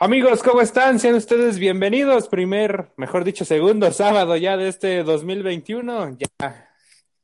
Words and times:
Amigos, 0.00 0.44
¿cómo 0.44 0.60
están? 0.60 1.00
Sean 1.00 1.16
ustedes 1.16 1.58
bienvenidos. 1.58 2.28
Primer, 2.28 2.92
mejor 2.96 3.24
dicho, 3.24 3.44
segundo 3.44 3.90
sábado 3.92 4.36
ya 4.36 4.56
de 4.56 4.68
este 4.68 5.02
2021. 5.02 6.16
Ya 6.16 6.68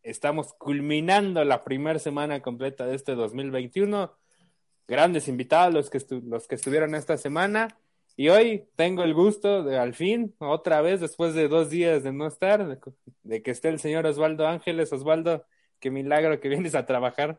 estamos 0.02 0.54
culminando 0.54 1.44
la 1.44 1.62
primera 1.62 2.00
semana 2.00 2.40
completa 2.40 2.84
de 2.84 2.96
este 2.96 3.14
2021. 3.14 4.12
Grandes 4.88 5.28
invitados 5.28 5.72
los 5.72 5.88
que, 5.88 6.02
los 6.24 6.48
que 6.48 6.56
estuvieron 6.56 6.96
esta 6.96 7.16
semana. 7.16 7.68
Y 8.16 8.30
hoy 8.30 8.64
tengo 8.74 9.04
el 9.04 9.14
gusto 9.14 9.62
de 9.62 9.78
al 9.78 9.94
fin, 9.94 10.34
otra 10.38 10.80
vez, 10.80 11.00
después 11.00 11.32
de 11.34 11.46
dos 11.46 11.70
días 11.70 12.02
de 12.02 12.12
no 12.12 12.26
estar, 12.26 12.66
de, 12.66 12.80
de 13.22 13.40
que 13.40 13.52
esté 13.52 13.68
el 13.68 13.78
señor 13.78 14.04
Osvaldo 14.04 14.48
Ángeles. 14.48 14.92
Osvaldo, 14.92 15.44
qué 15.78 15.92
milagro 15.92 16.40
que 16.40 16.48
vienes 16.48 16.74
a 16.74 16.86
trabajar. 16.86 17.38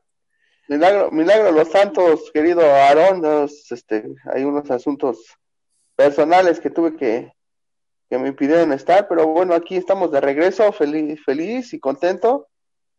Milagro, 0.67 1.11
milagro 1.11 1.51
los 1.51 1.69
santos, 1.69 2.31
querido 2.31 2.61
Aarón, 2.61 3.47
este, 3.69 4.03
hay 4.33 4.43
unos 4.43 4.71
asuntos 4.71 5.37
personales 5.95 6.59
que 6.59 6.71
tuve 6.71 6.95
que, 6.95 7.31
que 8.09 8.17
me 8.17 8.29
impidieron 8.29 8.73
estar, 8.73 9.07
pero 9.07 9.27
bueno, 9.27 9.53
aquí 9.53 9.75
estamos 9.75 10.11
de 10.11 10.21
regreso, 10.21 10.71
feliz, 10.71 11.23
feliz 11.23 11.73
y 11.73 11.79
contento. 11.79 12.47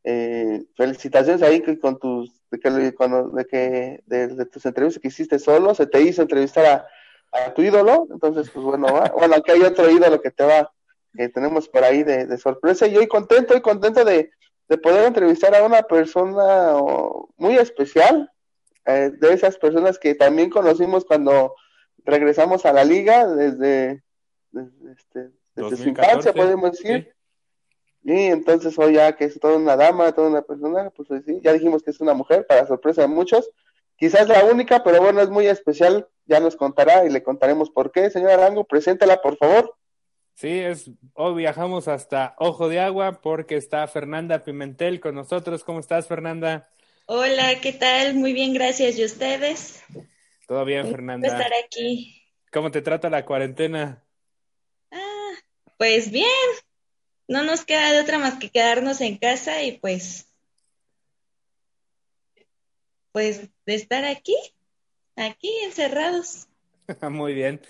Eh, 0.04 0.62
felicitaciones 0.76 1.42
ahí 1.42 1.60
con 1.80 1.98
tus, 1.98 2.30
de 2.52 2.60
que, 2.60 2.70
de, 2.70 3.46
que 3.50 4.00
de, 4.06 4.46
tus 4.46 4.64
entrevistas 4.64 5.02
que 5.02 5.08
hiciste 5.08 5.40
solo, 5.40 5.74
se 5.74 5.88
te 5.88 6.00
hizo 6.00 6.22
entrevistar 6.22 6.86
a, 7.32 7.52
tu 7.54 7.62
ídolo, 7.62 8.06
entonces 8.10 8.48
pues 8.48 8.64
bueno, 8.64 8.86
bueno, 9.18 9.34
aquí 9.34 9.50
hay 9.50 9.62
otro 9.62 9.90
ídolo 9.90 10.22
que 10.22 10.30
te 10.30 10.44
va, 10.44 10.72
que 11.14 11.28
tenemos 11.28 11.68
por 11.68 11.84
ahí 11.84 12.02
de, 12.02 12.24
de 12.24 12.38
sorpresa, 12.38 12.86
y 12.86 12.96
hoy 12.96 13.08
contento 13.08 13.54
y 13.56 13.60
contento 13.60 14.04
de, 14.04 14.30
de 14.68 14.78
poder 14.78 15.06
entrevistar 15.06 15.54
a 15.54 15.64
una 15.64 15.82
persona 15.82 16.74
muy 17.36 17.56
especial, 17.56 18.30
eh, 18.84 19.10
de 19.18 19.32
esas 19.32 19.58
personas 19.58 19.98
que 19.98 20.14
también 20.14 20.50
conocimos 20.50 21.04
cuando 21.04 21.54
regresamos 22.04 22.64
a 22.66 22.72
la 22.72 22.84
liga 22.84 23.26
desde, 23.26 24.02
desde, 24.50 24.92
este, 24.92 25.30
su 25.76 25.88
infancia, 25.88 26.32
podemos 26.32 26.72
decir. 26.72 27.12
Y 28.04 28.26
entonces 28.26 28.78
hoy 28.78 28.94
ya 28.94 29.16
que 29.16 29.24
es 29.24 29.40
toda 29.40 29.56
una 29.56 29.76
dama, 29.76 30.12
toda 30.12 30.28
una 30.28 30.42
persona, 30.42 30.90
pues 30.90 31.08
sí, 31.24 31.40
ya 31.42 31.52
dijimos 31.52 31.82
que 31.82 31.90
es 31.90 32.00
una 32.00 32.14
mujer, 32.14 32.46
para 32.46 32.66
sorpresa 32.66 33.02
de 33.02 33.08
muchos. 33.08 33.50
Quizás 33.96 34.28
la 34.28 34.44
única, 34.44 34.84
pero 34.84 35.00
bueno, 35.00 35.20
es 35.20 35.30
muy 35.30 35.46
especial, 35.46 36.06
ya 36.26 36.38
nos 36.38 36.54
contará 36.54 37.04
y 37.04 37.10
le 37.10 37.24
contaremos 37.24 37.70
por 37.70 37.90
qué. 37.90 38.10
Señora 38.10 38.34
Arango, 38.34 38.64
preséntala, 38.64 39.20
por 39.20 39.36
favor. 39.36 39.74
Sí, 40.36 40.50
es, 40.50 40.90
hoy 41.14 41.34
viajamos 41.36 41.88
hasta 41.88 42.34
Ojo 42.38 42.68
de 42.68 42.78
Agua 42.78 43.22
porque 43.22 43.56
está 43.56 43.88
Fernanda 43.88 44.44
Pimentel 44.44 45.00
con 45.00 45.14
nosotros. 45.14 45.64
¿Cómo 45.64 45.80
estás, 45.80 46.06
Fernanda? 46.06 46.68
Hola, 47.06 47.58
¿qué 47.62 47.72
tal? 47.72 48.12
Muy 48.12 48.34
bien, 48.34 48.52
gracias. 48.52 48.98
¿Y 48.98 49.04
ustedes? 49.06 49.82
Todo 50.46 50.66
bien, 50.66 50.90
Fernanda. 50.90 51.26
estar 51.26 51.50
aquí. 51.64 52.22
¿Cómo 52.52 52.70
te 52.70 52.82
trata 52.82 53.08
la 53.08 53.24
cuarentena? 53.24 54.04
Ah, 54.90 55.32
pues 55.78 56.10
bien. 56.10 56.28
No 57.28 57.42
nos 57.42 57.64
queda 57.64 57.92
de 57.92 58.00
otra 58.00 58.18
más 58.18 58.34
que 58.34 58.50
quedarnos 58.50 59.00
en 59.00 59.16
casa 59.16 59.62
y 59.62 59.78
pues, 59.78 60.28
pues 63.10 63.48
de 63.64 63.74
estar 63.74 64.04
aquí, 64.04 64.36
aquí 65.16 65.50
encerrados. 65.64 66.46
Muy 67.10 67.34
bien. 67.34 67.60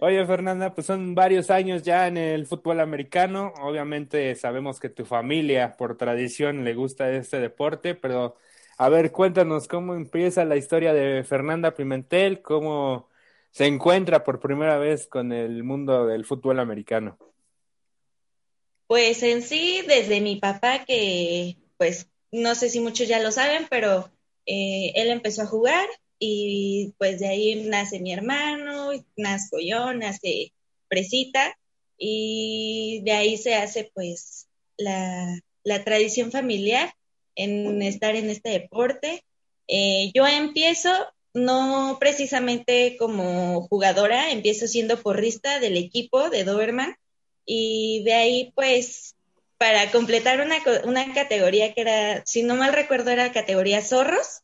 Oye, 0.00 0.24
Fernanda, 0.26 0.74
pues 0.74 0.86
son 0.86 1.14
varios 1.14 1.50
años 1.50 1.82
ya 1.82 2.06
en 2.06 2.16
el 2.16 2.46
fútbol 2.46 2.80
americano. 2.80 3.52
Obviamente 3.60 4.34
sabemos 4.34 4.80
que 4.80 4.88
tu 4.88 5.04
familia, 5.04 5.76
por 5.76 5.96
tradición, 5.96 6.64
le 6.64 6.74
gusta 6.74 7.10
este 7.10 7.40
deporte, 7.40 7.94
pero 7.94 8.36
a 8.78 8.88
ver, 8.88 9.12
cuéntanos 9.12 9.68
cómo 9.68 9.94
empieza 9.94 10.44
la 10.44 10.56
historia 10.56 10.92
de 10.92 11.24
Fernanda 11.24 11.74
Pimentel, 11.74 12.42
cómo 12.42 13.08
se 13.50 13.66
encuentra 13.66 14.24
por 14.24 14.40
primera 14.40 14.78
vez 14.78 15.06
con 15.06 15.32
el 15.32 15.62
mundo 15.62 16.06
del 16.06 16.24
fútbol 16.24 16.58
americano. 16.58 17.18
Pues 18.86 19.22
en 19.22 19.42
sí, 19.42 19.82
desde 19.86 20.20
mi 20.20 20.36
papá, 20.36 20.84
que 20.84 21.56
pues 21.76 22.08
no 22.30 22.54
sé 22.54 22.68
si 22.68 22.80
muchos 22.80 23.08
ya 23.08 23.20
lo 23.20 23.30
saben, 23.30 23.66
pero 23.70 24.10
eh, 24.46 24.92
él 24.96 25.08
empezó 25.10 25.42
a 25.42 25.46
jugar 25.46 25.86
y 26.24 26.94
pues 26.98 27.18
de 27.18 27.26
ahí 27.26 27.64
nace 27.64 27.98
mi 27.98 28.12
hermano, 28.12 28.90
nazco 29.16 29.58
yo, 29.58 29.92
nace 29.92 30.52
Presita 30.86 31.58
y 31.98 33.02
de 33.04 33.10
ahí 33.10 33.36
se 33.36 33.56
hace 33.56 33.90
pues 33.92 34.46
la, 34.76 35.42
tradición 35.84 36.30
familiar 36.30 36.94
en 37.34 37.82
estar 37.82 38.14
en 38.14 38.30
este 38.30 38.50
deporte. 38.50 39.24
Eh, 39.66 40.12
yo 40.14 40.24
empiezo 40.28 40.90
no 41.34 41.96
precisamente 41.98 42.96
como 42.96 43.66
jugadora, 43.66 44.30
empiezo 44.30 44.68
siendo 44.68 45.02
porrista 45.02 45.58
del 45.58 45.76
equipo 45.76 46.30
de 46.30 46.44
Doberman 46.44 46.94
y 47.44 48.04
de 48.04 48.14
ahí 48.14 48.52
pues 48.54 49.16
para 49.58 49.90
completar 49.90 50.40
una, 50.40 50.58
una 50.84 51.12
categoría 51.14 51.74
que 51.74 51.80
era, 51.80 52.22
si 52.26 52.44
no 52.44 52.54
mal 52.54 52.72
recuerdo, 52.72 53.10
era 53.10 53.32
categoría 53.32 53.82
zorros, 53.82 54.42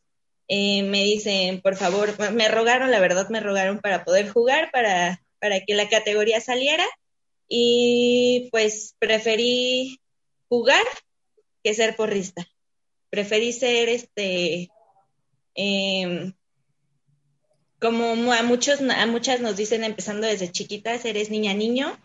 eh, 0.49 0.81
me 0.81 1.03
dicen, 1.03 1.61
por 1.61 1.75
favor, 1.75 2.15
me 2.33 2.47
rogaron, 2.47 2.89
la 2.89 2.99
verdad 2.99 3.29
me 3.29 3.39
rogaron 3.39 3.79
para 3.79 4.03
poder 4.03 4.29
jugar, 4.29 4.71
para, 4.71 5.23
para 5.39 5.61
que 5.61 5.75
la 5.75 5.87
categoría 5.89 6.41
saliera 6.41 6.85
y 7.47 8.49
pues 8.51 8.95
preferí 8.97 9.99
jugar 10.49 10.83
que 11.63 11.75
ser 11.75 11.95
porrista. 11.95 12.47
Preferí 13.11 13.53
ser 13.53 13.89
este, 13.89 14.69
em, 15.53 16.33
como 17.79 18.33
a 18.33 18.41
muchos, 18.41 18.81
a 18.81 19.05
muchas 19.05 19.41
nos 19.41 19.55
dicen 19.55 19.83
empezando 19.83 20.25
desde 20.25 20.51
chiquitas, 20.51 21.05
eres 21.05 21.29
niña 21.29 21.53
niño 21.53 21.95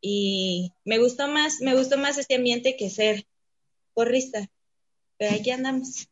y 0.00 0.72
me 0.84 0.98
gustó 0.98 1.26
más, 1.26 1.60
me 1.60 1.74
gustó 1.74 1.98
más 1.98 2.16
este 2.16 2.36
ambiente 2.36 2.76
que 2.76 2.90
ser 2.90 3.26
porrista. 3.92 4.48
Pero 5.16 5.34
aquí 5.34 5.50
andamos. 5.50 6.08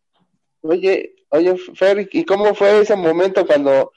Oye, 0.68 1.14
oye, 1.30 1.56
Fer, 1.74 2.08
¿y 2.10 2.24
cómo 2.24 2.54
fue 2.54 2.80
ese 2.80 2.96
momento 2.96 3.46
cuando 3.46 3.92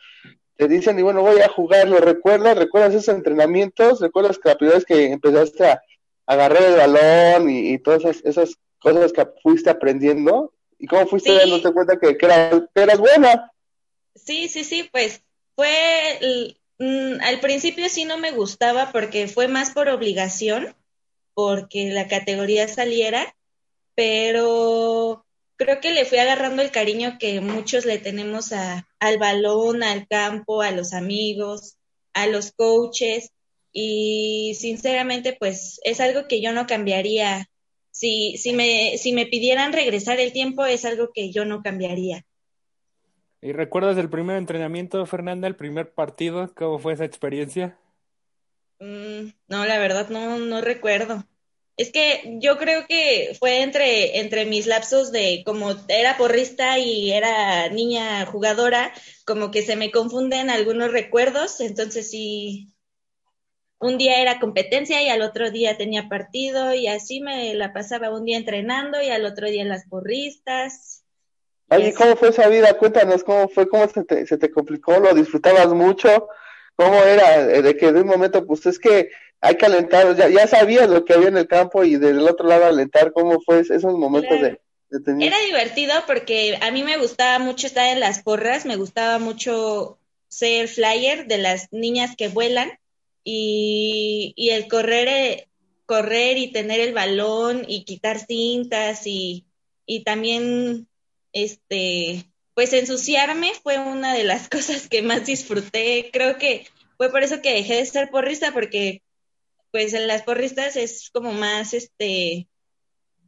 te 0.55 0.67
dicen, 0.67 0.99
y 0.99 1.01
bueno, 1.01 1.21
voy 1.21 1.39
a 1.39 1.47
jugar? 1.47 1.87
¿Lo 1.87 1.99
recuerdas? 1.99 2.57
¿Recuerdas 2.57 2.93
esos 2.93 3.15
entrenamientos? 3.15 4.01
¿Recuerdas 4.01 4.37
que 4.37 4.49
la 4.49 4.57
primera 4.57 4.77
vez 4.77 4.85
que 4.85 5.11
empezaste 5.11 5.65
a 5.65 5.81
agarrar 6.25 6.63
el 6.63 6.75
balón 6.75 7.49
y, 7.49 7.77
todas 7.79 8.03
esas, 8.23 8.55
cosas 8.79 9.13
que 9.13 9.25
fuiste 9.41 9.69
aprendiendo? 9.69 10.53
¿Y 10.77 10.87
cómo 10.87 11.07
fuiste 11.07 11.33
dándote 11.33 11.71
cuenta 11.71 11.97
que, 11.97 12.17
que, 12.17 12.25
eras 12.75 12.99
buena? 12.99 13.51
Sí, 14.15 14.47
sí, 14.47 14.63
sí, 14.63 14.89
pues 14.91 15.21
fue, 15.55 16.55
mm, 16.77 17.21
al 17.21 17.39
principio 17.39 17.89
sí 17.89 18.05
no 18.05 18.17
me 18.17 18.31
gustaba 18.31 18.91
porque 18.91 19.27
fue 19.27 19.47
más 19.47 19.71
por 19.71 19.87
obligación, 19.89 20.75
porque 21.33 21.91
la 21.91 22.07
categoría 22.07 22.67
saliera, 22.67 23.33
pero 23.95 25.25
creo 25.59 25.81
que 25.81 25.91
le 25.91 26.05
fui 26.05 26.17
agarrando 26.17 26.61
el 26.61 26.71
cariño 26.71 27.17
que 27.19 27.41
muchos 27.41 27.85
le 27.85 27.99
tenemos 27.99 28.53
a, 28.53 28.87
al 28.99 29.17
balón, 29.17 29.83
al 29.83 30.07
campo, 30.07 30.61
a 30.61 30.71
los 30.71 30.93
amigos, 30.93 31.77
a 32.13 32.27
los 32.27 32.53
coaches 32.53 33.33
y 33.73 34.55
sinceramente 34.57 35.35
pues 35.37 35.81
es 35.83 35.99
algo 35.99 36.27
que 36.27 36.41
yo 36.41 36.53
no 36.53 36.65
cambiaría. 36.65 37.49
Si, 37.91 38.37
si, 38.37 38.53
me, 38.53 38.97
si 38.97 39.11
me 39.11 39.25
pidieran 39.25 39.73
regresar 39.73 40.19
el 40.21 40.31
tiempo 40.31 40.65
es 40.65 40.85
algo 40.85 41.11
que 41.13 41.31
yo 41.31 41.43
no 41.43 41.61
cambiaría. 41.61 42.25
¿Y 43.41 43.51
recuerdas 43.51 43.97
el 43.97 44.09
primer 44.09 44.37
entrenamiento, 44.37 45.05
Fernanda, 45.05 45.47
el 45.47 45.57
primer 45.57 45.93
partido? 45.93 46.53
¿Cómo 46.55 46.79
fue 46.79 46.93
esa 46.93 47.05
experiencia? 47.05 47.77
Mm, 48.79 49.33
no, 49.49 49.65
la 49.65 49.77
verdad 49.77 50.07
no, 50.09 50.37
no 50.37 50.61
recuerdo. 50.61 51.25
Es 51.79 51.93
que 51.93 52.39
yo 52.41 52.57
creo 52.57 52.85
que 52.89 53.37
fue 53.39 53.61
entre, 53.61 54.19
entre 54.19 54.43
mis 54.43 54.67
lapsos 54.67 55.13
de 55.13 55.43
como 55.45 55.71
era 55.87 56.17
porrista 56.17 56.77
y 56.77 57.13
era 57.13 57.69
niña 57.69 58.25
jugadora, 58.25 58.91
como 59.25 59.49
que 59.49 59.61
se 59.61 59.77
me 59.77 59.89
confunden 59.89 60.49
algunos 60.49 60.91
recuerdos, 60.91 61.61
entonces 61.61 62.11
sí, 62.11 62.73
un 63.79 63.97
día 63.97 64.21
era 64.21 64.41
competencia 64.41 65.01
y 65.01 65.07
al 65.07 65.21
otro 65.21 65.51
día 65.51 65.77
tenía 65.77 66.09
partido 66.09 66.73
y 66.73 66.87
así 66.87 67.21
me 67.21 67.53
la 67.53 67.71
pasaba 67.71 68.13
un 68.13 68.25
día 68.25 68.35
entrenando 68.35 69.01
y 69.01 69.09
al 69.09 69.25
otro 69.25 69.47
día 69.47 69.61
en 69.61 69.69
las 69.69 69.87
porristas. 69.87 71.05
Oye, 71.69 71.93
¿cómo 71.93 72.17
fue 72.17 72.27
esa 72.27 72.49
vida? 72.49 72.77
Cuéntanos, 72.77 73.23
¿cómo 73.23 73.47
fue? 73.47 73.69
¿Cómo 73.69 73.87
se 73.87 74.03
te, 74.03 74.27
se 74.27 74.37
te 74.37 74.51
complicó? 74.51 74.99
¿Lo 74.99 75.13
disfrutabas 75.13 75.69
mucho? 75.69 76.27
¿Cómo 76.75 77.01
era? 77.03 77.45
De 77.45 77.77
que 77.77 77.93
de 77.93 78.01
un 78.01 78.07
momento, 78.07 78.45
pues 78.45 78.65
es 78.65 78.79
que 78.79 79.11
hay 79.41 79.55
que 79.55 79.65
alentar, 79.65 80.15
ya, 80.15 80.29
ya 80.29 80.47
sabías 80.47 80.89
lo 80.89 81.05
que 81.05 81.13
había 81.13 81.29
en 81.29 81.37
el 81.37 81.47
campo 81.47 81.83
y 81.83 81.95
del 81.95 82.19
otro 82.27 82.47
lado 82.47 82.65
alentar, 82.65 83.13
¿cómo 83.13 83.39
fue 83.41 83.61
esos 83.61 83.93
momentos 83.95 84.39
de, 84.41 84.59
Era 85.19 85.39
divertido 85.45 85.93
porque 86.07 86.57
a 86.61 86.71
mí 86.71 86.83
me 86.83 86.97
gustaba 86.97 87.39
mucho 87.39 87.67
estar 87.67 87.87
en 87.87 87.99
las 87.99 88.21
porras, 88.21 88.65
me 88.65 88.75
gustaba 88.75 89.17
mucho 89.19 89.97
ser 90.27 90.67
flyer 90.67 91.27
de 91.27 91.37
las 91.37 91.71
niñas 91.71 92.15
que 92.15 92.27
vuelan 92.27 92.71
y, 93.23 94.33
y 94.35 94.49
el 94.49 94.67
correr, 94.67 95.07
eh, 95.07 95.47
correr 95.85 96.37
y 96.37 96.51
tener 96.51 96.79
el 96.81 96.93
balón 96.93 97.63
y 97.67 97.83
quitar 97.85 98.19
cintas 98.19 99.07
y, 99.07 99.45
y 99.85 100.03
también 100.03 100.87
este 101.33 102.25
pues 102.59 102.73
ensuciarme 102.73 103.53
fue 103.63 103.79
una 103.79 104.13
de 104.13 104.25
las 104.25 104.49
cosas 104.49 104.89
que 104.89 105.01
más 105.01 105.25
disfruté. 105.25 106.09
Creo 106.11 106.37
que 106.37 106.67
fue 106.97 107.09
por 107.09 107.23
eso 107.23 107.41
que 107.41 107.53
dejé 107.53 107.75
de 107.75 107.85
ser 107.85 108.09
porrista, 108.09 108.51
porque 108.51 109.01
pues 109.71 109.93
en 109.93 110.07
las 110.07 110.23
porristas 110.23 110.75
es 110.75 111.09
como 111.11 111.31
más, 111.31 111.73
este, 111.73 112.47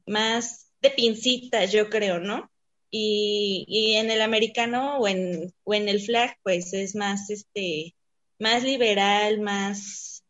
más 0.06 0.72
de 0.82 0.90
pincitas, 0.92 1.72
yo 1.72 1.90
creo, 1.90 2.20
¿no? 2.20 2.50
Y, 2.90 3.66
y 3.68 3.96
en 3.96 4.12
el 4.12 4.22
americano 4.22 4.98
o 4.98 5.08
en, 5.08 5.54
o 5.64 5.74
en 5.74 5.88
el 5.88 6.02
flag, 6.02 6.36
pues 6.44 6.74
es 6.74 6.96
más, 6.96 7.30
este, 7.30 7.96
más 8.40 8.64
liberal, 8.64 9.40
más, 9.40 10.24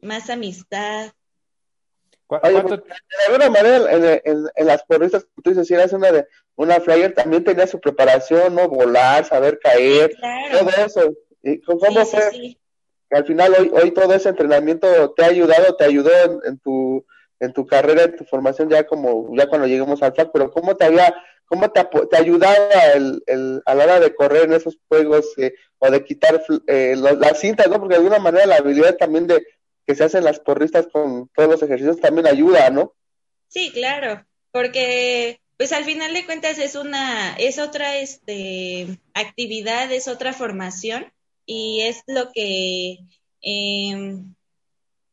más 0.00 0.30
amistad. 0.30 1.12
Oye, 2.26 2.62
pues, 2.62 2.80
de 2.80 3.26
alguna 3.26 3.50
manera, 3.50 4.20
en, 4.24 4.46
en, 4.54 4.66
las 4.66 4.82
porristas, 4.84 5.26
tú 5.42 5.50
dices, 5.50 5.66
si 5.66 5.74
eras 5.74 5.92
una 5.92 6.10
de 6.10 6.26
una 6.56 6.80
flyer, 6.80 7.14
también 7.14 7.44
tenía 7.44 7.66
su 7.66 7.80
preparación, 7.80 8.54
¿no? 8.54 8.68
Volar, 8.68 9.24
saber 9.24 9.58
caer, 9.58 10.16
todo 10.52 10.70
eso. 10.84 11.12
¿Y 11.42 11.60
¿Cómo 11.60 12.06
fue? 12.06 12.30
Que 12.30 12.58
al 13.14 13.24
final 13.24 13.54
hoy, 13.58 13.70
hoy 13.72 13.90
todo 13.92 14.12
ese 14.14 14.28
entrenamiento 14.28 15.12
te 15.12 15.24
ha 15.24 15.28
ayudado, 15.28 15.76
te 15.76 15.84
ayudó 15.84 16.10
en, 16.44 16.58
tu 16.58 17.06
en 17.38 17.52
tu 17.52 17.64
carrera, 17.66 18.04
en 18.04 18.16
tu 18.16 18.24
formación 18.24 18.68
ya 18.68 18.86
como 18.86 19.34
ya 19.36 19.48
cuando 19.48 19.66
lleguemos 19.66 20.02
al 20.02 20.14
FAC, 20.14 20.30
pero 20.32 20.50
¿cómo 20.50 20.76
te 20.76 20.84
había, 20.84 21.14
cómo 21.44 21.70
te, 21.70 21.86
te 22.10 22.16
ayudaba 22.16 22.56
el, 22.94 23.22
el, 23.26 23.62
a 23.66 23.74
la 23.74 23.84
hora 23.84 24.00
de 24.00 24.14
correr 24.14 24.44
en 24.44 24.54
esos 24.54 24.78
juegos 24.88 25.26
eh, 25.36 25.54
o 25.78 25.90
de 25.90 26.04
quitar 26.04 26.42
eh, 26.66 26.96
las 26.96 27.38
cintas, 27.38 27.68
¿no? 27.68 27.78
Porque 27.78 27.94
de 27.94 28.00
alguna 28.00 28.18
manera 28.18 28.46
la 28.46 28.56
habilidad 28.56 28.96
también 28.96 29.26
de 29.26 29.46
que 29.86 29.94
se 29.94 30.04
hacen 30.04 30.24
las 30.24 30.40
porristas 30.40 30.88
con 30.88 31.28
todos 31.34 31.48
los 31.48 31.62
ejercicios 31.62 32.00
también 32.00 32.26
ayuda, 32.26 32.70
¿no? 32.70 32.94
Sí, 33.46 33.70
claro, 33.72 34.24
porque 34.50 35.40
pues 35.56 35.72
al 35.72 35.84
final 35.84 36.14
de 36.14 36.24
cuentas 36.26 36.58
es 36.58 36.74
una, 36.74 37.36
es 37.36 37.60
otra 37.60 37.96
este, 37.98 38.98
actividad, 39.12 39.92
es 39.92 40.08
otra 40.08 40.32
formación 40.32 41.12
y 41.46 41.82
es 41.82 42.02
lo 42.06 42.30
que 42.32 42.98
eh, 43.42 44.16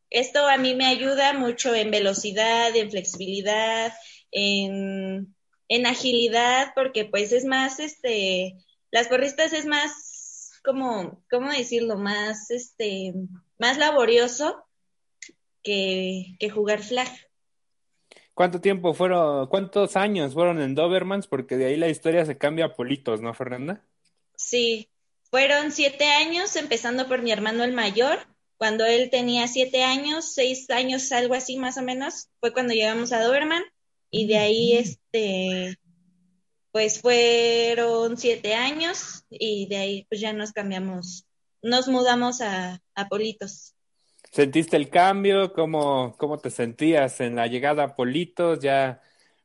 esto 0.09 0.47
a 0.47 0.57
mí 0.57 0.75
me 0.75 0.85
ayuda 0.85 1.33
mucho 1.33 1.73
en 1.73 1.89
velocidad, 1.89 2.75
en 2.75 2.91
flexibilidad, 2.91 3.93
en, 4.31 5.33
en 5.69 5.85
agilidad, 5.85 6.73
porque 6.75 7.05
pues 7.05 7.31
es 7.31 7.45
más, 7.45 7.79
este, 7.79 8.57
las 8.91 9.07
porristas 9.07 9.53
es 9.53 9.65
más, 9.65 10.59
como, 10.63 11.23
¿cómo 11.31 11.49
decirlo? 11.49 11.97
Más, 11.97 12.51
este, 12.51 13.13
más 13.57 13.77
laborioso 13.77 14.63
que, 15.63 16.35
que 16.39 16.49
jugar 16.49 16.83
flag. 16.83 17.09
¿Cuánto 18.33 18.59
tiempo 18.59 18.93
fueron, 18.93 19.47
cuántos 19.47 19.95
años 19.95 20.33
fueron 20.33 20.61
en 20.61 20.75
Dobermans? 20.75 21.27
Porque 21.27 21.57
de 21.57 21.65
ahí 21.65 21.77
la 21.77 21.89
historia 21.89 22.25
se 22.25 22.37
cambia 22.37 22.65
a 22.65 22.75
politos, 22.75 23.21
¿no, 23.21 23.33
Fernanda? 23.33 23.85
Sí, 24.35 24.90
fueron 25.31 25.71
siete 25.71 26.05
años, 26.05 26.55
empezando 26.55 27.07
por 27.07 27.23
mi 27.23 27.31
hermano 27.31 27.63
el 27.63 27.73
mayor. 27.73 28.19
Cuando 28.57 28.85
él 28.85 29.09
tenía 29.09 29.47
siete 29.47 29.83
años, 29.83 30.33
seis 30.35 30.69
años, 30.69 31.11
algo 31.11 31.33
así 31.33 31.57
más 31.57 31.77
o 31.77 31.81
menos, 31.81 32.29
fue 32.39 32.53
cuando 32.53 32.75
llegamos 32.75 33.11
a 33.11 33.23
Doberman. 33.23 33.63
Y 34.11 34.27
de 34.27 34.37
ahí, 34.37 34.73
este, 34.73 35.79
pues 36.71 37.01
fueron 37.01 38.17
siete 38.17 38.53
años 38.53 39.23
y 39.29 39.67
de 39.67 39.77
ahí 39.77 40.05
pues 40.09 40.21
ya 40.21 40.33
nos 40.33 40.51
cambiamos, 40.51 41.25
nos 41.61 41.87
mudamos 41.87 42.41
a, 42.41 42.81
a 42.93 43.07
Politos. 43.07 43.73
¿Sentiste 44.31 44.77
el 44.77 44.89
cambio? 44.89 45.51
¿Cómo, 45.53 46.15
¿Cómo 46.17 46.37
te 46.37 46.49
sentías 46.49 47.19
en 47.19 47.35
la 47.35 47.47
llegada 47.47 47.83
a 47.83 47.95
Politos? 47.95 48.59
Ya, 48.59 49.01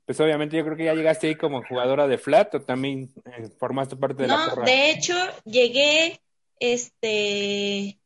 pues 0.07 0.21
obviamente 0.21 0.57
yo 0.57 0.65
creo 0.65 0.77
que 0.77 0.85
ya 0.85 0.95
llegaste 0.95 1.27
ahí 1.27 1.35
como 1.35 1.65
jugadora 1.65 2.07
de 2.07 2.17
flat 2.17 2.55
o 2.55 2.63
también 2.63 3.13
eh, 3.25 3.49
formaste 3.59 3.97
parte 3.97 4.23
de 4.23 4.29
la 4.29 4.55
No, 4.55 4.63
de 4.63 4.91
hecho, 4.91 5.15
llegué, 5.45 6.21
este, 6.61 7.99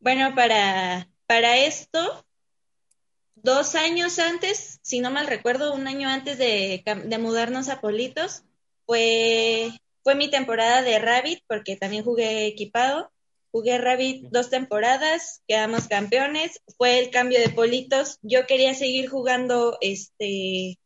bueno, 0.00 0.34
para, 0.34 1.08
para 1.26 1.58
esto, 1.58 2.24
dos 3.36 3.74
años 3.74 4.18
antes, 4.18 4.80
si 4.82 5.00
no 5.00 5.10
mal 5.10 5.26
recuerdo, 5.26 5.74
un 5.74 5.86
año 5.86 6.08
antes 6.08 6.38
de, 6.38 6.82
de 7.04 7.18
mudarnos 7.18 7.68
a 7.68 7.82
Politos, 7.82 8.42
fue, 8.86 9.72
fue 10.02 10.14
mi 10.14 10.30
temporada 10.30 10.80
de 10.80 10.98
Rabbit, 10.98 11.44
porque 11.46 11.76
también 11.76 12.02
jugué 12.02 12.46
equipado. 12.46 13.10
Jugué 13.52 13.78
Rabbit 13.78 14.30
dos 14.32 14.50
temporadas, 14.50 15.42
quedamos 15.46 15.86
campeones, 15.86 16.60
fue 16.76 16.98
el 16.98 17.10
cambio 17.10 17.38
de 17.38 17.50
Politos. 17.50 18.18
Yo 18.22 18.46
quería 18.46 18.74
seguir 18.74 19.08
jugando 19.08 19.78
este 19.80 20.80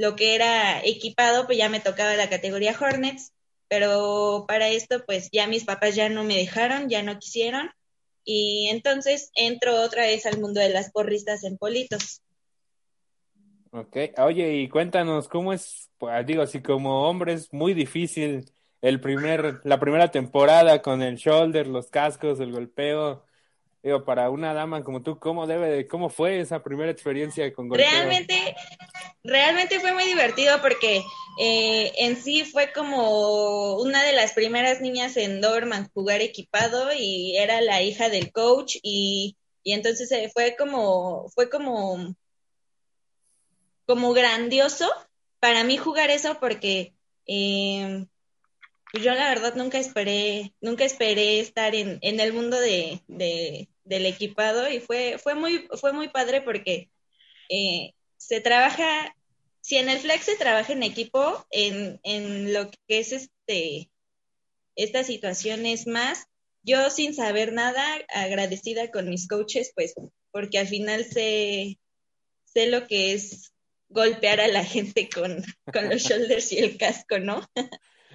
lo 0.00 0.16
que 0.16 0.34
era 0.34 0.82
equipado, 0.82 1.44
pues 1.44 1.58
ya 1.58 1.68
me 1.68 1.78
tocaba 1.78 2.14
la 2.14 2.30
categoría 2.30 2.74
Hornets, 2.78 3.34
pero 3.68 4.46
para 4.48 4.68
esto 4.68 5.04
pues 5.04 5.28
ya 5.30 5.46
mis 5.46 5.64
papás 5.64 5.94
ya 5.94 6.08
no 6.08 6.24
me 6.24 6.36
dejaron, 6.36 6.88
ya 6.88 7.02
no 7.02 7.18
quisieron 7.18 7.70
y 8.24 8.68
entonces 8.70 9.30
entro 9.34 9.78
otra 9.82 10.04
vez 10.04 10.24
al 10.24 10.40
mundo 10.40 10.58
de 10.58 10.70
las 10.70 10.90
porristas 10.90 11.44
en 11.44 11.58
Politos. 11.58 12.22
Ok, 13.72 13.96
oye, 14.16 14.54
y 14.54 14.68
cuéntanos, 14.70 15.28
¿cómo 15.28 15.52
es? 15.52 15.90
Pues, 15.98 16.26
digo, 16.26 16.46
si 16.46 16.62
como 16.62 17.06
hombre 17.06 17.34
es 17.34 17.52
muy 17.52 17.74
difícil 17.74 18.50
el 18.80 19.00
primer, 19.00 19.60
la 19.64 19.78
primera 19.78 20.10
temporada 20.10 20.80
con 20.80 21.02
el 21.02 21.16
shoulder, 21.16 21.66
los 21.66 21.90
cascos, 21.90 22.40
el 22.40 22.52
golpeo. 22.52 23.26
Digo, 23.82 24.04
para 24.04 24.28
una 24.28 24.52
dama 24.52 24.84
como 24.84 25.02
tú, 25.02 25.18
¿cómo 25.18 25.46
debe, 25.46 25.86
cómo 25.88 26.10
fue 26.10 26.40
esa 26.40 26.62
primera 26.62 26.90
experiencia 26.90 27.50
con 27.54 27.68
golpeo? 27.68 27.86
Realmente, 27.88 28.54
realmente 29.24 29.80
fue 29.80 29.94
muy 29.94 30.04
divertido 30.04 30.60
porque 30.60 31.02
eh, 31.38 31.92
en 31.96 32.16
sí 32.16 32.44
fue 32.44 32.72
como 32.72 33.76
una 33.76 34.02
de 34.02 34.12
las 34.12 34.34
primeras 34.34 34.82
niñas 34.82 35.16
en 35.16 35.40
Doberman 35.40 35.88
jugar 35.94 36.20
equipado 36.20 36.90
y 36.94 37.36
era 37.38 37.62
la 37.62 37.80
hija 37.80 38.10
del 38.10 38.32
coach 38.32 38.76
y, 38.82 39.38
y 39.62 39.72
entonces 39.72 40.12
eh, 40.12 40.30
fue 40.34 40.56
como, 40.58 41.30
fue 41.30 41.48
como, 41.48 42.14
como 43.86 44.12
grandioso 44.12 44.90
para 45.38 45.64
mí 45.64 45.78
jugar 45.78 46.10
eso 46.10 46.38
porque 46.38 46.92
eh, 47.26 48.06
pues 48.92 49.04
yo 49.04 49.14
la 49.14 49.28
verdad 49.28 49.54
nunca 49.54 49.78
esperé, 49.78 50.54
nunca 50.60 50.84
esperé 50.84 51.40
estar 51.40 51.74
en, 51.74 51.98
en 52.02 52.20
el 52.20 52.32
mundo 52.32 52.58
de, 52.58 53.02
de, 53.06 53.68
del 53.84 54.06
equipado 54.06 54.68
y 54.68 54.80
fue, 54.80 55.18
fue 55.18 55.34
muy, 55.34 55.68
fue 55.80 55.92
muy 55.92 56.08
padre 56.08 56.40
porque 56.40 56.90
eh, 57.48 57.92
se 58.16 58.40
trabaja, 58.40 59.14
si 59.60 59.76
en 59.76 59.88
el 59.88 59.98
flex 59.98 60.24
se 60.24 60.36
trabaja 60.36 60.72
en 60.72 60.82
equipo, 60.82 61.46
en, 61.50 62.00
en 62.02 62.52
lo 62.52 62.70
que 62.70 62.98
es 62.98 63.12
este, 63.12 63.90
esta 64.76 65.04
situación 65.04 65.66
es 65.66 65.86
más, 65.86 66.26
yo 66.62 66.90
sin 66.90 67.14
saber 67.14 67.52
nada, 67.52 67.84
agradecida 68.08 68.90
con 68.90 69.08
mis 69.08 69.28
coaches, 69.28 69.72
pues, 69.74 69.94
porque 70.30 70.58
al 70.58 70.68
final 70.68 71.04
sé, 71.04 71.78
sé 72.44 72.66
lo 72.66 72.86
que 72.86 73.12
es 73.12 73.52
golpear 73.88 74.40
a 74.40 74.48
la 74.48 74.64
gente 74.64 75.08
con, 75.08 75.42
con 75.72 75.88
los 75.88 76.02
shoulders 76.02 76.52
y 76.52 76.58
el 76.58 76.76
casco, 76.76 77.18
¿no? 77.18 77.48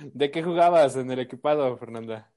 ¿De 0.02 0.32
qué 0.32 0.44
jugabas 0.44 0.96
en 0.96 1.10
el 1.12 1.20
equipado, 1.20 1.78
Fernanda? 1.78 2.32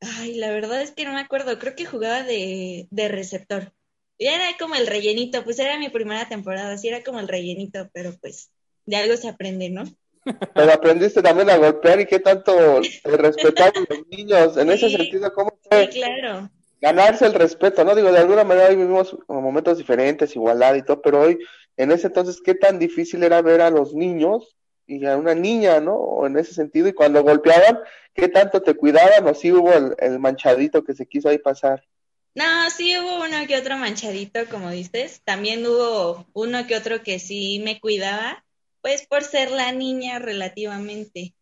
Ay, 0.00 0.34
la 0.34 0.50
verdad 0.50 0.80
es 0.82 0.92
que 0.92 1.04
no 1.04 1.12
me 1.12 1.20
acuerdo, 1.20 1.58
creo 1.58 1.76
que 1.76 1.84
jugaba 1.84 2.22
de, 2.22 2.88
de 2.90 3.08
receptor. 3.08 3.72
Y 4.18 4.26
era 4.26 4.44
como 4.58 4.74
el 4.74 4.86
rellenito, 4.86 5.44
pues 5.44 5.58
era 5.58 5.78
mi 5.78 5.88
primera 5.88 6.28
temporada, 6.28 6.72
así 6.72 6.88
era 6.88 7.02
como 7.02 7.20
el 7.20 7.28
rellenito, 7.28 7.88
pero 7.92 8.12
pues 8.20 8.50
de 8.86 8.96
algo 8.96 9.16
se 9.16 9.28
aprende, 9.28 9.70
¿no? 9.70 9.84
Pero 10.54 10.70
aprendiste 10.70 11.22
también 11.22 11.48
a 11.48 11.56
golpear 11.56 11.98
y 11.98 12.04
qué 12.04 12.20
tanto 12.20 12.82
respetar 13.04 13.72
a 13.74 13.80
los 13.80 14.06
niños. 14.08 14.54
En 14.58 14.68
ese 14.68 14.90
sentido, 14.90 15.32
¿cómo 15.32 15.58
fue? 15.62 15.84
Sí, 15.84 15.98
claro. 15.98 16.50
Ganarse 16.78 17.24
el 17.24 17.32
respeto, 17.32 17.84
¿no? 17.84 17.94
Digo, 17.94 18.12
de 18.12 18.18
alguna 18.18 18.44
manera 18.44 18.68
hoy 18.68 18.76
vivimos 18.76 19.16
momentos 19.28 19.78
diferentes, 19.78 20.36
igualdad 20.36 20.74
y 20.74 20.82
todo, 20.82 21.00
pero 21.00 21.22
hoy, 21.22 21.38
en 21.78 21.90
ese 21.90 22.08
entonces, 22.08 22.42
¿qué 22.44 22.54
tan 22.54 22.78
difícil 22.78 23.22
era 23.22 23.40
ver 23.40 23.62
a 23.62 23.70
los 23.70 23.94
niños 23.94 24.58
y 24.90 25.06
a 25.06 25.16
una 25.16 25.34
niña, 25.34 25.80
¿no? 25.80 25.94
O 25.94 26.26
en 26.26 26.36
ese 26.36 26.52
sentido, 26.52 26.88
y 26.88 26.92
cuando 26.92 27.22
golpeaban, 27.22 27.78
¿qué 28.12 28.28
tanto 28.28 28.60
te 28.60 28.74
cuidaban 28.74 29.26
o 29.26 29.34
sí 29.34 29.52
hubo 29.52 29.72
el, 29.72 30.18
manchadito 30.18 30.82
que 30.82 30.94
se 30.94 31.06
quiso 31.06 31.28
ahí 31.28 31.38
pasar? 31.38 31.86
No, 32.34 32.70
sí 32.70 32.98
hubo 32.98 33.24
uno 33.24 33.46
que 33.46 33.56
otro 33.56 33.76
manchadito, 33.76 34.40
como 34.50 34.70
dices. 34.70 35.22
También 35.24 35.64
hubo 35.64 36.26
uno 36.32 36.66
que 36.66 36.76
otro 36.76 37.02
que 37.02 37.20
sí 37.20 37.60
me 37.64 37.80
cuidaba, 37.80 38.44
pues 38.82 39.06
por 39.06 39.22
ser 39.22 39.52
la 39.52 39.70
niña 39.72 40.18
relativamente. 40.18 41.34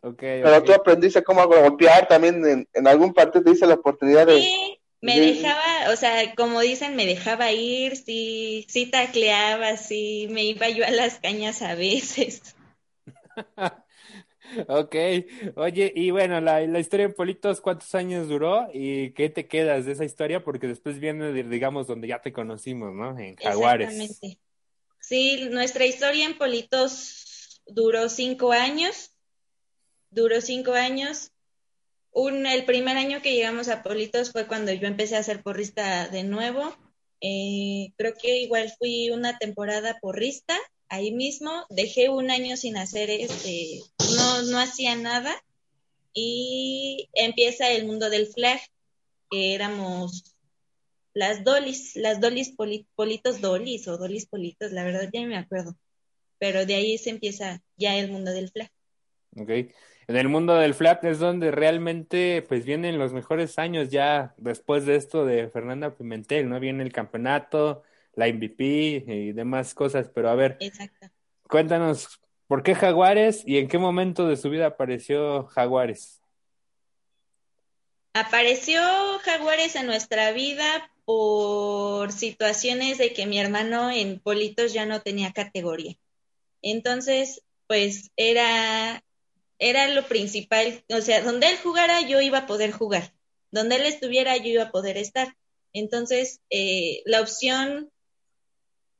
Okay, 0.00 0.42
Pero 0.42 0.62
tú 0.62 0.72
aprendiste 0.72 1.24
cómo 1.24 1.44
golpear 1.46 2.06
también, 2.06 2.46
en, 2.46 2.68
en 2.72 2.86
algún 2.86 3.12
parte 3.12 3.40
te 3.40 3.50
dice 3.50 3.66
la 3.66 3.74
oportunidad 3.74 4.26
de... 4.26 4.40
Sí, 4.40 4.80
me 5.04 5.20
dejaba, 5.20 5.92
o 5.92 5.96
sea, 5.96 6.34
como 6.34 6.60
dicen, 6.60 6.96
me 6.96 7.04
dejaba 7.04 7.52
ir, 7.52 7.96
sí, 7.96 8.64
sí 8.70 8.86
tacleaba, 8.86 9.76
sí, 9.76 10.28
me 10.30 10.44
iba 10.44 10.70
yo 10.70 10.84
a 10.86 10.90
las 10.90 11.18
cañas 11.18 11.60
a 11.60 11.74
veces. 11.74 12.56
ok, 14.68 14.96
oye, 15.56 15.92
y 15.94 16.10
bueno, 16.10 16.40
la, 16.40 16.60
la 16.62 16.78
historia 16.78 17.04
en 17.04 17.12
Politos, 17.12 17.60
¿cuántos 17.60 17.94
años 17.94 18.28
duró 18.28 18.68
y 18.72 19.10
qué 19.10 19.28
te 19.28 19.46
quedas 19.46 19.84
de 19.84 19.92
esa 19.92 20.06
historia? 20.06 20.42
Porque 20.42 20.68
después 20.68 20.98
viene, 20.98 21.32
digamos, 21.32 21.86
donde 21.86 22.08
ya 22.08 22.22
te 22.22 22.32
conocimos, 22.32 22.94
¿no? 22.94 23.18
En 23.18 23.36
Jaguares. 23.36 23.88
Exactamente. 23.88 24.38
Sí, 25.00 25.48
nuestra 25.50 25.84
historia 25.84 26.24
en 26.24 26.38
Politos 26.38 27.60
duró 27.66 28.08
cinco 28.08 28.52
años, 28.52 29.12
duró 30.08 30.40
cinco 30.40 30.72
años. 30.72 31.33
Un, 32.14 32.46
el 32.46 32.64
primer 32.64 32.96
año 32.96 33.20
que 33.22 33.32
llegamos 33.34 33.68
a 33.68 33.82
Politos 33.82 34.30
fue 34.30 34.46
cuando 34.46 34.72
yo 34.72 34.86
empecé 34.86 35.16
a 35.16 35.22
ser 35.24 35.42
porrista 35.42 36.06
de 36.08 36.22
nuevo. 36.22 36.72
Eh, 37.20 37.92
creo 37.96 38.14
que 38.14 38.38
igual 38.42 38.72
fui 38.78 39.10
una 39.10 39.36
temporada 39.36 39.98
porrista 40.00 40.56
ahí 40.88 41.10
mismo. 41.10 41.66
Dejé 41.70 42.10
un 42.10 42.30
año 42.30 42.56
sin 42.56 42.76
hacer 42.76 43.10
este, 43.10 43.80
no, 44.16 44.42
no 44.42 44.60
hacía 44.60 44.94
nada. 44.94 45.34
Y 46.12 47.08
empieza 47.14 47.72
el 47.72 47.84
mundo 47.84 48.08
del 48.08 48.28
flag, 48.28 48.60
que 49.28 49.56
éramos 49.56 50.36
las 51.14 51.42
dolis, 51.42 51.96
las 51.96 52.20
dolis 52.20 52.54
politos 52.94 53.40
dolis 53.40 53.88
o 53.88 53.98
dolis 53.98 54.26
politos, 54.26 54.70
la 54.70 54.84
verdad 54.84 55.10
ya 55.12 55.22
no 55.22 55.26
me 55.26 55.36
acuerdo. 55.36 55.76
Pero 56.38 56.64
de 56.64 56.76
ahí 56.76 56.96
se 56.96 57.10
empieza 57.10 57.60
ya 57.76 57.96
el 57.96 58.12
mundo 58.12 58.30
del 58.30 58.50
flag. 58.50 58.70
Ok. 59.36 59.50
En 60.06 60.16
el 60.16 60.28
mundo 60.28 60.54
del 60.56 60.74
flat 60.74 61.04
es 61.04 61.18
donde 61.18 61.50
realmente 61.50 62.44
pues 62.48 62.64
vienen 62.64 62.98
los 62.98 63.12
mejores 63.12 63.58
años 63.58 63.88
ya 63.90 64.34
después 64.36 64.84
de 64.84 64.96
esto 64.96 65.24
de 65.24 65.48
Fernanda 65.48 65.96
Pimentel, 65.96 66.48
¿no? 66.48 66.60
Viene 66.60 66.82
el 66.82 66.92
campeonato, 66.92 67.82
la 68.14 68.28
MVP 68.28 69.04
y 69.06 69.32
demás 69.32 69.74
cosas, 69.74 70.10
pero 70.14 70.28
a 70.28 70.34
ver, 70.34 70.56
Exacto. 70.60 71.08
cuéntanos, 71.48 72.20
¿por 72.46 72.62
qué 72.62 72.74
Jaguares 72.74 73.42
y 73.46 73.58
en 73.58 73.68
qué 73.68 73.78
momento 73.78 74.28
de 74.28 74.36
su 74.36 74.50
vida 74.50 74.66
apareció 74.66 75.46
Jaguares? 75.46 76.20
Apareció 78.12 78.80
Jaguares 79.24 79.74
en 79.74 79.86
nuestra 79.86 80.30
vida 80.32 80.90
por 81.04 82.12
situaciones 82.12 82.98
de 82.98 83.12
que 83.12 83.26
mi 83.26 83.38
hermano 83.38 83.90
en 83.90 84.20
Politos 84.20 84.72
ya 84.72 84.86
no 84.86 85.02
tenía 85.02 85.32
categoría. 85.32 85.96
Entonces, 86.62 87.42
pues 87.66 88.10
era, 88.16 89.02
era 89.58 89.88
lo 89.88 90.06
principal, 90.06 90.84
o 90.90 91.00
sea, 91.00 91.22
donde 91.22 91.48
él 91.48 91.56
jugara 91.62 92.00
yo 92.02 92.20
iba 92.20 92.38
a 92.38 92.46
poder 92.46 92.72
jugar, 92.72 93.12
donde 93.50 93.76
él 93.76 93.86
estuviera 93.86 94.36
yo 94.36 94.46
iba 94.46 94.64
a 94.64 94.70
poder 94.72 94.96
estar. 94.96 95.36
Entonces, 95.72 96.40
eh, 96.50 97.02
la 97.04 97.20
opción 97.20 97.90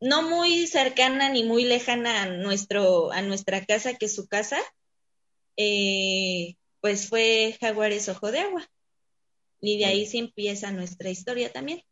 no 0.01 0.23
muy 0.23 0.67
cercana 0.67 1.29
ni 1.31 1.45
muy 1.45 1.65
lejana 1.65 2.23
a, 2.23 2.27
nuestro, 2.27 3.13
a 3.13 3.23
nuestra 3.23 3.65
casa, 3.65 3.95
que 3.95 4.07
es 4.07 4.15
su 4.15 4.29
casa, 4.29 4.59
eh, 5.57 6.57
pues 6.81 7.09
fue 7.09 7.57
Jaguares 7.61 8.09
Ojo 8.09 8.31
de 8.31 8.41
Agua. 8.41 8.69
Y 9.61 9.79
de 9.79 9.87
ahí 9.87 10.07
sí 10.07 10.19
empieza 10.19 10.73
nuestra 10.73 11.09
historia 11.09 11.51
también. 11.51 11.83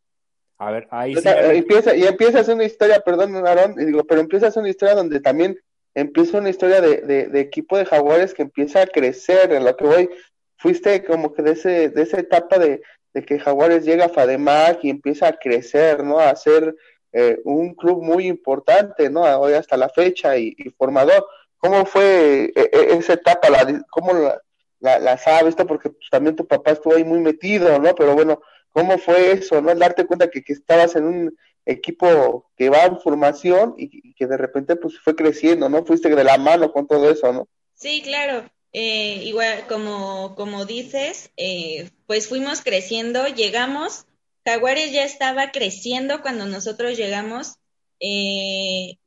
A 0.59 0.71
ver, 0.71 0.87
ahí 0.91 1.13
O 1.13 1.17
sí. 1.17 1.23
sea, 1.23 1.51
empieza, 1.53 1.95
y 1.95 2.03
empiezas 2.03 2.47
una 2.49 2.65
historia, 2.65 2.99
perdón, 2.99 3.35
Aaron, 3.35 3.81
y 3.81 3.85
digo, 3.85 4.03
pero 4.03 4.21
empiezas 4.21 4.55
una 4.57 4.69
historia 4.69 4.95
donde 4.95 5.19
también 5.19 5.59
empieza 5.95 6.37
una 6.37 6.49
historia 6.49 6.81
de, 6.81 7.27
de, 7.27 7.39
equipo 7.39 7.77
de 7.77 7.85
Jaguares 7.85 8.33
que 8.33 8.43
empieza 8.43 8.81
a 8.81 8.87
crecer, 8.87 9.51
en 9.53 9.65
lo 9.65 9.75
que 9.75 9.85
voy, 9.85 10.09
fuiste 10.57 11.03
como 11.03 11.33
que 11.33 11.41
de 11.41 11.51
ese, 11.51 11.89
de 11.89 12.01
esa 12.01 12.19
etapa 12.19 12.57
de, 12.57 12.81
de 13.13 13.23
que 13.23 13.39
Jaguares 13.39 13.85
llega 13.85 14.05
a 14.05 14.09
Fademac 14.09 14.83
y 14.83 14.89
empieza 14.89 15.27
a 15.27 15.37
crecer, 15.37 16.03
¿no? 16.03 16.19
A 16.19 16.35
ser 16.35 16.75
eh, 17.11 17.39
un 17.43 17.75
club 17.75 18.01
muy 18.01 18.27
importante, 18.27 19.09
¿no? 19.09 19.21
Hoy 19.39 19.53
hasta 19.53 19.77
la 19.77 19.89
fecha 19.89 20.37
y, 20.37 20.55
formador. 20.77 21.25
¿Cómo 21.57 21.85
fue 21.85 22.45
eh, 22.45 22.51
eh, 22.55 22.87
esa 22.97 23.13
etapa? 23.13 23.49
La, 23.49 23.83
¿Cómo 23.91 24.13
la, 24.13 24.41
la, 24.79 24.99
la 24.99 25.17
sabes? 25.17 25.55
Porque 25.55 25.91
pues, 25.91 26.09
también 26.09 26.35
tu 26.35 26.47
papá 26.47 26.71
estuvo 26.71 26.95
ahí 26.95 27.03
muy 27.03 27.19
metido, 27.19 27.77
¿no? 27.79 27.93
Pero 27.95 28.15
bueno, 28.15 28.41
¿cómo 28.71 28.97
fue 28.97 29.33
eso, 29.33 29.61
no? 29.61 29.73
Darte 29.75 30.05
cuenta 30.05 30.29
que, 30.29 30.43
que 30.43 30.53
estabas 30.53 30.95
en 30.95 31.05
un 31.05 31.37
equipo 31.65 32.51
que 32.57 32.69
va 32.69 32.85
en 32.85 32.99
formación 32.99 33.75
y, 33.77 34.13
que 34.13 34.27
de 34.27 34.37
repente 34.37 34.75
pues 34.75 34.99
fue 34.99 35.15
creciendo, 35.15 35.69
¿no? 35.69 35.85
Fuiste 35.85 36.09
de 36.13 36.23
la 36.23 36.37
mano 36.37 36.71
con 36.71 36.87
todo 36.87 37.09
eso, 37.09 37.31
¿no? 37.31 37.47
Sí, 37.75 38.01
claro. 38.01 38.49
Eh, 38.73 39.21
igual 39.23 39.67
como, 39.67 40.33
como 40.35 40.65
dices, 40.65 41.31
eh, 41.37 41.91
pues 42.07 42.27
fuimos 42.27 42.61
creciendo, 42.61 43.27
llegamos, 43.27 44.05
Jaguares 44.45 44.91
ya 44.91 45.03
estaba 45.03 45.51
creciendo 45.51 46.21
cuando 46.21 46.45
nosotros 46.45 46.97
llegamos 46.97 47.53
eh, 47.99 48.97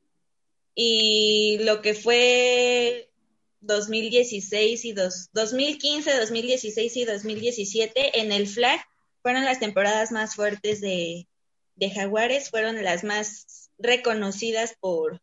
y 0.73 1.57
lo 1.63 1.81
que 1.81 1.93
fue 1.95 3.09
2016 3.59 4.85
y 4.85 4.93
dos, 4.93 5.29
2015, 5.33 6.17
2016 6.17 6.97
y 6.97 7.05
2017 7.05 8.19
en 8.21 8.31
el 8.31 8.47
flag 8.47 8.79
fueron 9.21 9.43
las 9.43 9.59
temporadas 9.59 10.13
más 10.13 10.35
fuertes 10.35 10.79
de, 10.79 11.27
de 11.77 11.89
Jaguares, 11.91 12.49
fueron 12.49 12.83
las 12.83 13.03
más 13.03 13.69
reconocidas 13.77 14.75
por, 14.79 15.21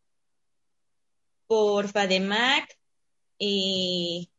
por 1.47 1.89
Fademac 1.89 2.79
y, 3.39 4.31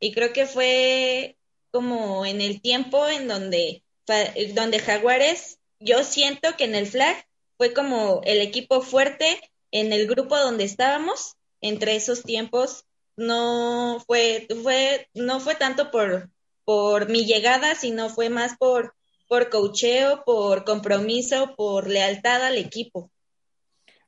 y 0.00 0.12
creo 0.12 0.32
que 0.32 0.46
fue 0.46 1.36
como 1.70 2.24
en 2.24 2.40
el 2.40 2.62
tiempo 2.62 3.06
en 3.08 3.28
donde, 3.28 3.84
donde 4.54 4.78
Jaguares, 4.78 5.58
yo 5.78 6.04
siento 6.04 6.56
que 6.56 6.64
en 6.64 6.74
el 6.74 6.86
flag 6.86 7.26
fue 7.58 7.74
como 7.74 8.22
el 8.24 8.40
equipo 8.40 8.80
fuerte 8.80 9.40
en 9.72 9.92
el 9.92 10.06
grupo 10.06 10.38
donde 10.38 10.64
estábamos. 10.64 11.34
Entre 11.60 11.96
esos 11.96 12.22
tiempos 12.22 12.84
no 13.16 14.02
fue 14.06 14.46
fue 14.62 15.08
no 15.14 15.40
fue 15.40 15.54
tanto 15.54 15.90
por 15.90 16.30
por 16.64 17.08
mi 17.08 17.24
llegada 17.24 17.74
sino 17.74 18.10
fue 18.10 18.28
más 18.28 18.56
por 18.58 18.95
por 19.28 19.50
cocheo 19.50 20.22
por 20.24 20.64
compromiso 20.64 21.54
por 21.56 21.88
lealtad 21.88 22.44
al 22.44 22.58
equipo 22.58 23.10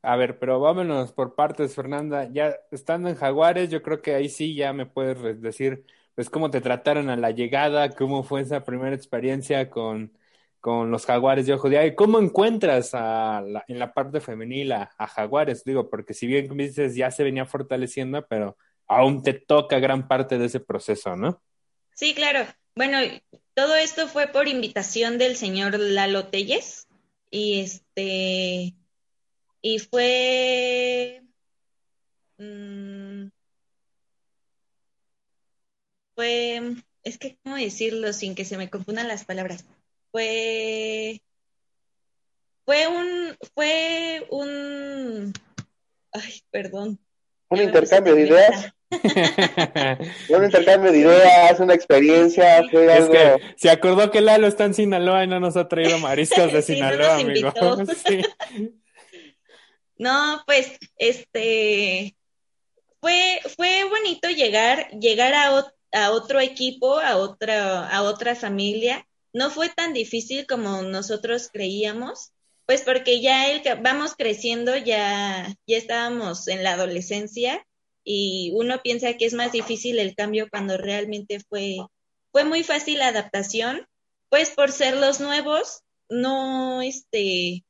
a 0.03 0.17
ver, 0.17 0.39
pero 0.39 0.61
vámonos 0.61 1.13
por 1.13 1.35
partes, 1.35 1.75
Fernanda. 1.75 2.29
Ya 2.33 2.57
estando 2.71 3.09
en 3.09 3.17
Jaguares, 3.17 3.69
yo 3.69 3.83
creo 3.83 4.01
que 4.01 4.15
ahí 4.15 4.29
sí 4.29 4.55
ya 4.55 4.73
me 4.73 4.87
puedes 4.87 5.43
decir, 5.43 5.85
pues, 6.15 6.31
cómo 6.31 6.51
te 6.51 6.61
trataron 6.61 7.11
a 7.11 7.17
la 7.17 7.31
llegada, 7.33 7.91
cómo 7.91 8.23
fue 8.23 8.43
esa 8.43 8.65
primera 8.65 8.95
experiencia 8.95 9.69
con, 9.71 10.13
con 10.61 10.91
los 10.91 11.07
Jaguares 11.07 11.47
de 11.47 11.55
Ojo 11.55 11.69
de 11.69 11.95
cómo 11.95 12.19
encuentras 12.21 12.95
a 12.95 13.43
la, 13.47 13.65
en 13.69 13.79
la 13.79 13.93
parte 13.93 14.21
femenil 14.21 14.73
a, 14.73 14.91
a, 14.99 15.07
Jaguares, 15.09 15.65
digo, 15.65 15.91
porque 15.91 16.15
si 16.15 16.27
bien 16.27 16.57
dices 16.57 16.95
ya 16.95 17.11
se 17.11 17.25
venía 17.25 17.47
fortaleciendo, 17.47 18.27
pero 18.27 18.57
aún 18.87 19.23
te 19.23 19.35
toca 19.35 19.79
gran 19.79 20.09
parte 20.09 20.39
de 20.39 20.47
ese 20.47 20.61
proceso, 20.61 21.17
¿no? 21.17 21.43
Sí, 21.95 22.15
claro. 22.15 22.41
Bueno, 22.79 22.99
todo 23.55 23.75
esto 23.75 24.07
fue 24.07 24.29
por 24.29 24.47
invitación 24.47 25.19
del 25.19 25.35
señor 25.35 25.81
Lalo 25.81 26.29
Telles, 26.29 26.87
y 27.29 27.59
este 27.59 28.77
y 29.61 29.79
fue 29.81 31.25
mmm, 32.39 33.31
fue 36.15 36.77
es 37.03 37.19
que 37.19 37.37
cómo 37.43 37.57
decirlo 37.57 38.13
sin 38.13 38.37
que 38.37 38.45
se 38.45 38.57
me 38.57 38.71
confundan 38.71 39.09
las 39.09 39.25
palabras 39.25 39.65
fue 40.13 41.21
fue 42.65 42.87
un 42.87 43.37
fue 43.57 44.25
un 44.31 45.33
ay 46.13 46.45
perdón. 46.53 47.01
Un 47.49 47.61
intercambio 47.61 48.15
de 48.15 48.23
ideas 48.23 48.73
un 50.31 50.45
intercambio 50.45 50.93
de 50.93 50.99
ideas, 50.99 51.61
una 51.61 51.75
experiencia, 51.75 52.63
fue 52.71 52.87
es 52.87 53.03
algo... 53.03 53.13
que 53.13 53.37
se 53.57 53.71
acordó 53.71 54.11
que 54.11 54.23
Lalo 54.23 54.47
está 54.47 54.65
en 54.65 54.75
Sinaloa 54.75 55.25
y 55.25 55.27
no 55.27 55.41
nos 55.41 55.57
ha 55.57 55.69
traído 55.69 55.99
mariscos 55.99 56.53
de 56.53 56.63
sí, 56.63 56.75
Sinaloa, 56.75 57.23
no 57.23 57.29
amigo. 57.29 57.53
Sí. 58.07 58.23
No, 59.99 60.43
pues, 60.47 60.79
este, 60.97 62.17
fue, 63.01 63.41
fue 63.57 63.85
bonito 63.85 64.31
llegar, 64.31 64.89
llegar 64.91 65.35
a, 65.35 65.65
a, 65.93 66.11
otro 66.13 66.41
equipo, 66.41 66.99
a 66.99 67.17
otra, 67.17 67.89
a 67.89 68.03
otra 68.03 68.35
familia. 68.37 69.07
No 69.33 69.51
fue 69.51 69.69
tan 69.69 69.93
difícil 69.93 70.47
como 70.47 70.83
nosotros 70.83 71.51
creíamos, 71.53 72.33
pues 72.65 72.83
porque 72.83 73.21
ya 73.21 73.51
el, 73.51 73.63
vamos 73.83 74.15
creciendo, 74.17 74.77
ya, 74.77 75.53
ya 75.67 75.77
estábamos 75.77 76.49
en 76.49 76.63
la 76.63 76.73
adolescencia 76.73 77.67
y 78.11 78.53
uno 78.55 78.81
piensa 78.83 79.15
que 79.19 79.27
es 79.27 79.35
más 79.35 79.53
difícil 79.53 79.99
el 79.99 80.15
cambio 80.15 80.49
cuando 80.51 80.79
realmente 80.79 81.41
fue, 81.41 81.77
fue 82.33 82.45
muy 82.45 82.65
fácil 82.65 83.01
la 83.01 83.09
adaptación, 83.09 83.87
pues 84.31 84.51
por 84.51 84.73
ser 84.73 84.97
los 84.97 85.21
nuevos, 85.21 85.83
no, 86.09 86.81
este, 86.81 87.67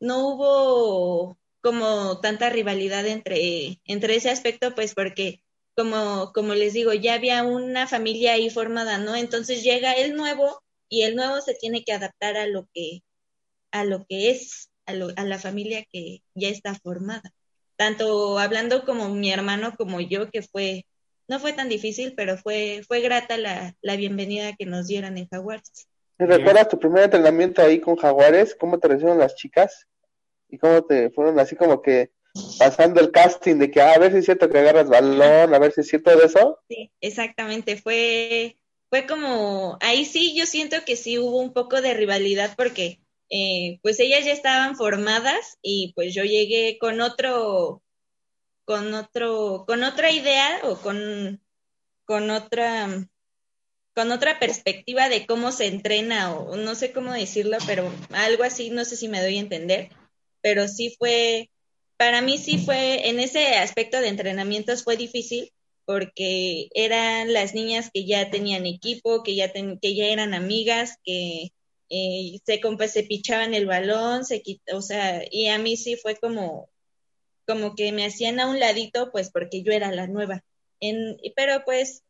no 0.00 0.26
hubo 0.28 1.38
como 1.60 2.18
tanta 2.20 2.48
rivalidad 2.48 3.06
entre, 3.06 3.80
entre 3.84 4.16
ese 4.16 4.30
aspecto, 4.30 4.74
pues 4.74 4.94
porque, 4.94 5.42
como, 5.76 6.32
como 6.32 6.54
les 6.54 6.72
digo, 6.72 6.94
ya 6.94 7.14
había 7.14 7.42
una 7.42 7.86
familia 7.86 8.32
ahí 8.32 8.48
formada, 8.48 8.96
¿no? 8.96 9.14
Entonces 9.16 9.62
llega 9.62 9.92
el 9.92 10.16
nuevo 10.16 10.62
y 10.88 11.02
el 11.02 11.14
nuevo 11.14 11.42
se 11.42 11.54
tiene 11.54 11.84
que 11.84 11.92
adaptar 11.92 12.38
a 12.38 12.46
lo 12.46 12.68
que, 12.72 13.02
a 13.70 13.84
lo 13.84 14.06
que 14.06 14.30
es, 14.30 14.70
a, 14.86 14.94
lo, 14.94 15.08
a 15.16 15.24
la 15.24 15.38
familia 15.38 15.84
que 15.92 16.22
ya 16.34 16.48
está 16.48 16.74
formada. 16.74 17.34
Tanto 17.76 18.38
hablando 18.38 18.84
como 18.84 19.08
mi 19.08 19.32
hermano 19.32 19.74
como 19.76 20.00
yo, 20.00 20.30
que 20.30 20.42
fue, 20.42 20.86
no 21.28 21.40
fue 21.40 21.52
tan 21.52 21.68
difícil, 21.68 22.14
pero 22.16 22.36
fue, 22.36 22.82
fue 22.86 23.00
grata 23.00 23.36
la, 23.36 23.74
la 23.82 23.96
bienvenida 23.96 24.54
que 24.56 24.66
nos 24.66 24.86
dieron 24.86 25.18
en 25.18 25.28
Jaguares. 25.28 25.88
¿Recuerdas 26.18 26.68
tu 26.68 26.78
primer 26.78 27.04
entrenamiento 27.04 27.62
ahí 27.62 27.80
con 27.80 27.96
Jaguares? 27.96 28.54
¿Cómo 28.54 28.78
te 28.78 28.88
recibieron 28.88 29.18
las 29.18 29.34
chicas? 29.34 29.88
y 30.54 30.58
cómo 30.58 30.84
te 30.84 31.10
fueron 31.10 31.38
así 31.38 31.56
como 31.56 31.82
que 31.82 32.12
pasando 32.58 33.00
el 33.00 33.10
casting 33.10 33.56
de 33.56 33.70
que 33.70 33.80
ah, 33.80 33.92
a 33.94 33.98
ver 33.98 34.12
si 34.12 34.18
es 34.18 34.24
cierto 34.24 34.48
que 34.48 34.58
agarras 34.58 34.88
balón, 34.88 35.54
a 35.54 35.58
ver 35.58 35.72
si 35.72 35.82
es 35.82 35.88
cierto 35.88 36.16
de 36.16 36.26
eso. 36.26 36.58
Sí, 36.68 36.90
exactamente, 37.00 37.76
fue, 37.76 38.56
fue 38.88 39.06
como, 39.06 39.78
ahí 39.80 40.04
sí 40.04 40.34
yo 40.36 40.46
siento 40.46 40.76
que 40.84 40.96
sí 40.96 41.18
hubo 41.18 41.40
un 41.40 41.52
poco 41.52 41.80
de 41.80 41.94
rivalidad 41.94 42.54
porque 42.56 43.00
eh, 43.36 43.80
pues 43.82 43.98
ellas 43.98 44.24
ya 44.24 44.32
estaban 44.32 44.76
formadas 44.76 45.58
y 45.60 45.92
pues 45.96 46.14
yo 46.14 46.22
llegué 46.22 46.78
con 46.78 47.00
otro, 47.00 47.82
con 48.64 48.94
otro, 48.94 49.64
con 49.66 49.82
otra 49.82 50.12
idea 50.12 50.60
o 50.62 50.76
con, 50.76 51.42
con 52.04 52.30
otra, 52.30 53.08
con 53.92 54.12
otra 54.12 54.38
perspectiva 54.38 55.08
de 55.08 55.26
cómo 55.26 55.50
se 55.50 55.66
entrena 55.66 56.32
o 56.32 56.56
no 56.56 56.76
sé 56.76 56.92
cómo 56.92 57.12
decirlo, 57.12 57.58
pero 57.66 57.92
algo 58.10 58.44
así, 58.44 58.70
no 58.70 58.84
sé 58.84 58.96
si 58.96 59.08
me 59.08 59.20
doy 59.20 59.38
a 59.38 59.40
entender, 59.40 59.90
pero 60.40 60.68
sí 60.68 60.94
fue, 60.96 61.50
para 61.96 62.20
mí 62.20 62.38
sí 62.38 62.58
fue, 62.58 63.08
en 63.08 63.18
ese 63.18 63.56
aspecto 63.56 64.00
de 64.00 64.10
entrenamientos 64.10 64.84
fue 64.84 64.96
difícil 64.96 65.52
porque 65.86 66.68
eran 66.72 67.32
las 67.32 67.52
niñas 67.52 67.90
que 67.92 68.06
ya 68.06 68.30
tenían 68.30 68.64
equipo, 68.64 69.24
que 69.24 69.34
ya, 69.34 69.52
que 69.52 69.94
ya 69.96 70.04
eran 70.06 70.34
amigas, 70.34 70.98
que 71.04 71.53
eh, 71.90 72.38
se, 72.44 72.60
se 72.88 73.02
pichaban 73.04 73.54
el 73.54 73.66
balón, 73.66 74.24
se 74.24 74.42
o 74.72 74.82
sea, 74.82 75.22
y 75.30 75.48
a 75.48 75.58
mí 75.58 75.76
sí 75.76 75.96
fue 75.96 76.16
como, 76.16 76.68
como 77.46 77.74
que 77.74 77.92
me 77.92 78.06
hacían 78.06 78.40
a 78.40 78.48
un 78.48 78.60
ladito, 78.60 79.10
pues 79.12 79.30
porque 79.30 79.62
yo 79.62 79.72
era 79.72 79.92
la 79.92 80.06
nueva. 80.06 80.44
En, 80.80 81.16
pero 81.36 81.64
pues 81.64 82.02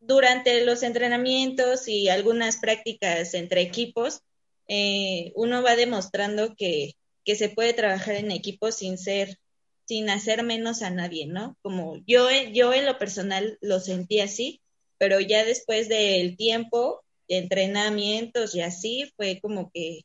durante 0.00 0.64
los 0.64 0.82
entrenamientos 0.82 1.88
y 1.88 2.08
algunas 2.08 2.58
prácticas 2.58 3.34
entre 3.34 3.62
equipos, 3.62 4.22
eh, 4.68 5.32
uno 5.34 5.62
va 5.62 5.76
demostrando 5.76 6.54
que, 6.56 6.94
que, 7.24 7.34
se 7.36 7.48
puede 7.48 7.72
trabajar 7.72 8.16
en 8.16 8.30
equipo 8.30 8.70
sin 8.70 8.98
ser, 8.98 9.38
sin 9.86 10.10
hacer 10.10 10.42
menos 10.42 10.82
a 10.82 10.90
nadie, 10.90 11.26
¿no? 11.26 11.56
Como 11.62 11.96
yo, 12.06 12.28
yo 12.52 12.72
en 12.74 12.86
lo 12.86 12.98
personal 12.98 13.58
lo 13.60 13.80
sentí 13.80 14.20
así, 14.20 14.60
pero 14.98 15.20
ya 15.20 15.44
después 15.44 15.88
del 15.88 16.36
tiempo, 16.36 17.02
entrenamientos 17.28 18.54
y 18.54 18.62
así, 18.62 19.12
fue 19.16 19.40
como 19.40 19.70
que, 19.72 20.00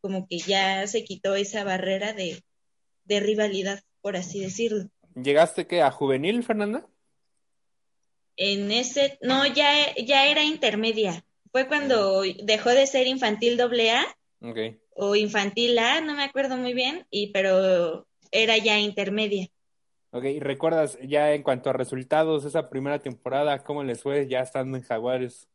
como 0.00 0.26
que 0.26 0.38
ya 0.38 0.86
se 0.86 1.04
quitó 1.04 1.34
esa 1.34 1.64
barrera 1.64 2.12
de, 2.12 2.42
de 3.04 3.20
rivalidad, 3.20 3.80
por 4.00 4.16
así 4.16 4.40
decirlo. 4.40 4.88
¿Llegaste 5.14 5.66
que 5.66 5.82
a 5.82 5.90
juvenil, 5.90 6.42
Fernanda? 6.42 6.86
en 8.36 8.70
ese, 8.70 9.18
no, 9.22 9.46
ya, 9.46 9.94
ya 9.96 10.26
era 10.26 10.44
intermedia. 10.44 11.24
Fue 11.50 11.66
cuando 11.66 12.22
dejó 12.44 12.70
de 12.70 12.86
ser 12.86 13.06
infantil 13.06 13.56
doble 13.56 13.90
A 13.90 14.04
o 14.94 15.16
infantil 15.16 15.78
A, 15.78 16.00
no 16.00 16.14
me 16.14 16.24
acuerdo 16.24 16.56
muy 16.56 16.74
bien, 16.74 17.06
y 17.10 17.32
pero 17.32 18.06
era 18.30 18.58
ya 18.58 18.78
intermedia. 18.78 19.48
Ok, 20.10 20.24
¿y 20.24 20.40
recuerdas 20.40 20.98
ya 21.02 21.32
en 21.32 21.42
cuanto 21.42 21.70
a 21.70 21.74
resultados 21.74 22.44
esa 22.44 22.68
primera 22.68 22.98
temporada, 22.98 23.62
cómo 23.64 23.82
les 23.82 24.02
fue 24.02 24.28
ya 24.28 24.40
estando 24.40 24.76
en 24.76 24.82
Jaguares? 24.82 25.48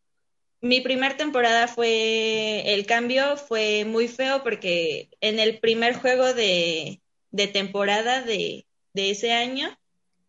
Mi 0.62 0.80
primera 0.82 1.18
temporada 1.18 1.68
fue, 1.68 2.74
el 2.74 2.86
cambio 2.86 3.36
fue 3.36 3.84
muy 3.86 4.08
feo 4.08 4.44
porque 4.44 5.10
en 5.20 5.39
el 5.39 5.60
primer 5.60 5.96
juego 5.96 6.34
de, 6.34 7.01
de 7.32 7.48
temporada 7.48 8.22
de, 8.22 8.68
de 8.94 9.10
ese 9.10 9.32
año 9.32 9.75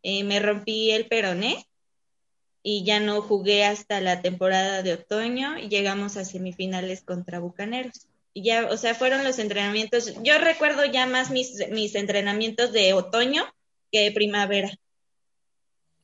eh, 0.03 0.25
me 0.25 0.41
rompí 0.41 0.91
el 0.91 1.07
peroné 1.07 1.67
y 2.63 2.85
ya 2.85 3.01
no 3.01 3.21
jugué 3.21 3.65
hasta 3.65 4.01
la 4.01 4.23
temporada 4.23 4.83
de 4.83 4.95
otoño 4.95 5.59
y 5.59 5.69
llegamos 5.69 6.17
a 6.17 6.25
semifinales 6.25 7.03
contra 7.03 7.41
Bucaneros. 7.41 8.07
Y 8.35 8.45
ya, 8.45 8.69
o 8.71 8.77
sea, 8.77 8.95
fueron 8.95 9.25
los 9.25 9.39
entrenamientos. 9.39 10.15
Yo 10.23 10.39
recuerdo 10.39 10.85
ya 10.87 11.07
más 11.07 11.31
mis, 11.31 11.69
mis 11.71 11.95
entrenamientos 11.95 12.73
de 12.73 12.95
otoño 12.95 13.45
que 13.91 14.01
de 14.05 14.13
primavera. 14.13 14.71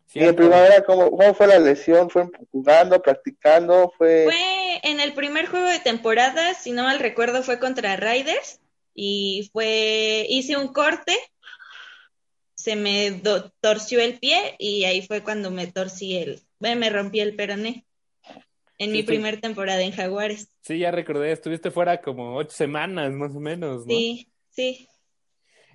Sí, 0.09 0.21
de 0.21 0.33
primavera, 0.33 0.83
¿cómo, 0.85 1.11
¿cómo, 1.11 1.35
fue 1.35 1.47
la 1.47 1.59
lesión? 1.59 2.11
¿Fue 2.11 2.29
jugando, 2.51 3.01
practicando? 3.01 3.93
Fue... 3.97 4.25
fue 4.25 4.81
en 4.83 5.01
el 5.01 5.13
primer 5.13 5.47
juego 5.47 5.69
de 5.69 5.79
temporada, 5.79 6.55
si 6.55 6.73
no 6.73 6.83
mal 6.83 6.99
recuerdo, 6.99 7.43
fue 7.43 7.59
contra 7.59 7.97
Raiders 7.97 8.61
y 8.95 9.51
fue, 9.53 10.27
hice 10.29 10.57
un 10.57 10.73
corte 10.73 11.15
se 12.59 12.75
me 12.75 13.23
torció 13.61 14.01
el 14.01 14.19
pie 14.19 14.57
y 14.59 14.85
ahí 14.85 15.07
fue 15.07 15.23
cuando 15.23 15.51
me 15.51 15.69
torcí 15.69 16.17
el, 16.17 16.41
me 16.59 16.91
rompí 16.91 17.21
el 17.21 17.37
peroné 17.37 17.87
en 18.79 18.93
mi 18.93 19.05
primer 19.05 19.41
temporada 19.41 19.81
en 19.81 19.93
Jaguares. 19.93 20.51
Sí, 20.63 20.79
ya 20.79 20.91
recordé, 20.91 21.31
estuviste 21.31 21.71
fuera 21.71 22.01
como 22.01 22.37
ocho 22.37 22.51
semanas 22.51 23.13
más 23.13 23.35
o 23.35 23.41
menos, 23.41 23.87
¿no? 23.87 23.95
Sí, 23.95 24.29
sí. 24.51 24.89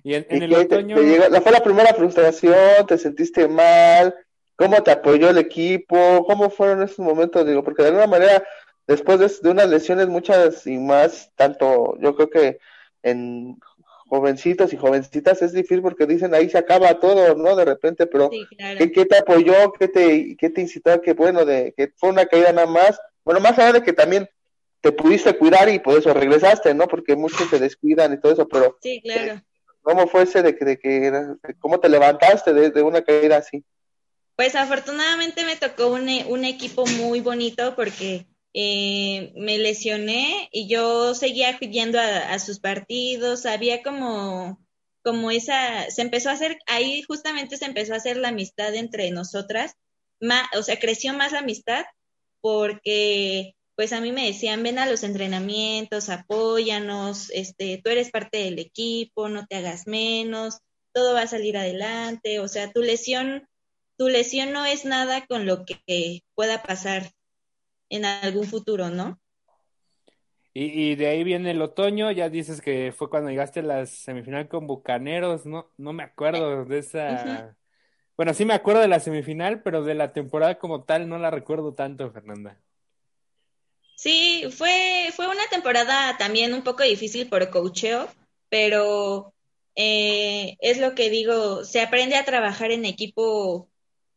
Y 0.02 0.14
en, 0.14 0.42
el 0.42 0.52
otoño... 0.52 0.96
fue 0.96 1.52
la 1.52 1.64
primera 1.64 1.94
frustración, 1.94 2.86
te 2.86 2.98
sentiste 2.98 3.48
mal, 3.48 4.14
¿cómo 4.56 4.82
te 4.82 4.90
apoyó 4.90 5.30
el 5.30 5.38
equipo? 5.38 6.24
¿Cómo 6.26 6.50
fueron 6.50 6.82
esos 6.82 7.00
momentos? 7.00 7.46
Digo, 7.46 7.62
porque 7.64 7.82
de 7.82 7.88
alguna 7.88 8.06
manera, 8.06 8.44
después 8.86 9.18
de, 9.18 9.30
de 9.42 9.50
unas 9.50 9.68
lesiones 9.68 10.08
muchas 10.08 10.66
y 10.66 10.78
más, 10.78 11.30
tanto 11.36 11.96
yo 12.00 12.14
creo 12.14 12.30
que 12.30 12.58
en 13.02 13.58
jovencitos 14.08 14.72
y 14.72 14.76
jovencitas 14.76 15.42
es 15.42 15.52
difícil 15.52 15.82
porque 15.82 16.06
dicen 16.06 16.34
ahí 16.34 16.48
se 16.48 16.58
acaba 16.58 17.00
todo, 17.00 17.34
¿no? 17.34 17.56
De 17.56 17.64
repente, 17.64 18.06
pero 18.06 18.30
¿qué, 18.30 19.06
te 19.06 19.18
apoyó? 19.18 19.72
¿Qué 19.72 19.88
te, 19.88 20.36
qué 20.36 20.50
te 20.50 20.60
incitó 20.60 20.92
a 20.92 21.00
que, 21.00 21.14
bueno, 21.14 21.44
de 21.44 21.74
que 21.76 21.92
fue 21.96 22.10
una 22.10 22.26
caída 22.26 22.52
nada 22.52 22.66
más? 22.66 23.00
Bueno, 23.24 23.40
más 23.40 23.58
allá 23.58 23.74
de 23.74 23.82
que 23.82 23.92
también 23.92 24.28
te 24.80 24.92
pudiste 24.92 25.36
cuidar 25.36 25.68
y 25.68 25.78
por 25.78 25.98
eso 25.98 26.12
regresaste, 26.12 26.74
¿no? 26.74 26.86
Porque 26.86 27.16
muchos 27.16 27.48
se 27.48 27.58
descuidan 27.58 28.12
y 28.12 28.20
todo 28.20 28.32
eso, 28.32 28.46
pero 28.46 28.76
sí, 28.80 29.00
claro. 29.02 29.40
¿cómo 29.82 30.06
fue 30.06 30.22
ese 30.22 30.42
de 30.42 30.56
que, 30.56 30.64
de 30.64 30.78
que 30.78 31.30
cómo 31.58 31.80
te 31.80 31.88
levantaste 31.88 32.52
de, 32.52 32.70
de, 32.70 32.82
una 32.82 33.02
caída 33.02 33.38
así? 33.38 33.64
Pues 34.36 34.54
afortunadamente 34.56 35.44
me 35.44 35.56
tocó 35.56 35.88
un, 35.88 36.08
un 36.28 36.44
equipo 36.44 36.86
muy 36.86 37.20
bonito 37.20 37.74
porque 37.76 38.26
eh, 38.56 39.32
me 39.36 39.58
lesioné 39.58 40.48
y 40.52 40.68
yo 40.68 41.14
seguía 41.14 41.58
yendo 41.58 41.98
a, 41.98 42.38
sus 42.38 42.60
partidos, 42.60 43.46
había 43.46 43.82
como, 43.82 44.64
como 45.02 45.32
esa, 45.32 45.90
se 45.90 46.02
empezó 46.02 46.30
a 46.30 46.34
hacer, 46.34 46.58
ahí 46.68 47.02
justamente 47.02 47.56
se 47.56 47.64
empezó 47.64 47.94
a 47.94 47.96
hacer 47.96 48.16
la 48.16 48.28
amistad 48.28 48.74
entre 48.76 49.10
nosotras, 49.10 49.74
o 50.56 50.62
sea, 50.62 50.78
creció 50.78 51.14
más 51.14 51.32
la 51.32 51.40
amistad 51.40 51.84
porque 52.40 53.56
pues 53.74 53.92
a 53.92 54.00
mí 54.00 54.12
me 54.12 54.26
decían, 54.26 54.62
ven 54.62 54.78
a 54.78 54.86
los 54.86 55.02
entrenamientos, 55.02 56.08
apóyanos, 56.08 57.30
este, 57.30 57.80
tú 57.82 57.90
eres 57.90 58.12
parte 58.12 58.38
del 58.38 58.60
equipo, 58.60 59.28
no 59.28 59.46
te 59.46 59.56
hagas 59.56 59.88
menos, 59.88 60.58
todo 60.92 61.14
va 61.14 61.22
a 61.22 61.26
salir 61.26 61.56
adelante, 61.56 62.38
o 62.38 62.46
sea, 62.46 62.72
tu 62.72 62.82
lesión, 62.82 63.48
tu 63.96 64.08
lesión 64.08 64.52
no 64.52 64.64
es 64.66 64.84
nada 64.84 65.26
con 65.26 65.46
lo 65.46 65.64
que 65.64 66.22
pueda 66.34 66.62
pasar 66.62 67.10
en 67.88 68.04
algún 68.04 68.46
futuro, 68.46 68.90
¿no? 68.90 69.20
Y, 70.56 70.94
de 70.94 71.08
ahí 71.08 71.24
viene 71.24 71.50
el 71.50 71.60
otoño, 71.60 72.12
ya 72.12 72.28
dices 72.28 72.60
que 72.60 72.94
fue 72.96 73.10
cuando 73.10 73.28
llegaste 73.28 73.58
a 73.58 73.64
la 73.64 73.86
semifinal 73.86 74.46
con 74.46 74.68
Bucaneros, 74.68 75.46
no, 75.46 75.72
no 75.76 75.92
me 75.92 76.04
acuerdo 76.04 76.64
de 76.64 76.78
esa... 76.78 77.56
Bueno, 78.16 78.32
sí 78.34 78.44
me 78.44 78.54
acuerdo 78.54 78.80
de 78.80 78.86
la 78.86 79.00
semifinal, 79.00 79.62
pero 79.62 79.82
de 79.82 79.94
la 79.94 80.12
temporada 80.12 80.56
como 80.60 80.84
tal 80.84 81.08
no 81.08 81.18
la 81.18 81.32
recuerdo 81.32 81.74
tanto, 81.74 82.08
Fernanda. 82.12 82.60
Sí, 83.96 84.44
fue, 84.56 85.10
fue 85.12 85.26
una 85.26 85.44
temporada 85.50 86.16
también 86.18 86.54
un 86.54 86.62
poco 86.62 86.84
difícil 86.84 87.28
por 87.28 87.50
cocheo, 87.50 88.08
pero 88.48 89.34
eh, 89.74 90.56
es 90.60 90.78
lo 90.78 90.94
que 90.94 91.10
digo, 91.10 91.64
se 91.64 91.80
aprende 91.80 92.14
a 92.14 92.24
trabajar 92.24 92.70
en 92.70 92.84
equipo 92.84 93.68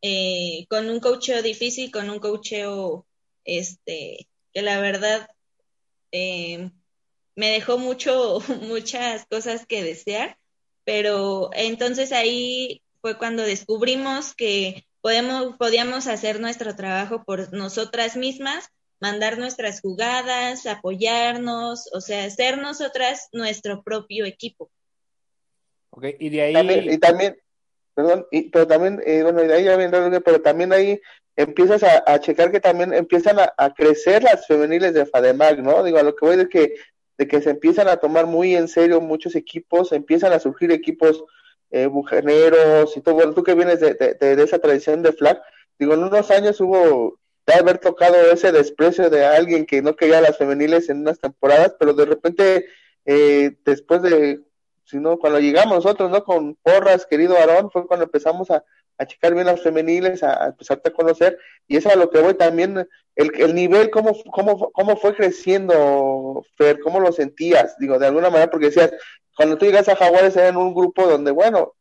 eh, 0.01 0.65
con 0.69 0.89
un 0.89 0.99
cocheo 0.99 1.41
difícil, 1.41 1.91
con 1.91 2.09
un 2.09 2.19
cocheo 2.19 3.05
este, 3.45 4.27
que 4.53 4.61
la 4.61 4.79
verdad 4.79 5.27
eh, 6.11 6.69
me 7.35 7.49
dejó 7.49 7.77
mucho, 7.77 8.39
muchas 8.61 9.25
cosas 9.27 9.65
que 9.65 9.83
desear, 9.83 10.37
pero 10.83 11.49
entonces 11.53 12.11
ahí 12.11 12.81
fue 13.01 13.17
cuando 13.17 13.43
descubrimos 13.43 14.33
que 14.35 14.85
podemos, 15.01 15.55
podíamos 15.57 16.07
hacer 16.07 16.39
nuestro 16.39 16.75
trabajo 16.75 17.23
por 17.23 17.53
nosotras 17.53 18.17
mismas, 18.17 18.69
mandar 18.99 19.37
nuestras 19.37 19.81
jugadas, 19.81 20.65
apoyarnos, 20.65 21.89
o 21.93 22.01
sea, 22.01 22.29
ser 22.29 22.57
nosotras 22.57 23.29
nuestro 23.31 23.83
propio 23.83 24.25
equipo. 24.25 24.71
Ok, 25.91 26.05
y 26.19 26.29
de 26.29 26.41
ahí... 26.41 26.89
y 26.91 26.97
también, 26.97 27.37
perdón, 27.97 28.27
pero 28.51 28.67
también, 28.67 29.01
eh, 29.07 29.23
bueno, 29.23 29.43
y 29.43 29.51
ahí 29.51 29.63
ya 29.63 29.75
viene, 29.75 30.21
pero 30.21 30.39
también 30.39 30.71
ahí 30.71 31.01
empiezas 31.35 31.81
a, 31.81 32.19
checar 32.19 32.51
que 32.51 32.59
también 32.59 32.93
empiezan 32.93 33.37
a, 33.39 33.73
crecer 33.73 34.21
las 34.21 34.45
femeniles 34.45 34.93
de 34.93 35.07
FADEMAG, 35.07 35.63
¿no? 35.63 35.83
Digo, 35.83 35.97
a 35.97 36.03
lo 36.03 36.15
que 36.15 36.23
voy 36.27 36.35
de 36.35 36.47
que, 36.47 36.75
de 37.17 37.27
que 37.27 37.41
se 37.41 37.49
empiezan 37.49 37.87
a 37.87 37.97
tomar 37.97 38.27
muy 38.27 38.55
en 38.55 38.67
serio 38.67 39.01
muchos 39.01 39.35
equipos, 39.35 39.93
empiezan 39.93 40.31
a 40.31 40.39
surgir 40.39 40.71
equipos 40.71 41.23
eh, 41.71 41.87
bujaneros 41.87 42.95
y 42.95 43.01
todo, 43.01 43.15
bueno, 43.15 43.33
tú 43.33 43.41
que 43.41 43.55
vienes 43.55 43.79
de, 43.79 43.95
de, 43.95 44.43
esa 44.43 44.59
tradición 44.59 45.01
de 45.01 45.13
flag, 45.13 45.41
digo, 45.79 45.95
en 45.95 46.03
unos 46.03 46.29
años 46.29 46.61
hubo 46.61 47.17
de 47.47 47.53
haber 47.55 47.79
tocado 47.79 48.15
ese 48.31 48.51
desprecio 48.51 49.09
de 49.09 49.25
alguien 49.25 49.65
que 49.65 49.81
no 49.81 49.95
quería 49.95 50.21
las 50.21 50.37
femeniles 50.37 50.87
en 50.89 50.99
unas 50.99 51.19
temporadas, 51.19 51.75
pero 51.79 51.95
de 51.95 52.05
repente, 52.05 52.67
eh, 53.05 53.57
después 53.65 54.03
de 54.03 54.41
sino 54.87 55.17
cuando 55.19 55.39
llegamos 55.39 55.83
nosotros, 55.83 56.09
¿no? 56.09 56.23
Con 56.23 56.55
porras, 56.55 57.05
querido 57.05 57.37
Aarón, 57.37 57.69
fue 57.71 57.85
cuando 57.85 58.05
empezamos 58.05 58.49
a, 58.49 58.63
a 58.97 59.05
checar 59.05 59.33
bien 59.33 59.45
las 59.45 59.61
femeniles, 59.61 60.23
a, 60.23 60.43
a 60.43 60.47
empezarte 60.47 60.89
a 60.89 60.93
conocer, 60.93 61.37
y 61.67 61.77
eso 61.77 61.89
es 61.89 61.95
a 61.95 61.99
lo 61.99 62.09
que 62.09 62.19
voy 62.19 62.33
también, 62.35 62.87
el, 63.15 63.31
el 63.35 63.53
nivel, 63.53 63.89
cómo, 63.91 64.15
cómo, 64.31 64.71
cómo 64.71 64.95
fue 64.97 65.15
creciendo, 65.15 66.43
Fer, 66.55 66.79
cómo 66.79 66.99
lo 66.99 67.11
sentías, 67.11 67.75
digo, 67.79 67.99
de 67.99 68.07
alguna 68.07 68.29
manera, 68.29 68.49
porque 68.49 68.67
decías, 68.67 68.91
cuando 69.35 69.57
tú 69.57 69.65
llegas 69.65 69.89
a 69.89 69.95
Jaguares 69.95 70.35
era 70.35 70.47
en 70.47 70.57
un 70.57 70.73
grupo 70.73 71.05
donde, 71.05 71.31
bueno, 71.31 71.73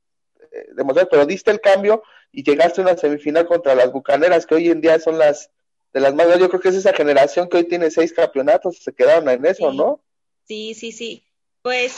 eh, 0.53 0.66
demostrar, 0.75 1.09
pero 1.11 1.25
diste 1.27 1.51
el 1.51 1.61
cambio 1.61 2.03
y 2.33 2.42
llegaste 2.42 2.81
a 2.81 2.85
una 2.85 2.97
semifinal 2.97 3.47
contra 3.47 3.75
las 3.75 3.92
Bucaneras, 3.92 4.47
que 4.47 4.57
hoy 4.57 4.69
en 4.69 4.81
día 4.81 4.99
son 4.99 5.19
las 5.19 5.51
de 5.92 6.01
las 6.01 6.14
más, 6.14 6.27
yo 6.38 6.49
creo 6.51 6.61
que 6.61 6.69
es 6.69 6.75
esa 6.75 6.92
generación 6.92 7.49
que 7.49 7.57
hoy 7.57 7.64
tiene 7.64 7.90
seis 7.90 8.12
campeonatos, 8.12 8.83
se 8.83 8.92
quedaron 8.92 9.31
en 9.31 9.47
eso, 9.47 9.71
Sí. 9.71 9.77
¿no? 9.79 10.03
Sí, 10.45 10.75
sí, 10.75 10.92
sí. 10.92 11.25
Pues 11.62 11.95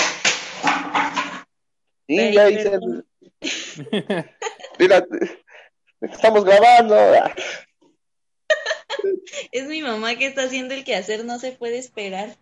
Y 2.06 2.18
Ay, 2.20 2.34
ya 2.34 2.44
perdón. 2.70 3.06
mira, 4.78 5.04
estamos 6.00 6.44
grabando, 6.44 6.96
es 9.52 9.66
mi 9.68 9.82
mamá 9.82 10.14
que 10.16 10.26
está 10.26 10.44
haciendo 10.44 10.74
el 10.74 10.84
quehacer, 10.84 11.24
no 11.24 11.38
se 11.38 11.52
puede 11.52 11.78
esperar. 11.78 12.36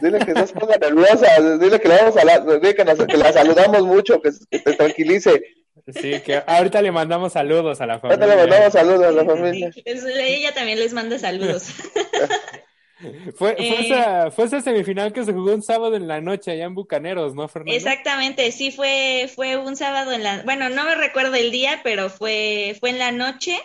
Dile 0.00 0.18
que 0.18 0.34
no 0.34 0.46
se 0.46 0.52
ponga 0.54 0.76
nerviosa, 0.76 1.26
dile 1.58 1.80
que, 1.80 1.88
le 1.88 1.96
vamos 1.96 2.16
a 2.16 2.24
la, 2.24 2.40
dile 2.40 2.74
que, 2.74 2.84
nos- 2.84 3.06
que 3.06 3.16
la 3.16 3.32
saludamos 3.32 3.82
mucho, 3.84 4.20
que, 4.20 4.30
que 4.50 4.58
te 4.60 4.74
tranquilice. 4.74 5.42
Sí, 5.88 6.20
que 6.20 6.42
ahorita 6.46 6.82
le 6.82 6.92
mandamos 6.92 7.32
saludos 7.32 7.80
a 7.80 7.86
la 7.86 7.94
Ahorita 7.94 8.08
familia. 8.18 8.34
le 8.34 8.40
mandamos 8.50 8.72
saludos 8.74 9.06
a 9.06 9.12
la 9.12 9.24
familia. 9.24 9.70
Es- 9.84 10.04
Ella 10.04 10.52
también 10.52 10.78
les 10.78 10.92
manda 10.92 11.18
saludos. 11.18 11.68
Fue, 12.98 13.32
fue, 13.34 13.56
Eh. 13.58 13.80
esa, 13.86 14.30
fue 14.30 14.46
esa 14.46 14.60
semifinal 14.60 15.12
que 15.12 15.24
se 15.24 15.32
jugó 15.32 15.54
un 15.54 15.62
sábado 15.62 15.94
en 15.96 16.08
la 16.08 16.20
noche 16.20 16.50
allá 16.50 16.64
en 16.64 16.74
Bucaneros, 16.74 17.34
¿no, 17.34 17.46
Fernando? 17.48 17.72
Exactamente, 17.76 18.50
sí 18.52 18.70
fue, 18.72 19.30
fue 19.32 19.56
un 19.56 19.76
sábado 19.76 20.12
en 20.12 20.22
la, 20.24 20.42
bueno, 20.42 20.68
no 20.68 20.84
me 20.84 20.94
recuerdo 20.96 21.34
el 21.36 21.50
día, 21.50 21.80
pero 21.84 22.10
fue, 22.10 22.76
fue 22.80 22.90
en 22.90 22.98
la 22.98 23.12
noche, 23.12 23.56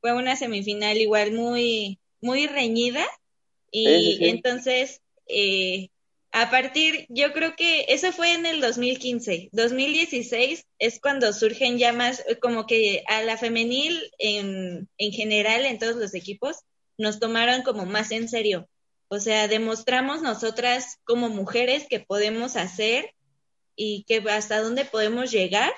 fue 0.00 0.12
una 0.12 0.36
semifinal 0.36 0.98
igual 0.98 1.32
muy, 1.32 1.98
muy 2.20 2.46
reñida, 2.46 3.04
y 3.70 3.86
Sí, 3.86 4.12
sí, 4.12 4.16
sí. 4.18 4.28
entonces, 4.28 5.00
eh, 5.26 5.88
a 6.32 6.50
partir, 6.50 7.06
yo 7.08 7.32
creo 7.32 7.56
que 7.56 7.86
eso 7.88 8.12
fue 8.12 8.34
en 8.34 8.44
el 8.46 8.60
2015, 8.60 9.48
2016 9.52 10.66
es 10.78 11.00
cuando 11.00 11.32
surgen 11.32 11.78
ya 11.78 11.92
más, 11.92 12.22
como 12.40 12.66
que 12.66 13.04
a 13.08 13.22
la 13.22 13.36
femenil 13.38 14.00
en, 14.18 14.88
en 14.98 15.12
general, 15.12 15.64
en 15.64 15.78
todos 15.78 15.96
los 15.96 16.14
equipos, 16.14 16.56
nos 16.98 17.20
tomaron 17.20 17.62
como 17.62 17.86
más 17.86 18.10
en 18.12 18.28
serio. 18.28 18.68
O 19.12 19.20
sea, 19.20 19.46
demostramos 19.46 20.22
nosotras 20.22 20.96
como 21.04 21.28
mujeres 21.28 21.86
que 21.86 22.00
podemos 22.00 22.56
hacer 22.56 23.12
y 23.76 24.04
que 24.04 24.24
hasta 24.30 24.62
dónde 24.62 24.86
podemos 24.86 25.30
llegar. 25.30 25.70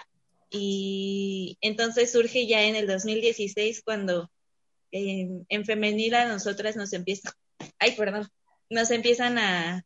Y 0.50 1.58
entonces 1.60 2.12
surge 2.12 2.46
ya 2.46 2.62
en 2.62 2.76
el 2.76 2.86
2016 2.86 3.82
cuando 3.84 4.30
eh, 4.92 5.26
en 5.48 5.64
femenil 5.64 6.14
a 6.14 6.28
nosotras 6.28 6.76
nos 6.76 6.92
empiezan, 6.92 7.32
ay, 7.80 7.96
perdón, 7.96 8.28
nos 8.70 8.92
empiezan 8.92 9.36
a, 9.38 9.84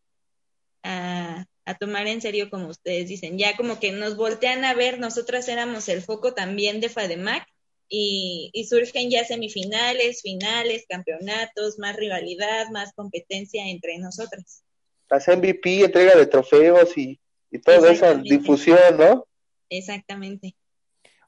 a, 0.83 1.47
a 1.65 1.75
tomar 1.79 2.07
en 2.07 2.21
serio 2.21 2.51
como 2.51 2.69
ustedes 2.69 3.09
dicen, 3.09 3.39
ya 3.39 3.57
como 3.57 3.81
que 3.81 3.93
nos 3.93 4.19
voltean 4.19 4.63
a 4.67 4.75
ver, 4.75 5.01
nosotras 5.01 5.49
éramos 5.49 5.89
el 5.89 6.03
foco 6.03 6.35
también 6.35 6.81
de 6.83 6.91
FADEMAC 6.91 7.49
y, 7.89 8.51
y 8.53 8.65
surgen 8.65 9.11
ya 9.11 9.25
semifinales, 9.25 10.23
finales, 10.23 10.85
campeonatos, 10.89 11.79
más 11.79 11.97
rivalidad, 11.97 12.69
más 12.71 12.93
competencia 12.95 13.67
entre 13.69 13.99
nosotras. 13.99 14.63
Las 15.11 15.27
MVP, 15.29 15.85
entrega 15.85 16.15
de 16.17 16.27
trofeos 16.27 16.97
y, 16.99 17.19
y 17.51 17.59
toda 17.61 17.91
esa 17.91 17.91
Exactamente. 17.91 18.35
difusión, 18.37 18.79
¿no? 18.99 19.27
Exactamente. 19.71 20.55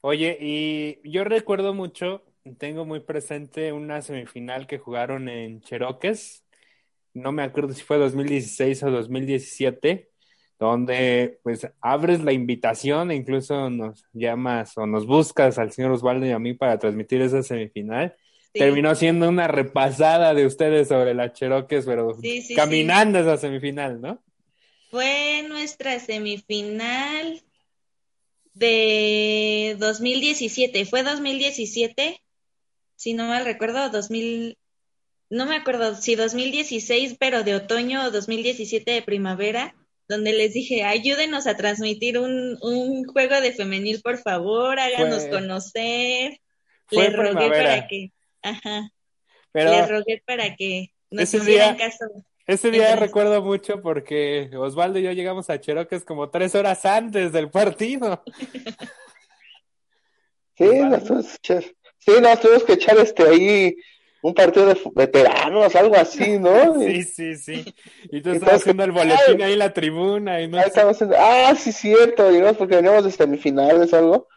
Oye, 0.01 0.37
y 0.39 0.99
yo 1.09 1.23
recuerdo 1.23 1.73
mucho, 1.73 2.23
tengo 2.57 2.85
muy 2.85 3.01
presente 3.01 3.71
una 3.71 4.01
semifinal 4.01 4.67
que 4.67 4.79
jugaron 4.79 5.29
en 5.29 5.61
Cheroques, 5.61 6.43
no 7.13 7.31
me 7.31 7.43
acuerdo 7.43 7.73
si 7.73 7.83
fue 7.83 7.97
2016 7.97 8.83
o 8.83 8.91
2017, 8.91 10.10
donde 10.61 11.39
pues 11.41 11.67
abres 11.81 12.23
la 12.23 12.33
invitación 12.33 13.09
e 13.09 13.15
incluso 13.15 13.71
nos 13.71 14.05
llamas 14.13 14.77
o 14.77 14.85
nos 14.85 15.07
buscas 15.07 15.57
al 15.57 15.71
señor 15.71 15.91
Osvaldo 15.91 16.27
y 16.27 16.31
a 16.31 16.37
mí 16.37 16.53
para 16.53 16.77
transmitir 16.77 17.19
esa 17.23 17.41
semifinal. 17.41 18.15
Sí. 18.53 18.59
Terminó 18.59 18.93
siendo 18.93 19.27
una 19.27 19.47
repasada 19.47 20.35
de 20.35 20.45
ustedes 20.45 20.89
sobre 20.89 21.15
la 21.15 21.33
Cheroques, 21.33 21.83
pero 21.87 22.13
Sí, 22.21 22.43
sí, 22.43 22.53
caminando 22.53 23.17
esa 23.17 23.37
semifinal, 23.37 23.99
¿no? 24.01 24.21
Fue 24.91 25.43
nuestra 25.49 25.99
semifinal 25.99 27.41
de 28.53 29.77
2017. 29.79 30.85
Fue 30.85 31.01
2017, 31.01 32.21
si 32.97 33.13
no 33.15 33.25
mal 33.25 33.45
recuerdo, 33.45 33.89
2000, 33.89 34.59
no 35.31 35.47
me 35.47 35.55
acuerdo 35.55 35.95
si 35.95 36.13
2016, 36.13 37.15
pero 37.19 37.41
de 37.41 37.55
otoño 37.55 38.05
o 38.05 38.11
2017 38.11 38.91
de 38.91 39.01
primavera, 39.01 39.75
donde 40.11 40.33
les 40.33 40.53
dije, 40.53 40.83
ayúdenos 40.83 41.47
a 41.47 41.57
transmitir 41.57 42.19
un, 42.19 42.57
un 42.61 43.05
juego 43.05 43.41
de 43.41 43.51
femenil, 43.53 44.01
por 44.03 44.17
favor, 44.19 44.79
háganos 44.79 45.21
Fue- 45.23 45.29
conocer. 45.31 46.39
Fue 46.85 47.09
Les 47.09 47.13
rogué 47.15 47.49
para 47.49 47.87
que, 47.87 48.11
ajá, 48.43 48.91
pero 49.51 49.71
les 49.71 49.89
rogué 49.89 50.21
para 50.25 50.55
que 50.55 50.91
nos 51.09 51.33
hicieran 51.33 51.77
día- 51.77 51.87
caso. 51.89 52.05
ese 52.45 52.69
día 52.69 52.83
Entonces- 52.89 52.99
recuerdo 53.07 53.41
mucho 53.41 53.81
porque 53.81 54.49
Osvaldo 54.55 54.99
y 54.99 55.03
yo 55.03 55.11
llegamos 55.13 55.49
a 55.49 55.59
Cheroques 55.59 56.03
como 56.03 56.29
tres 56.29 56.53
horas 56.53 56.85
antes 56.85 57.31
del 57.31 57.49
partido. 57.49 58.23
Sí, 60.57 60.65
nos 60.65 61.03
tuvimos 61.03 61.25
que 61.39 61.53
echar, 61.53 61.63
sí, 61.97 62.11
nos 62.21 62.39
tuvimos 62.39 62.63
que 62.65 62.73
echar 62.73 62.97
este 62.99 63.23
ahí 63.23 63.75
un 64.23 64.33
partido 64.33 64.67
de 64.67 64.79
veteranos, 64.93 65.75
algo 65.75 65.95
así, 65.95 66.37
¿no? 66.39 66.75
Sí, 66.79 67.03
sí, 67.03 67.35
sí. 67.35 67.75
Y 68.11 68.21
tú 68.21 68.29
estabas 68.33 68.61
haciendo 68.61 68.83
el 68.83 68.91
boletín 68.91 69.41
ahí 69.41 69.53
en 69.53 69.59
la 69.59 69.73
tribuna 69.73 70.41
y 70.41 70.47
no 70.47 70.59
haciendo- 70.59 71.15
ah, 71.17 71.53
sí, 71.57 71.71
cierto, 71.71 72.29
llegamos 72.29 72.57
porque 72.57 72.75
veníamos 72.75 73.03
de 73.03 73.11
semifinales 73.11 73.91
o 73.93 73.97
algo. 73.97 74.27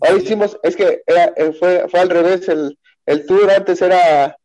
Ahora 0.00 0.16
hicimos, 0.20 0.58
es 0.62 0.76
que 0.76 1.02
era, 1.06 1.32
eh, 1.36 1.52
fue, 1.58 1.86
fue 1.88 2.00
al 2.00 2.10
revés, 2.10 2.48
el, 2.48 2.78
el 3.06 3.26
tour 3.26 3.50
antes 3.50 3.80
era 3.80 4.36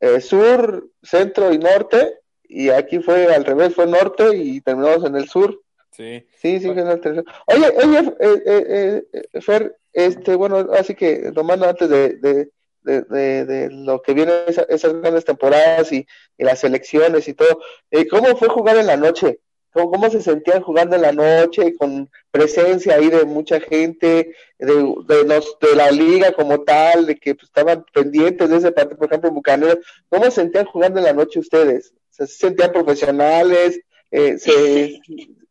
eh, 0.00 0.20
sur, 0.20 0.88
centro 1.02 1.52
y 1.52 1.58
norte, 1.58 2.18
y 2.44 2.68
aquí 2.68 2.98
fue 3.00 3.34
al 3.34 3.44
revés, 3.44 3.74
fue 3.74 3.86
norte 3.86 4.36
y 4.36 4.60
terminamos 4.60 5.04
en 5.04 5.16
el 5.16 5.28
sur. 5.28 5.58
Sí. 5.90 6.24
Sí, 6.40 6.58
sí, 6.60 6.66
fue 6.72 6.80
en 6.80 6.88
el 6.88 7.00
tercero. 7.00 7.24
Oye, 7.46 7.66
oye, 7.84 7.98
eh, 8.20 8.42
eh, 8.46 9.02
eh, 9.12 9.40
Fer, 9.40 9.76
este, 9.92 10.34
bueno, 10.34 10.66
así 10.78 10.94
que 10.94 11.32
tomando 11.32 11.68
antes 11.68 11.88
de, 11.88 12.14
de, 12.16 12.48
de, 12.82 13.02
de, 13.02 13.44
de 13.44 13.70
lo 13.70 14.02
que 14.02 14.14
viene 14.14 14.32
esa- 14.46 14.66
esas 14.68 14.92
grandes 14.94 15.24
temporadas 15.24 15.92
y, 15.92 16.06
y 16.38 16.44
las 16.44 16.62
elecciones 16.64 17.28
y 17.28 17.34
todo, 17.34 17.60
eh, 17.90 18.06
¿cómo 18.08 18.36
fue 18.36 18.48
jugar 18.48 18.76
en 18.76 18.86
la 18.86 18.96
noche? 18.96 19.40
¿Cómo, 19.72 19.90
cómo 19.90 20.10
se 20.10 20.20
sentían 20.20 20.62
jugando 20.62 20.96
en 20.96 21.02
la 21.02 21.12
noche 21.12 21.74
con 21.78 22.10
presencia 22.30 22.94
ahí 22.96 23.08
de 23.08 23.24
mucha 23.24 23.58
gente, 23.60 24.34
de, 24.58 24.74
de, 25.06 25.24
los, 25.24 25.58
de 25.60 25.74
la 25.76 25.90
liga 25.90 26.32
como 26.32 26.60
tal, 26.62 27.06
de 27.06 27.16
que 27.16 27.34
pues, 27.34 27.44
estaban 27.46 27.84
pendientes 27.92 28.50
de 28.50 28.56
ese 28.58 28.72
partido, 28.72 28.98
por 28.98 29.06
ejemplo, 29.08 29.30
Bucaneros? 29.30 29.78
¿Cómo 30.10 30.24
se 30.26 30.30
sentían 30.32 30.66
jugando 30.66 30.98
en 30.98 31.06
la 31.06 31.12
noche 31.14 31.38
ustedes? 31.40 31.94
¿Se 32.10 32.26
sentían 32.26 32.70
profesionales? 32.72 33.80
Eh, 34.10 34.36
se, 34.38 35.00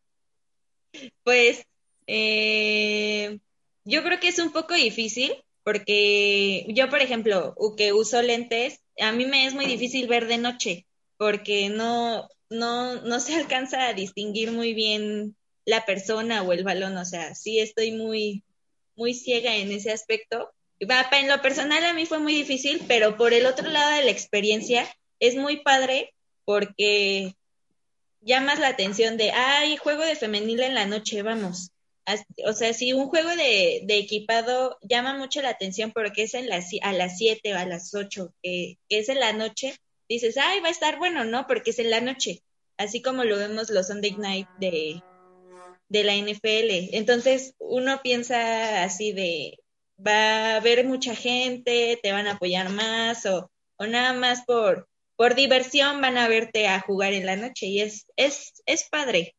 Pues 1.24 1.64
eh, 2.06 3.38
yo 3.84 4.02
creo 4.02 4.20
que 4.20 4.28
es 4.28 4.38
un 4.38 4.52
poco 4.52 4.74
difícil 4.74 5.32
porque 5.64 6.66
yo, 6.68 6.88
por 6.90 7.00
ejemplo, 7.00 7.54
que 7.76 7.92
uso 7.92 8.20
lentes, 8.22 8.80
a 8.98 9.12
mí 9.12 9.26
me 9.26 9.46
es 9.46 9.54
muy 9.54 9.66
difícil 9.66 10.08
ver 10.08 10.26
de 10.26 10.38
noche 10.38 10.86
porque 11.16 11.68
no, 11.68 12.28
no, 12.50 13.00
no 13.02 13.20
se 13.20 13.34
alcanza 13.40 13.86
a 13.86 13.94
distinguir 13.94 14.50
muy 14.50 14.74
bien 14.74 15.36
la 15.64 15.84
persona 15.84 16.42
o 16.42 16.52
el 16.52 16.64
balón. 16.64 16.96
O 16.96 17.04
sea, 17.04 17.34
sí 17.34 17.60
estoy 17.60 17.92
muy, 17.92 18.42
muy 18.96 19.14
ciega 19.14 19.54
en 19.56 19.70
ese 19.70 19.92
aspecto. 19.92 20.52
En 20.80 21.28
lo 21.28 21.40
personal 21.40 21.84
a 21.84 21.92
mí 21.92 22.06
fue 22.06 22.18
muy 22.18 22.34
difícil, 22.34 22.82
pero 22.88 23.16
por 23.16 23.32
el 23.32 23.46
otro 23.46 23.68
lado 23.70 23.92
de 23.96 24.04
la 24.04 24.10
experiencia 24.10 24.84
es 25.20 25.36
muy 25.36 25.58
padre 25.62 26.12
porque 26.44 27.36
llamas 28.20 28.58
la 28.58 28.68
atención 28.68 29.16
de, 29.16 29.30
ay, 29.30 29.76
juego 29.76 30.02
de 30.02 30.16
femenil 30.16 30.60
en 30.60 30.74
la 30.74 30.86
noche, 30.86 31.22
vamos. 31.22 31.70
O 32.46 32.52
sea, 32.52 32.72
si 32.74 32.92
un 32.92 33.08
juego 33.08 33.30
de, 33.30 33.82
de 33.84 33.98
equipado 33.98 34.78
llama 34.82 35.16
mucho 35.16 35.40
la 35.40 35.50
atención 35.50 35.92
porque 35.92 36.24
es 36.24 36.34
en 36.34 36.48
a 36.52 36.92
las 36.92 37.18
7 37.18 37.54
o 37.54 37.58
a 37.58 37.64
las 37.64 37.94
8, 37.94 38.34
que, 38.42 38.78
que 38.88 38.98
es 38.98 39.08
en 39.08 39.20
la 39.20 39.32
noche, 39.32 39.76
dices, 40.08 40.36
ay, 40.36 40.60
va 40.60 40.68
a 40.68 40.72
estar 40.72 40.98
bueno, 40.98 41.24
¿no? 41.24 41.46
Porque 41.46 41.70
es 41.70 41.78
en 41.78 41.90
la 41.90 42.00
noche, 42.00 42.42
así 42.76 43.02
como 43.02 43.24
lo 43.24 43.38
vemos 43.38 43.70
los 43.70 43.86
Sunday 43.86 44.16
Night 44.16 44.48
de, 44.58 45.02
de 45.88 46.04
la 46.04 46.16
NFL. 46.16 46.96
Entonces, 46.96 47.54
uno 47.58 48.00
piensa 48.02 48.82
así 48.82 49.12
de, 49.12 49.58
va 50.04 50.54
a 50.54 50.56
haber 50.56 50.84
mucha 50.84 51.14
gente, 51.14 51.98
te 52.02 52.12
van 52.12 52.26
a 52.26 52.32
apoyar 52.32 52.70
más 52.70 53.26
o, 53.26 53.50
o 53.76 53.86
nada 53.86 54.12
más 54.12 54.44
por, 54.44 54.88
por 55.16 55.34
diversión 55.34 56.00
van 56.00 56.18
a 56.18 56.28
verte 56.28 56.66
a 56.66 56.80
jugar 56.80 57.12
en 57.12 57.26
la 57.26 57.36
noche 57.36 57.66
y 57.66 57.80
es, 57.80 58.06
es, 58.16 58.62
es 58.66 58.88
padre. 58.88 59.34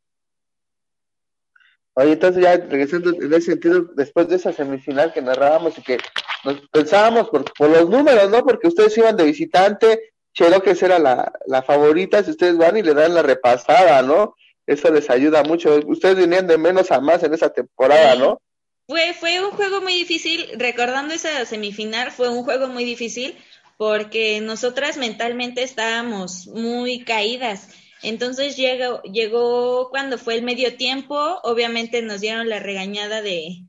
Oye, 1.95 2.13
entonces 2.13 2.43
ya 2.43 2.57
regresando 2.57 3.11
en 3.11 3.33
ese 3.33 3.51
sentido, 3.51 3.83
después 3.95 4.27
de 4.27 4.37
esa 4.37 4.51
semifinal 4.51 5.13
que 5.13 5.21
narrábamos 5.21 5.77
y 5.77 5.83
que 5.83 5.97
nos 6.43 6.59
pensábamos 6.69 7.29
por, 7.29 7.45
por 7.53 7.69
los 7.69 7.89
números, 7.89 8.29
¿no? 8.29 8.43
Porque 8.43 8.67
ustedes 8.67 8.97
iban 8.97 9.15
de 9.15 9.25
visitante, 9.25 10.13
Cherokee 10.33 10.73
era 10.81 10.97
la, 10.97 11.31
la 11.45 11.61
favorita, 11.61 12.23
si 12.23 12.31
ustedes 12.31 12.57
van 12.57 12.77
y 12.77 12.81
le 12.81 12.93
dan 12.93 13.13
la 13.13 13.21
repasada, 13.21 14.01
¿no? 14.01 14.35
Eso 14.65 14.91
les 14.91 15.09
ayuda 15.09 15.43
mucho. 15.43 15.79
Ustedes 15.85 16.15
venían 16.15 16.47
de 16.47 16.57
menos 16.57 16.91
a 16.91 16.99
más 16.99 17.21
en 17.23 17.33
esa 17.33 17.49
temporada, 17.49 18.15
¿no? 18.15 18.41
Fue, 18.87 19.13
fue 19.13 19.45
un 19.45 19.51
juego 19.51 19.81
muy 19.81 19.93
difícil, 19.93 20.47
recordando 20.57 21.13
esa 21.13 21.45
semifinal, 21.45 22.11
fue 22.11 22.29
un 22.29 22.43
juego 22.43 22.67
muy 22.67 22.83
difícil 22.83 23.37
porque 23.77 24.41
nosotras 24.41 24.97
mentalmente 24.97 25.63
estábamos 25.63 26.47
muy 26.47 27.03
caídas 27.03 27.69
entonces 28.03 28.55
llegó, 28.57 29.01
llegó 29.03 29.89
cuando 29.89 30.17
fue 30.17 30.35
el 30.35 30.43
medio 30.43 30.77
tiempo, 30.77 31.39
obviamente 31.43 32.01
nos 32.01 32.21
dieron 32.21 32.49
la 32.49 32.59
regañada 32.59 33.21
de, 33.21 33.65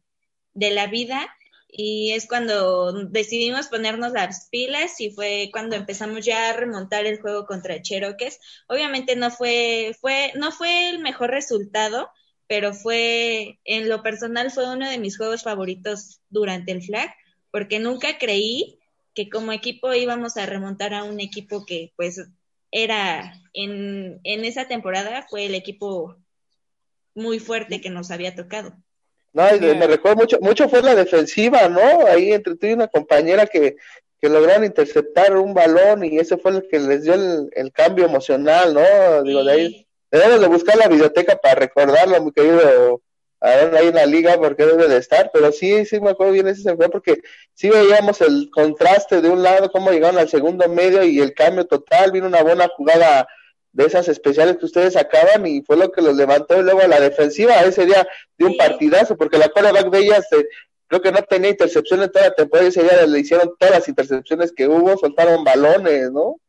de 0.55 0.70
la 0.70 0.87
vida 0.87 1.35
y 1.68 2.12
es 2.12 2.29
cuando 2.29 2.92
decidimos 3.09 3.66
ponernos 3.66 4.12
las 4.12 4.49
pilas 4.51 5.01
y 5.01 5.11
fue 5.11 5.51
cuando 5.53 5.75
empezamos 5.75 6.25
ya 6.25 6.51
a 6.51 6.53
remontar 6.53 7.05
el 7.07 7.20
juego 7.20 7.47
contra 7.47 7.83
Cherokees. 7.83 8.38
Obviamente 8.68 9.16
no 9.16 9.31
fue, 9.31 9.97
fue, 10.01 10.33
no 10.37 10.53
fue 10.53 10.90
el 10.90 11.01
mejor 11.01 11.31
resultado, 11.31 12.11
pero 12.47 12.75
fue, 12.75 13.59
en 13.64 13.88
lo 13.88 14.03
personal, 14.03 14.51
fue 14.53 14.73
uno 14.73 14.88
de 14.88 14.99
mis 14.99 15.16
juegos 15.16 15.42
favoritos 15.42 16.20
durante 16.29 16.70
el 16.73 16.83
flag, 16.83 17.11
porque 17.51 17.81
nunca 17.81 18.18
creí 18.18 18.79
que 19.14 19.29
como 19.29 19.53
equipo 19.53 19.92
íbamos 19.94 20.37
a 20.37 20.47
remontar 20.47 20.94
a 20.94 21.05
un 21.05 21.20
equipo 21.20 21.64
que 21.66 21.92
pues 21.97 22.20
era 22.75 23.41
en, 23.53 24.21
en 24.25 24.45
esa 24.45 24.67
temporada 24.67 25.25
fue 25.31 25.47
el 25.47 25.55
equipo 25.55 26.17
muy 27.15 27.39
fuerte 27.39 27.81
que 27.81 27.89
nos 27.89 28.11
había 28.11 28.35
tocado. 28.35 28.75
No, 29.33 29.55
y 29.55 29.61
me 29.61 29.87
recuerdo 29.87 30.17
mucho, 30.17 30.39
mucho 30.41 30.69
fue 30.69 30.83
la 30.83 30.95
defensiva, 30.95 31.69
¿no? 31.69 32.07
Ahí 32.07 32.33
entre 32.33 32.57
tú 32.57 32.67
y 32.67 32.73
una 32.73 32.89
compañera 32.89 33.47
que, 33.47 33.77
que 34.21 34.29
lograron 34.29 34.65
interceptar 34.65 35.37
un 35.37 35.55
balón 35.55 36.05
y 36.05 36.19
ese 36.19 36.37
fue 36.37 36.51
el 36.51 36.69
que 36.69 36.81
les 36.81 37.05
dio 37.05 37.15
el, 37.15 37.73
cambio 37.73 38.07
emocional, 38.07 38.75
¿no? 38.75 39.23
Digo, 39.23 39.45
de 39.45 39.53
ahí 39.53 39.87
debemos 40.11 40.41
de 40.41 40.49
buscar 40.49 40.77
la 40.77 40.89
biblioteca 40.89 41.37
para 41.37 41.55
recordarlo, 41.55 42.25
mi 42.25 42.33
querido 42.33 43.03
ver 43.51 43.75
ahí 43.77 43.89
en 43.89 43.95
la 43.95 44.07
liga 44.07 44.39
porque 44.39 44.65
debe 44.65 44.89
de 44.89 44.97
estar, 44.97 45.31
pero 45.33 45.53
sí, 45.53 45.85
sí 45.85 46.01
me 46.01 46.11
acuerdo 46.11 46.33
bien 46.33 46.49
ese 46.49 46.63
se 46.63 46.75
porque 46.77 47.21
sí 47.53 47.69
veíamos 47.69 48.21
el 48.21 48.49
contraste 48.51 49.21
de 49.21 49.29
un 49.29 49.43
lado, 49.43 49.71
cómo 49.71 49.91
llegaron 49.91 50.19
al 50.19 50.29
segundo 50.29 50.69
medio 50.69 51.05
y 51.05 51.21
el 51.21 51.35
cambio 51.35 51.67
total, 51.67 52.13
vino 52.13 52.27
una 52.27 52.43
buena 52.43 52.69
jugada 52.69 53.27
de 53.73 53.85
esas 53.85 54.09
especiales 54.09 54.57
que 54.57 54.67
ustedes 54.67 54.95
sacaban 54.95 55.47
y 55.47 55.63
fue 55.63 55.77
lo 55.77 55.91
que 55.91 56.01
los 56.01 56.17
levantó 56.17 56.59
y 56.59 56.63
luego 56.63 56.81
a 56.81 56.89
la 56.89 57.01
defensiva 57.01 57.61
ese 57.63 57.85
día 57.85 58.07
de 58.39 58.45
un 58.47 58.57
partidazo, 58.57 59.17
porque 59.17 59.37
la 59.37 59.49
quarterback 59.49 59.91
de 59.91 59.99
ellas 59.99 60.27
eh, 60.33 60.47
creo 60.87 61.03
que 61.03 61.13
no 61.13 61.23
tenía 61.23 61.51
intercepción 61.51 62.03
en 62.03 62.13
toda 62.13 62.29
la 62.29 62.35
temporada 62.35 62.67
y 62.67 62.71
ese 62.71 62.83
día 62.83 63.05
le 63.07 63.19
hicieron 63.19 63.53
todas 63.59 63.75
las 63.75 63.89
intercepciones 63.89 64.53
que 64.53 64.69
hubo, 64.69 64.97
soltaron 64.97 65.43
balones, 65.45 66.11
¿no? 66.13 66.41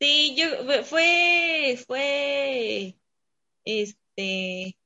Sí, 0.00 0.34
yo 0.34 0.46
fue, 0.82 1.78
fue, 1.86 2.96
este, 3.64 4.76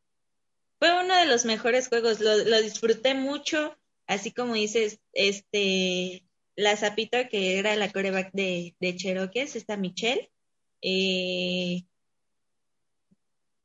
fue 0.86 1.04
uno 1.04 1.16
de 1.16 1.26
los 1.26 1.44
mejores 1.44 1.88
juegos, 1.88 2.20
lo, 2.20 2.62
disfruté 2.62 3.14
mucho, 3.14 3.76
así 4.06 4.32
como 4.32 4.54
dices, 4.54 5.00
este, 5.12 6.24
la 6.54 6.76
Zapita, 6.76 7.28
que 7.28 7.58
era 7.58 7.74
la 7.76 7.90
coreback 7.90 8.30
de, 8.32 8.76
de 8.80 8.96
Cherokee, 8.96 9.40
esta 9.40 9.76
Michelle, 9.76 10.30
eh, 10.82 11.84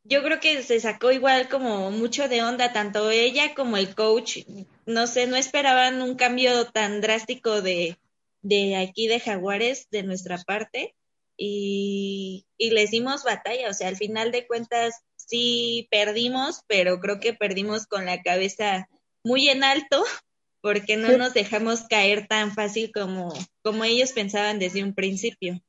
yo 0.03 0.23
creo 0.23 0.39
que 0.39 0.63
se 0.63 0.79
sacó 0.79 1.11
igual 1.11 1.47
como 1.47 1.91
mucho 1.91 2.27
de 2.27 2.41
onda, 2.41 2.73
tanto 2.73 3.11
ella 3.11 3.53
como 3.53 3.77
el 3.77 3.93
coach, 3.93 4.39
no 4.87 5.05
sé, 5.05 5.27
no 5.27 5.35
esperaban 5.35 6.01
un 6.01 6.15
cambio 6.15 6.65
tan 6.71 7.01
drástico 7.01 7.61
de, 7.61 7.99
de 8.41 8.75
aquí 8.77 9.07
de 9.07 9.19
Jaguares 9.19 9.87
de 9.91 10.03
nuestra 10.03 10.39
parte 10.39 10.95
y 11.37 12.45
les 12.57 12.91
dimos 12.91 13.23
batalla, 13.23 13.69
o 13.69 13.73
sea, 13.73 13.87
al 13.87 13.97
final 13.97 14.31
de 14.31 14.45
cuentas 14.45 15.03
sí 15.27 15.87
perdimos, 15.91 16.63
pero 16.67 16.99
creo 16.99 17.19
que 17.19 17.33
perdimos 17.33 17.85
con 17.87 18.05
la 18.05 18.21
cabeza 18.21 18.87
muy 19.23 19.49
en 19.49 19.63
alto 19.63 20.03
porque 20.61 20.95
no 20.95 21.17
nos 21.17 21.33
dejamos 21.33 21.81
caer 21.87 22.27
tan 22.27 22.51
fácil 22.51 22.91
como, 22.93 23.33
como 23.63 23.83
ellos 23.83 24.13
pensaban 24.13 24.59
desde 24.59 24.83
un 24.83 24.93
principio. 24.93 25.59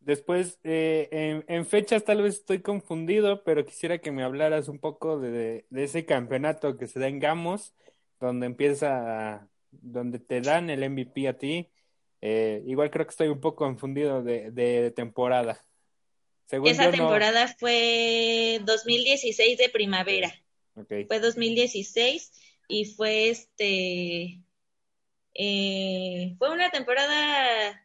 Después, 0.00 0.58
eh, 0.62 1.42
en, 1.48 1.66
fechas 1.66 2.04
tal 2.04 2.22
vez 2.22 2.36
estoy 2.36 2.60
confundido, 2.60 3.42
pero 3.42 3.66
quisiera 3.66 3.98
que 3.98 4.12
me 4.12 4.22
hablaras 4.22 4.68
un 4.68 4.78
poco 4.78 5.18
de, 5.18 5.66
ese 5.72 6.06
campeonato 6.06 6.76
que 6.76 6.86
se 6.86 7.00
da 7.00 7.08
en 7.08 7.18
Gamos, 7.18 7.74
donde 8.20 8.46
empieza, 8.46 9.48
donde 9.72 10.20
te 10.20 10.40
dan 10.40 10.70
el 10.70 10.88
MVP 10.88 11.28
a 11.28 11.36
ti. 11.36 11.70
Eh, 12.20 12.62
igual 12.66 12.90
creo 12.90 13.04
que 13.04 13.10
estoy 13.10 13.28
un 13.28 13.40
poco 13.40 13.64
confundido 13.64 14.22
de, 14.22 14.52
de 14.52 14.92
temporada. 14.92 15.60
Esa 16.50 16.90
temporada 16.90 17.48
fue 17.58 18.60
2016 18.64 19.58
de 19.58 19.68
primavera. 19.68 20.32
Fue 20.74 21.20
2016 21.20 22.32
y 22.68 22.84
fue 22.84 23.30
este. 23.30 24.40
Eh, 25.34 26.34
fue 26.38 26.50
una 26.50 26.70
temporada 26.70 27.82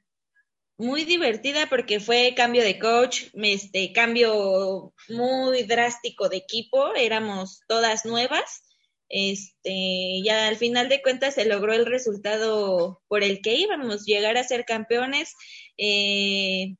muy 0.77 1.05
divertida 1.05 1.67
porque 1.69 1.99
fue 1.99 2.33
cambio 2.35 2.63
de 2.63 2.79
coach, 2.79 3.25
este 3.33 3.93
cambio 3.93 4.93
muy 5.09 5.63
drástico 5.63 6.29
de 6.29 6.37
equipo, 6.37 6.93
éramos 6.95 7.61
todas 7.67 8.05
nuevas. 8.05 8.63
Este, 9.07 10.21
ya 10.23 10.47
al 10.47 10.55
final 10.55 10.87
de 10.87 11.01
cuentas 11.01 11.35
se 11.35 11.45
logró 11.45 11.73
el 11.73 11.85
resultado 11.85 13.01
por 13.07 13.23
el 13.23 13.41
que 13.41 13.55
íbamos, 13.55 14.05
llegar 14.05 14.37
a 14.37 14.43
ser 14.43 14.65
campeones. 14.65 15.35
Eh, 15.77 16.75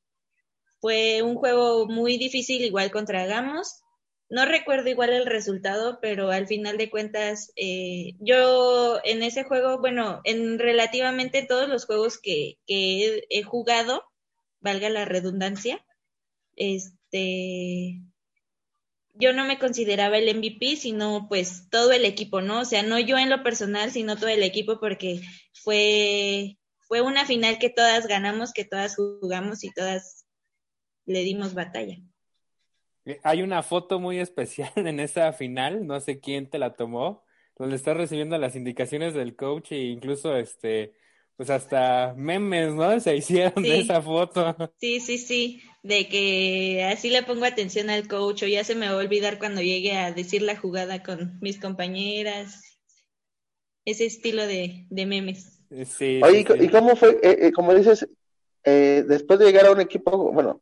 fue 0.82 1.22
un 1.22 1.36
juego 1.36 1.88
muy 1.88 2.18
difícil, 2.18 2.66
igual 2.66 2.92
contra 2.92 3.28
Gamos. 3.28 3.82
No 4.30 4.46
recuerdo 4.46 4.90
igual 4.90 5.12
el 5.12 5.26
resultado, 5.26 6.00
pero 6.02 6.32
al 6.32 6.48
final 6.48 6.78
de 6.78 6.90
cuentas, 6.90 7.52
eh, 7.56 8.14
yo 8.20 9.00
en 9.04 9.24
ese 9.24 9.44
juego, 9.44 9.80
bueno, 9.80 10.22
en 10.24 10.58
relativamente 10.58 11.46
todos 11.46 11.70
los 11.70 11.86
juegos 11.86 12.18
que, 12.18 12.58
que 12.66 13.26
he, 13.30 13.44
jugado, 13.44 14.04
valga 14.60 14.90
la 14.90 15.06
redundancia, 15.06 15.86
este, 16.56 18.02
yo 19.14 19.34
no 19.34 19.46
me 19.46 19.60
consideraba 19.60 20.18
el 20.18 20.36
MVP, 20.36 20.78
sino 20.78 21.28
pues 21.30 21.70
todo 21.70 21.92
el 21.92 22.06
equipo, 22.06 22.42
¿no? 22.42 22.62
O 22.62 22.66
sea, 22.66 22.84
no 22.84 23.00
yo 23.00 23.18
en 23.18 23.30
lo 23.30 23.44
personal, 23.44 23.92
sino 23.92 24.16
todo 24.16 24.30
el 24.30 24.44
equipo, 24.44 24.80
porque 24.80 25.22
fue, 25.54 26.58
fue 26.80 27.02
una 27.02 27.26
final 27.26 27.60
que 27.60 27.70
todas 27.70 28.08
ganamos, 28.08 28.54
que 28.54 28.66
todas 28.66 28.96
jugamos 28.96 29.64
y 29.64 29.72
todas 29.74 30.21
le 31.06 31.24
dimos 31.24 31.54
batalla. 31.54 31.98
Eh, 33.06 33.20
hay 33.24 33.42
una 33.42 33.64
foto 33.64 34.00
muy 34.00 34.20
especial 34.20 34.72
en 34.76 35.00
esa 35.00 35.34
final, 35.34 35.86
no 35.88 36.00
sé 36.00 36.20
quién 36.20 36.50
te 36.50 36.60
la 36.60 36.74
tomó, 36.76 37.24
donde 37.58 37.76
estás 37.76 37.98
recibiendo 37.98 38.38
las 38.38 38.56
indicaciones 38.56 39.14
del 39.14 39.36
coach 39.36 39.72
e 39.72 39.80
incluso 39.86 40.36
este, 40.36 40.94
pues 41.36 41.50
hasta 41.50 42.14
memes, 42.16 42.74
¿no? 42.74 43.00
Se 43.00 43.16
hicieron 43.16 43.64
de 43.64 43.80
esa 43.80 44.02
foto. 44.02 44.56
Sí, 44.80 45.00
sí, 45.00 45.18
sí, 45.18 45.64
de 45.84 46.08
que 46.08 46.84
así 46.92 47.10
le 47.10 47.24
pongo 47.24 47.46
atención 47.46 47.90
al 47.90 48.08
coach 48.08 48.44
o 48.44 48.48
ya 48.48 48.64
se 48.64 48.76
me 48.76 48.88
va 48.88 48.94
a 48.94 48.98
olvidar 48.98 49.40
cuando 49.40 49.62
llegue 49.62 49.94
a 49.94 50.12
decir 50.12 50.42
la 50.42 50.56
jugada 50.56 51.04
con 51.04 51.40
mis 51.42 51.60
compañeras. 51.60 52.62
Ese 53.84 54.06
estilo 54.06 54.46
de, 54.46 54.86
memes. 54.92 55.60
Eh, 55.72 55.86
sí. 55.86 56.22
Oye, 56.24 56.46
¿y 56.60 56.70
cómo 56.70 56.96
fue, 56.96 57.20
eh, 57.24 57.52
como 57.52 57.74
dices, 57.74 58.08
después 58.64 59.40
de 59.40 59.46
llegar 59.46 59.66
a 59.66 59.72
un 59.72 59.82
equipo, 59.82 60.32
bueno, 60.32 60.62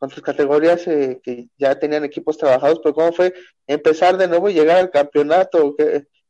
con 0.00 0.08
tus 0.08 0.22
categorías 0.22 0.86
eh, 0.88 1.20
que 1.22 1.48
ya 1.58 1.78
tenían 1.78 2.04
equipos 2.04 2.38
trabajados, 2.38 2.80
pero 2.82 2.94
¿cómo 2.94 3.12
fue 3.12 3.34
empezar 3.66 4.16
de 4.16 4.26
nuevo 4.26 4.48
y 4.48 4.54
llegar 4.54 4.78
al 4.78 4.90
campeonato? 4.90 5.76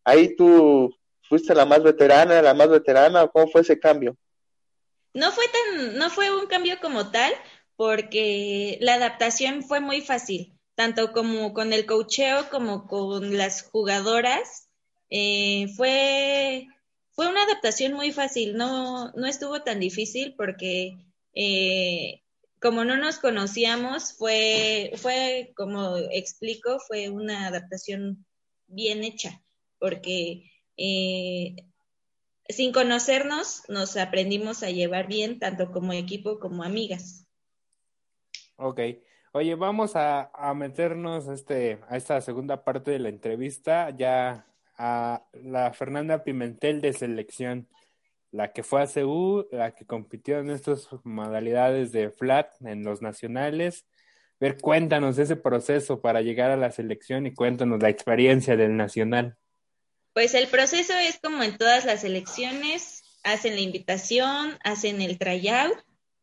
¿Ahí 0.05 0.35
tú 0.35 0.93
fuiste 1.23 1.55
la 1.55 1.65
más 1.65 1.81
veterana, 1.81 2.43
la 2.43 2.53
más 2.53 2.69
veterana, 2.69 3.29
cómo 3.29 3.47
fue 3.47 3.61
ese 3.61 3.79
cambio? 3.79 4.17
No 5.15 5.31
fue 5.31 5.45
tan, 5.47 5.97
no 5.97 6.11
fue 6.11 6.37
un 6.37 6.49
cambio 6.49 6.79
como 6.83 7.13
tal, 7.13 7.33
porque 7.77 8.77
la 8.81 8.95
adaptación 8.95 9.63
fue 9.63 9.79
muy 9.79 10.01
fácil, 10.01 10.59
tanto 10.75 11.13
como 11.13 11.55
con 11.55 11.73
el 11.73 11.87
cocheo 11.87 12.51
como 12.51 12.89
con 12.89 13.37
las 13.39 13.63
jugadoras. 13.63 14.69
Eh, 15.11 15.69
fue, 15.77 16.67
fue 17.13 17.29
una 17.29 17.45
adaptación 17.45 17.93
muy 17.93 18.11
fácil, 18.11 18.57
no, 18.57 19.13
no 19.13 19.27
estuvo 19.29 19.63
tan 19.63 19.79
difícil 19.79 20.35
porque 20.37 20.97
eh, 21.35 22.23
como 22.61 22.85
no 22.85 22.97
nos 22.97 23.19
conocíamos, 23.19 24.13
fue, 24.13 24.93
fue, 24.97 25.53
como 25.57 25.97
explico, 25.97 26.79
fue 26.81 27.09
una 27.09 27.47
adaptación 27.47 28.25
bien 28.67 29.03
hecha, 29.03 29.43
porque 29.79 30.51
eh, 30.77 31.57
sin 32.49 32.73
conocernos 32.73 33.63
nos 33.69 33.97
aprendimos 33.97 34.63
a 34.63 34.71
llevar 34.71 35.07
bien, 35.07 35.39
tanto 35.39 35.73
como 35.73 35.93
equipo 35.93 36.39
como 36.39 36.63
amigas. 36.63 37.27
Ok. 38.57 38.81
Oye, 39.33 39.55
vamos 39.55 39.93
a, 39.95 40.31
meternos 40.57 41.29
este, 41.29 41.79
a 41.89 41.97
esta 41.97 42.21
segunda 42.21 42.65
parte 42.65 42.91
de 42.91 42.99
la 42.99 43.09
entrevista, 43.09 43.91
ya 43.91 44.45
a 44.77 45.25
la 45.33 45.73
Fernanda 45.73 46.25
Pimentel 46.25 46.81
de 46.81 46.93
selección, 46.93 47.69
la 48.33 48.53
que 48.53 48.63
fue 48.63 48.83
a 48.83 48.87
CU, 48.87 49.47
la 49.51 49.75
que 49.75 49.87
compitió 49.87 50.39
en 50.39 50.51
estas 50.51 50.89
modalidades 51.05 51.93
de 51.93 52.11
flat 52.11 52.53
en 52.63 52.85
los 52.85 53.03
nacionales. 53.03 53.87
ver, 54.39 54.59
cuéntanos 54.59 55.19
ese 55.19 55.37
proceso 55.37 56.01
para 56.01 56.23
llegar 56.23 56.51
a 56.51 56.57
la 56.57 56.71
selección 56.71 57.27
y 57.27 57.35
cuéntanos 57.35 57.83
la 57.83 57.91
experiencia 57.91 58.57
del 58.57 58.77
nacional. 58.77 59.37
Pues 60.13 60.35
el 60.35 60.49
proceso 60.49 60.95
es 60.95 61.19
como 61.21 61.43
en 61.43 61.57
todas 61.57 61.85
las 61.85 62.01
selecciones, 62.01 63.03
hacen 63.23 63.55
la 63.55 63.61
invitación, 63.61 64.59
hacen 64.65 65.01
el 65.03 65.19
tryout. 65.19 65.79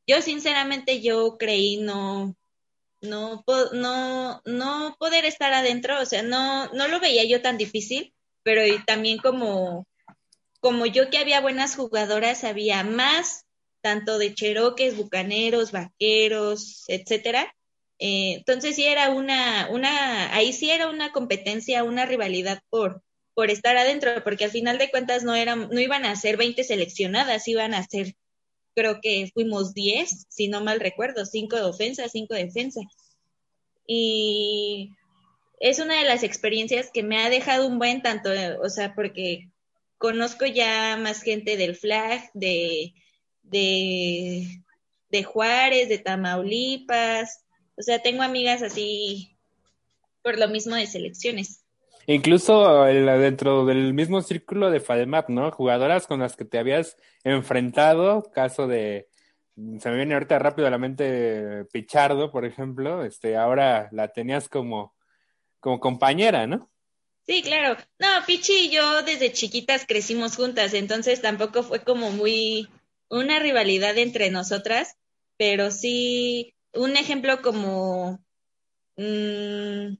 Yo 0.07 0.21
sinceramente 0.21 1.01
yo 1.01 1.37
creí 1.37 1.77
no 1.77 2.35
no 3.01 3.43
no 3.73 4.41
no 4.45 4.95
poder 4.99 5.25
estar 5.25 5.53
adentro, 5.53 6.01
o 6.01 6.05
sea, 6.05 6.23
no 6.23 6.67
no 6.73 6.87
lo 6.87 6.99
veía 6.99 7.23
yo 7.25 7.41
tan 7.41 7.57
difícil, 7.57 8.13
pero 8.43 8.61
también 8.85 9.19
como 9.19 9.86
como 10.67 10.85
yo 10.85 11.09
que 11.09 11.17
había 11.17 11.39
buenas 11.39 11.77
jugadoras, 11.77 12.43
había 12.43 12.83
más 12.83 13.45
tanto 13.79 14.17
de 14.17 14.33
cheroques, 14.33 14.97
bucaneros, 14.97 15.71
vaqueros, 15.71 16.83
etcétera. 16.89 17.55
Eh, 17.99 18.33
entonces 18.39 18.75
sí 18.75 18.83
era 18.83 19.11
una, 19.11 19.69
una, 19.71 20.35
ahí 20.35 20.51
sí 20.51 20.69
era 20.69 20.89
una 20.89 21.13
competencia, 21.13 21.85
una 21.85 22.05
rivalidad 22.05 22.59
por, 22.69 23.01
por 23.33 23.49
estar 23.49 23.77
adentro, 23.77 24.21
porque 24.25 24.43
al 24.43 24.51
final 24.51 24.77
de 24.77 24.91
cuentas 24.91 25.23
no 25.23 25.35
eran, 25.35 25.69
no 25.69 25.79
iban 25.79 26.03
a 26.03 26.17
ser 26.17 26.35
20 26.35 26.65
seleccionadas, 26.65 27.47
iban 27.47 27.73
a 27.73 27.87
ser, 27.87 28.15
creo 28.75 28.99
que 29.01 29.31
fuimos 29.33 29.73
10, 29.73 30.25
si 30.27 30.49
no 30.49 30.59
mal 30.59 30.81
recuerdo, 30.81 31.25
5 31.25 31.55
de 31.55 31.63
ofensa, 31.63 32.09
5 32.09 32.33
de 32.33 32.43
defensa. 32.43 32.81
Y 33.87 34.89
es 35.61 35.79
una 35.79 35.97
de 35.97 36.03
las 36.03 36.23
experiencias 36.23 36.91
que 36.93 37.03
me 37.03 37.19
ha 37.19 37.29
dejado 37.29 37.65
un 37.67 37.79
buen 37.79 38.01
tanto, 38.01 38.31
o 38.61 38.67
sea, 38.67 38.93
porque 38.95 39.47
conozco 39.97 40.45
ya 40.45 40.97
más 40.97 41.21
gente 41.21 41.57
del 41.57 41.75
flag, 41.75 42.29
de, 42.33 42.93
de, 43.43 44.63
de 45.09 45.23
Juárez, 45.23 45.89
de 45.89 45.97
Tamaulipas, 45.97 47.43
o 47.75 47.81
sea, 47.81 48.01
tengo 48.01 48.23
amigas 48.23 48.61
así 48.61 49.37
por 50.23 50.37
lo 50.37 50.47
mismo 50.47 50.75
de 50.75 50.87
selecciones. 50.87 51.63
Incluso 52.07 52.83
dentro 52.85 53.65
del 53.65 53.93
mismo 53.93 54.21
círculo 54.21 54.71
de 54.71 54.79
FADEMAP, 54.79 55.29
¿no? 55.29 55.51
Jugadoras 55.51 56.07
con 56.07 56.21
las 56.21 56.35
que 56.37 56.45
te 56.45 56.57
habías 56.57 56.97
enfrentado, 57.23 58.23
caso 58.33 58.65
de, 58.65 59.09
se 59.79 59.89
me 59.89 59.97
viene 59.97 60.13
ahorita 60.13 60.39
rápido 60.39 60.67
a 60.67 60.71
la 60.71 60.77
mente 60.77 61.65
Pichardo, 61.71 62.31
por 62.31 62.45
ejemplo, 62.45 63.03
este, 63.03 63.35
ahora 63.35 63.89
la 63.91 64.07
tenías 64.07 64.47
como, 64.47 64.95
como 65.59 65.79
compañera, 65.79 66.47
¿no? 66.47 66.69
Sí, 67.27 67.41
claro. 67.43 67.77
No, 67.99 68.07
Pichi 68.25 68.53
y 68.53 68.69
yo 68.69 69.03
desde 69.03 69.33
chiquitas 69.33 69.85
crecimos 69.85 70.37
juntas, 70.37 70.73
entonces 70.73 71.21
tampoco 71.21 71.61
fue 71.61 71.83
como 71.83 72.11
muy 72.11 72.69
una 73.09 73.39
rivalidad 73.39 73.97
entre 73.97 74.29
nosotras, 74.29 74.97
pero 75.37 75.71
sí 75.71 76.55
un 76.73 76.95
ejemplo 76.95 77.41
como 77.41 78.23
mmm, 78.97 79.95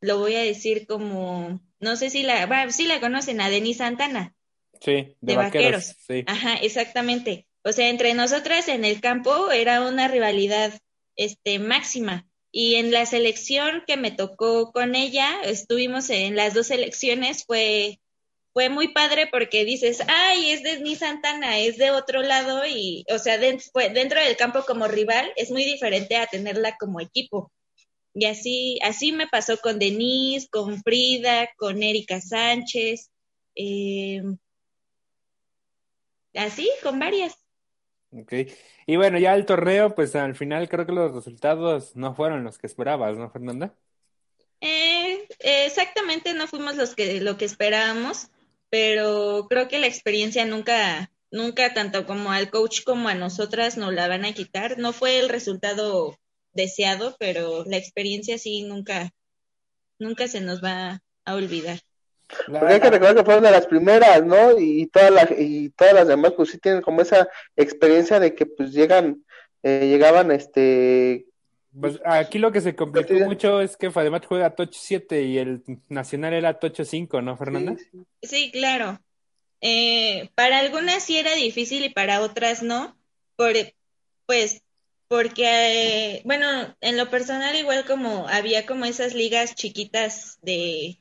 lo 0.00 0.18
voy 0.18 0.34
a 0.34 0.42
decir 0.42 0.86
como, 0.86 1.60
no 1.78 1.96
sé 1.96 2.10
si 2.10 2.22
la, 2.22 2.46
bueno, 2.46 2.72
sí 2.72 2.86
la 2.86 3.00
conocen, 3.00 3.40
a 3.40 3.50
Denis 3.50 3.78
Santana. 3.78 4.34
Sí, 4.80 5.14
de, 5.20 5.36
vaqueros. 5.36 5.96
Sí. 6.06 6.24
Ajá, 6.26 6.54
exactamente. 6.54 7.46
O 7.62 7.72
sea, 7.72 7.90
entre 7.90 8.14
nosotras 8.14 8.68
en 8.68 8.84
el 8.84 9.00
campo 9.00 9.50
era 9.50 9.82
una 9.82 10.08
rivalidad 10.08 10.72
este, 11.16 11.58
máxima. 11.58 12.26
Y 12.52 12.76
en 12.76 12.90
la 12.90 13.06
selección 13.06 13.84
que 13.86 13.96
me 13.96 14.10
tocó 14.10 14.72
con 14.72 14.94
ella, 14.94 15.40
estuvimos 15.44 16.10
en 16.10 16.36
las 16.36 16.54
dos 16.54 16.66
selecciones, 16.68 17.44
fue, 17.44 18.00
fue 18.52 18.68
muy 18.68 18.88
padre 18.88 19.28
porque 19.30 19.64
dices, 19.64 20.00
ay, 20.08 20.50
es 20.50 20.62
Denis 20.62 20.98
Santana, 20.98 21.58
es 21.58 21.76
de 21.76 21.92
otro 21.92 22.22
lado 22.22 22.66
y, 22.66 23.04
o 23.08 23.18
sea, 23.18 23.38
dentro 23.38 24.20
del 24.20 24.36
campo 24.36 24.64
como 24.66 24.88
rival 24.88 25.30
es 25.36 25.50
muy 25.50 25.64
diferente 25.64 26.16
a 26.16 26.26
tenerla 26.26 26.76
como 26.76 27.00
equipo. 27.00 27.52
Y 28.14 28.26
así, 28.26 28.78
así 28.82 29.12
me 29.12 29.28
pasó 29.28 29.58
con 29.58 29.78
Denise, 29.78 30.48
con 30.48 30.82
Frida, 30.82 31.48
con 31.56 31.82
Erika 31.82 32.20
Sánchez, 32.20 33.10
eh, 33.54 34.22
así, 36.34 36.68
con 36.82 36.98
varias. 36.98 37.39
Ok. 38.12 38.32
Y 38.86 38.96
bueno, 38.96 39.18
ya 39.18 39.34
el 39.34 39.46
torneo, 39.46 39.94
pues 39.94 40.16
al 40.16 40.34
final 40.34 40.68
creo 40.68 40.84
que 40.86 40.92
los 40.92 41.14
resultados 41.14 41.94
no 41.94 42.14
fueron 42.14 42.42
los 42.42 42.58
que 42.58 42.66
esperabas, 42.66 43.16
¿no, 43.16 43.30
Fernanda? 43.30 43.74
Eh, 44.60 45.26
exactamente, 45.38 46.34
no 46.34 46.46
fuimos 46.46 46.76
los 46.76 46.94
que, 46.94 47.20
lo 47.20 47.38
que 47.38 47.44
esperábamos, 47.44 48.28
pero 48.68 49.46
creo 49.48 49.68
que 49.68 49.78
la 49.78 49.86
experiencia 49.86 50.44
nunca, 50.44 51.12
nunca 51.30 51.72
tanto 51.72 52.04
como 52.04 52.32
al 52.32 52.50
coach 52.50 52.82
como 52.84 53.08
a 53.08 53.14
nosotras 53.14 53.76
nos 53.76 53.94
la 53.94 54.08
van 54.08 54.24
a 54.24 54.32
quitar. 54.32 54.78
No 54.78 54.92
fue 54.92 55.18
el 55.20 55.28
resultado 55.28 56.18
deseado, 56.52 57.16
pero 57.18 57.64
la 57.64 57.76
experiencia 57.76 58.38
sí 58.38 58.62
nunca, 58.62 59.14
nunca 59.98 60.28
se 60.28 60.40
nos 60.40 60.62
va 60.62 61.02
a 61.24 61.34
olvidar. 61.34 61.80
Porque 62.46 62.74
hay 62.74 62.80
que 62.80 62.90
recordar 62.90 63.16
que 63.16 63.24
fueron 63.24 63.44
de 63.44 63.50
las 63.50 63.66
primeras, 63.66 64.24
¿no? 64.24 64.58
Y 64.58 64.86
todas 64.86 65.10
las, 65.10 65.30
y 65.36 65.70
todas 65.70 65.94
las 65.94 66.08
demás, 66.08 66.32
pues 66.36 66.50
sí 66.50 66.58
tienen 66.58 66.82
como 66.82 67.00
esa 67.00 67.28
experiencia 67.56 68.20
de 68.20 68.34
que 68.34 68.46
pues 68.46 68.72
llegan, 68.72 69.24
eh, 69.62 69.86
llegaban, 69.88 70.30
este... 70.30 71.26
Pues 71.78 72.00
aquí 72.04 72.38
lo 72.38 72.50
que 72.50 72.60
se 72.60 72.74
complicó 72.74 73.14
mucho 73.14 73.60
es 73.60 73.76
que 73.76 73.92
Fademat 73.92 74.26
juega 74.26 74.56
Touch 74.56 74.74
7 74.74 75.22
y 75.22 75.38
el 75.38 75.62
Nacional 75.88 76.32
era 76.32 76.58
Touch 76.58 76.80
5, 76.82 77.22
¿no, 77.22 77.36
Fernanda? 77.36 77.76
Sí, 78.22 78.50
claro. 78.50 79.00
Eh, 79.60 80.30
para 80.34 80.58
algunas 80.58 81.04
sí 81.04 81.18
era 81.18 81.32
difícil 81.34 81.84
y 81.84 81.90
para 81.90 82.22
otras 82.22 82.64
no, 82.64 82.98
por, 83.36 83.52
pues 84.26 84.62
porque, 85.10 86.22
bueno, 86.24 86.46
en 86.80 86.96
lo 86.96 87.10
personal 87.10 87.56
igual 87.56 87.84
como 87.84 88.28
había 88.28 88.64
como 88.64 88.84
esas 88.84 89.12
ligas 89.12 89.56
chiquitas 89.56 90.38
de, 90.40 90.99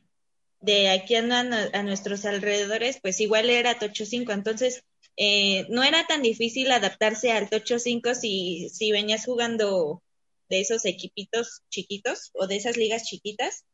de 0.62 0.90
aquí 0.90 1.16
andan 1.16 1.54
a, 1.54 1.84
nuestros 1.84 2.26
alrededores, 2.26 3.00
pues 3.02 3.20
igual 3.22 3.50
era 3.50 3.80
Tocho 3.80 4.06
5, 4.06 4.32
entonces 4.32 4.84
eh, 5.16 5.66
no 5.70 5.84
era 5.84 6.06
tan 6.06 6.22
difícil 6.22 6.72
adaptarse 6.72 7.32
al 7.32 7.50
Tocho 7.50 7.80
5 7.80 8.14
si, 8.16 8.70
si 8.70 8.92
venías 8.92 9.26
jugando 9.26 10.02
de 10.50 10.62
esos 10.62 10.86
equipitos 10.86 11.62
chiquitos 11.70 12.32
o 12.34 12.48
de 12.48 12.58
esas 12.58 12.76
ligas 12.76 13.04
chiquitas. 13.04 13.66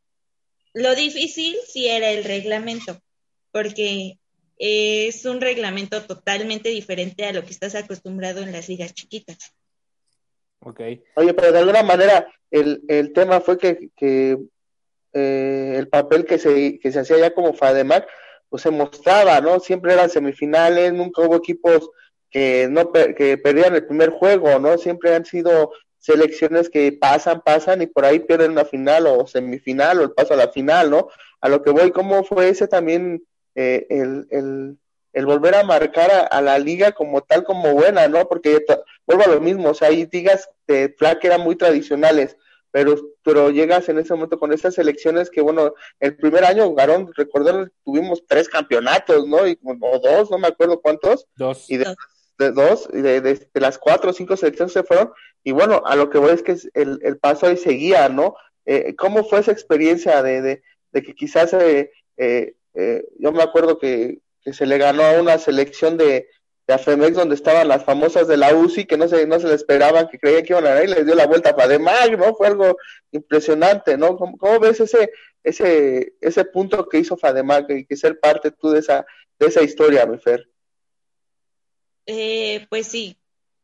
Lo 0.74 0.94
difícil 0.94 1.56
sí 1.66 1.88
era 1.88 2.10
el 2.10 2.22
reglamento, 2.24 3.00
porque 3.50 4.18
es 4.58 5.24
un 5.24 5.40
reglamento 5.40 6.02
totalmente 6.02 6.68
diferente 6.68 7.24
a 7.24 7.32
lo 7.32 7.44
que 7.44 7.50
estás 7.50 7.74
acostumbrado 7.74 8.42
en 8.42 8.52
las 8.52 8.68
ligas 8.68 8.94
chiquitas. 8.94 9.54
Oye, 11.14 11.34
pero 11.34 11.52
de 11.52 11.58
alguna 11.58 11.82
manera 11.82 12.26
el, 12.50 12.82
el 12.88 13.12
tema 13.12 13.40
fue 13.40 13.58
que, 13.58 13.90
que 13.96 14.36
eh, 15.18 15.76
el 15.78 15.88
papel 15.88 16.26
que 16.26 16.38
se, 16.38 16.78
que 16.78 16.92
se 16.92 17.00
hacía 17.00 17.18
ya 17.18 17.34
como 17.34 17.54
FADEMAC, 17.54 18.06
pues 18.50 18.62
se 18.62 18.70
mostraba, 18.70 19.40
¿no? 19.40 19.60
Siempre 19.60 19.94
eran 19.94 20.10
semifinales, 20.10 20.92
nunca 20.92 21.22
hubo 21.22 21.36
equipos 21.36 21.90
que 22.30 22.68
no 22.70 22.92
que 22.92 23.38
perdían 23.38 23.74
el 23.74 23.86
primer 23.86 24.10
juego, 24.10 24.58
¿no? 24.58 24.76
Siempre 24.76 25.14
han 25.14 25.24
sido 25.24 25.72
selecciones 25.98 26.68
que 26.68 26.92
pasan, 26.92 27.40
pasan 27.40 27.80
y 27.80 27.86
por 27.86 28.04
ahí 28.04 28.20
pierden 28.20 28.50
una 28.50 28.66
final 28.66 29.06
o 29.06 29.26
semifinal 29.26 30.00
o 30.00 30.02
el 30.02 30.12
paso 30.12 30.34
a 30.34 30.36
la 30.36 30.48
final, 30.48 30.90
¿no? 30.90 31.08
A 31.40 31.48
lo 31.48 31.62
que 31.62 31.70
voy, 31.70 31.92
¿cómo 31.92 32.22
fue 32.22 32.50
ese 32.50 32.68
también 32.68 33.24
eh, 33.54 33.86
el, 33.88 34.26
el, 34.30 34.76
el 35.14 35.24
volver 35.24 35.54
a 35.54 35.64
marcar 35.64 36.28
a, 36.30 36.42
la 36.42 36.58
liga 36.58 36.92
como 36.92 37.22
tal, 37.22 37.42
como 37.42 37.72
buena, 37.72 38.06
¿no? 38.06 38.28
Porque 38.28 38.62
vuelvo 39.06 39.24
a 39.24 39.34
lo 39.34 39.40
mismo, 39.40 39.70
o 39.70 39.74
sea, 39.74 39.88
hay 39.88 40.06
ligas 40.12 40.50
de 40.66 40.94
flag 40.98 41.20
eran 41.22 41.40
muy 41.40 41.56
tradicionales, 41.56 42.36
pero, 42.76 42.94
pero 43.24 43.48
llegas 43.48 43.88
en 43.88 43.98
ese 43.98 44.12
momento 44.12 44.38
con 44.38 44.52
esas 44.52 44.74
selecciones 44.74 45.30
que, 45.30 45.40
bueno, 45.40 45.72
el 45.98 46.14
primer 46.14 46.44
año, 46.44 46.74
Garón, 46.74 47.10
recordar, 47.16 47.72
tuvimos 47.82 48.26
tres 48.28 48.50
campeonatos, 48.50 49.26
¿no? 49.26 49.48
Y, 49.48 49.58
o 49.62 49.98
dos, 49.98 50.30
no 50.30 50.36
me 50.36 50.48
acuerdo 50.48 50.82
cuántos. 50.82 51.26
Dos. 51.36 51.70
Y 51.70 51.78
de, 51.78 51.86
dos, 52.36 52.86
y 52.92 53.00
de, 53.00 53.48
las 53.54 53.78
cuatro 53.78 54.10
o 54.10 54.12
cinco 54.12 54.36
selecciones 54.36 54.74
se 54.74 54.82
fueron, 54.82 55.10
y 55.42 55.52
bueno, 55.52 55.84
a 55.86 55.96
lo 55.96 56.10
que 56.10 56.18
voy 56.18 56.32
es 56.32 56.42
que 56.42 56.54
el, 56.74 56.98
el 57.00 57.16
paso 57.16 57.46
ahí 57.46 57.56
seguía, 57.56 58.10
¿no? 58.10 58.34
Eh, 58.66 58.94
¿Cómo 58.94 59.24
fue 59.24 59.38
esa 59.38 59.52
experiencia 59.52 60.22
de, 60.22 60.42
de, 60.42 60.62
de 60.92 61.02
que 61.02 61.14
quizás, 61.14 61.54
eh, 61.54 61.90
eh, 62.18 62.56
eh 62.74 63.06
yo 63.18 63.32
me 63.32 63.42
acuerdo 63.42 63.78
que 63.78 64.18
que 64.46 64.52
se 64.52 64.64
le 64.64 64.78
ganó 64.78 65.02
a 65.02 65.20
una 65.20 65.38
selección 65.38 65.96
de, 65.96 66.28
de 66.66 66.74
Afemex 66.74 67.16
donde 67.16 67.36
estaban 67.36 67.68
las 67.68 67.84
famosas 67.84 68.26
de 68.26 68.36
la 68.36 68.54
UCI 68.54 68.86
que 68.86 68.96
no 68.96 69.06
se, 69.08 69.26
no 69.26 69.38
se 69.38 69.46
le 69.46 69.54
esperaban, 69.54 70.08
que 70.08 70.18
creían 70.18 70.42
que 70.42 70.52
iban 70.52 70.66
a 70.66 70.70
ganar 70.70 70.84
y 70.84 70.88
les 70.88 71.06
dio 71.06 71.14
la 71.14 71.26
vuelta 71.26 71.54
para 71.54 71.68
de 71.68 71.78
Mag, 71.78 72.18
¿no? 72.18 72.34
Fue 72.34 72.48
algo 72.48 72.76
impresionante, 73.12 73.96
¿no? 73.96 74.16
¿Cómo, 74.16 74.58
ves 74.58 74.80
ese, 74.80 75.10
ese, 75.44 76.14
ese 76.20 76.44
punto 76.44 76.88
que 76.88 76.98
hizo 76.98 77.16
Fademag 77.16 77.70
y 77.70 77.86
que 77.86 77.96
ser 77.96 78.18
parte 78.18 78.50
tú 78.50 78.70
de 78.70 78.80
esa, 78.80 79.06
de 79.38 79.46
esa 79.46 79.62
historia, 79.62 80.06
mi 80.06 80.18
Fer? 80.18 80.48
Eh, 82.06 82.66
pues 82.68 82.88
sí, 82.88 83.16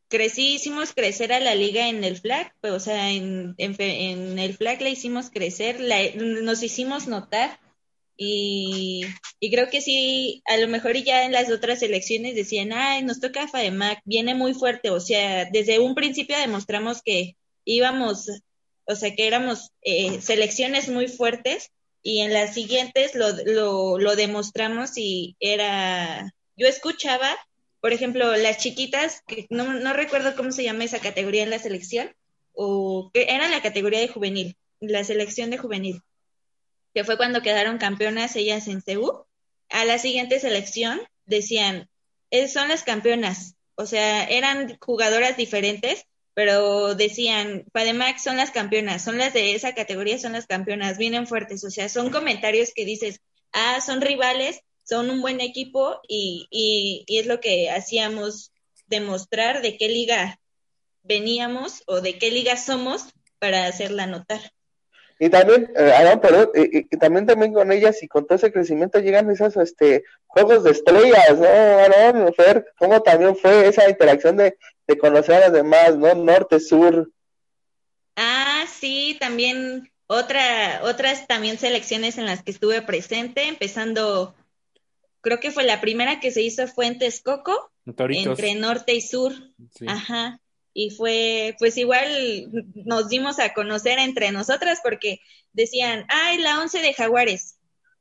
crecí, 0.08 0.54
hicimos 0.54 0.92
crecer 0.94 1.32
a 1.32 1.40
la 1.40 1.54
liga 1.54 1.88
en 1.88 2.04
el 2.04 2.18
flag, 2.18 2.54
pues, 2.60 2.72
o 2.72 2.80
sea, 2.80 3.10
en, 3.10 3.54
en, 3.58 4.38
el 4.38 4.54
flag 4.54 4.80
la 4.80 4.90
hicimos 4.90 5.30
crecer, 5.30 5.80
nos 6.16 6.62
hicimos 6.62 7.08
notar 7.08 7.58
y, 8.16 9.04
creo 9.40 9.68
que 9.70 9.80
sí, 9.80 10.42
a 10.46 10.56
lo 10.56 10.68
mejor 10.68 10.96
ya 10.96 11.24
en 11.24 11.32
las 11.32 11.50
otras 11.50 11.82
elecciones 11.82 12.34
decían, 12.34 12.72
ay, 12.72 13.02
nos 13.02 13.20
toca 13.20 13.48
FAEMAC, 13.48 14.00
viene 14.04 14.34
muy 14.34 14.54
fuerte, 14.54 14.90
o 14.90 15.00
sea, 15.00 15.46
desde 15.50 15.78
un 15.78 15.94
principio 15.94 16.38
demostramos 16.38 17.02
que 17.02 17.36
íbamos, 17.64 18.28
o 18.84 18.94
sea, 18.94 19.14
que 19.14 19.26
éramos 19.26 19.70
eh, 19.82 20.20
selecciones 20.20 20.88
muy 20.88 21.08
fuertes 21.08 21.70
y 22.02 22.20
en 22.20 22.32
las 22.32 22.54
siguientes 22.54 23.14
lo, 23.14 23.28
lo, 23.46 23.98
lo 23.98 24.16
demostramos 24.16 24.92
y 24.96 25.36
era, 25.40 26.32
yo 26.56 26.66
escuchaba, 26.68 27.36
por 27.80 27.92
ejemplo, 27.92 28.36
las 28.36 28.58
chiquitas, 28.58 29.22
que 29.26 29.46
no, 29.50 29.74
no 29.74 29.92
recuerdo 29.92 30.36
cómo 30.36 30.52
se 30.52 30.64
llama 30.64 30.84
esa 30.84 31.00
categoría 31.00 31.42
en 31.42 31.50
la 31.50 31.58
selección, 31.58 32.14
o 32.54 33.10
que 33.14 33.26
era 33.30 33.48
la 33.48 33.62
categoría 33.62 34.00
de 34.00 34.08
juvenil, 34.08 34.56
la 34.80 35.04
selección 35.04 35.50
de 35.50 35.58
juvenil 35.58 36.02
que 36.94 37.04
fue 37.04 37.16
cuando 37.16 37.42
quedaron 37.42 37.78
campeonas 37.78 38.36
ellas 38.36 38.68
en 38.68 38.82
CEU, 38.82 39.26
a 39.68 39.84
la 39.84 39.98
siguiente 39.98 40.38
selección 40.38 41.00
decían, 41.24 41.88
son 42.52 42.68
las 42.68 42.82
campeonas, 42.82 43.56
o 43.74 43.86
sea, 43.86 44.24
eran 44.24 44.78
jugadoras 44.80 45.36
diferentes, 45.36 46.04
pero 46.34 46.94
decían, 46.94 47.64
Pademax 47.72 48.22
son 48.22 48.36
las 48.36 48.50
campeonas, 48.50 49.02
son 49.02 49.18
las 49.18 49.34
de 49.34 49.54
esa 49.54 49.74
categoría, 49.74 50.18
son 50.18 50.32
las 50.32 50.46
campeonas, 50.46 50.98
vienen 50.98 51.26
fuertes, 51.26 51.64
o 51.64 51.70
sea, 51.70 51.88
son 51.88 52.10
comentarios 52.10 52.72
que 52.74 52.84
dices, 52.84 53.20
ah, 53.52 53.80
son 53.80 54.00
rivales, 54.00 54.60
son 54.84 55.10
un 55.10 55.20
buen 55.20 55.40
equipo 55.40 56.00
y, 56.08 56.46
y, 56.50 57.04
y 57.06 57.18
es 57.18 57.26
lo 57.26 57.40
que 57.40 57.70
hacíamos 57.70 58.52
demostrar 58.86 59.62
de 59.62 59.76
qué 59.76 59.88
liga 59.88 60.40
veníamos 61.02 61.82
o 61.86 62.00
de 62.00 62.18
qué 62.18 62.30
liga 62.30 62.56
somos 62.56 63.06
para 63.38 63.66
hacerla 63.66 64.06
notar. 64.06 64.52
Y 65.24 65.30
también, 65.30 65.70
eh, 65.76 66.18
perdón, 66.20 66.50
y, 66.52 66.82
también 66.96 67.26
también 67.26 67.52
con 67.52 67.70
ellas 67.70 68.02
y 68.02 68.08
con 68.08 68.26
todo 68.26 68.34
ese 68.34 68.50
crecimiento 68.50 68.98
llegan 68.98 69.30
esos 69.30 69.56
este, 69.56 70.02
juegos 70.26 70.64
de 70.64 70.72
estrellas, 70.72 71.38
¿no, 71.38 71.46
Aaron? 71.46 72.34
Fer, 72.34 72.66
¿cómo 72.76 73.00
también 73.02 73.36
fue 73.36 73.68
esa 73.68 73.88
interacción 73.88 74.36
de, 74.36 74.58
de 74.88 74.98
conocer 74.98 75.36
a 75.36 75.40
las 75.42 75.52
demás, 75.52 75.96
¿no? 75.96 76.12
Norte, 76.16 76.58
sur. 76.58 77.08
Ah, 78.16 78.64
sí, 78.68 79.16
también 79.20 79.92
otra, 80.08 80.80
otras 80.82 81.28
también 81.28 81.56
selecciones 81.56 82.18
en 82.18 82.26
las 82.26 82.42
que 82.42 82.50
estuve 82.50 82.82
presente, 82.82 83.46
empezando, 83.46 84.34
creo 85.20 85.38
que 85.38 85.52
fue 85.52 85.62
la 85.62 85.80
primera 85.80 86.18
que 86.18 86.32
se 86.32 86.42
hizo 86.42 86.66
fue 86.66 86.88
en 86.88 86.98
Texcoco, 86.98 87.70
entre 87.86 88.56
norte 88.56 88.92
y 88.92 89.00
sur. 89.00 89.32
Ajá 89.86 90.40
y 90.74 90.90
fue, 90.90 91.54
pues 91.58 91.76
igual 91.76 92.06
nos 92.74 93.08
dimos 93.08 93.38
a 93.38 93.52
conocer 93.52 93.98
entre 93.98 94.32
nosotras 94.32 94.80
porque 94.82 95.20
decían, 95.52 96.06
ay, 96.08 96.38
la 96.38 96.60
11 96.60 96.80
de 96.80 96.94
Jaguares, 96.94 97.58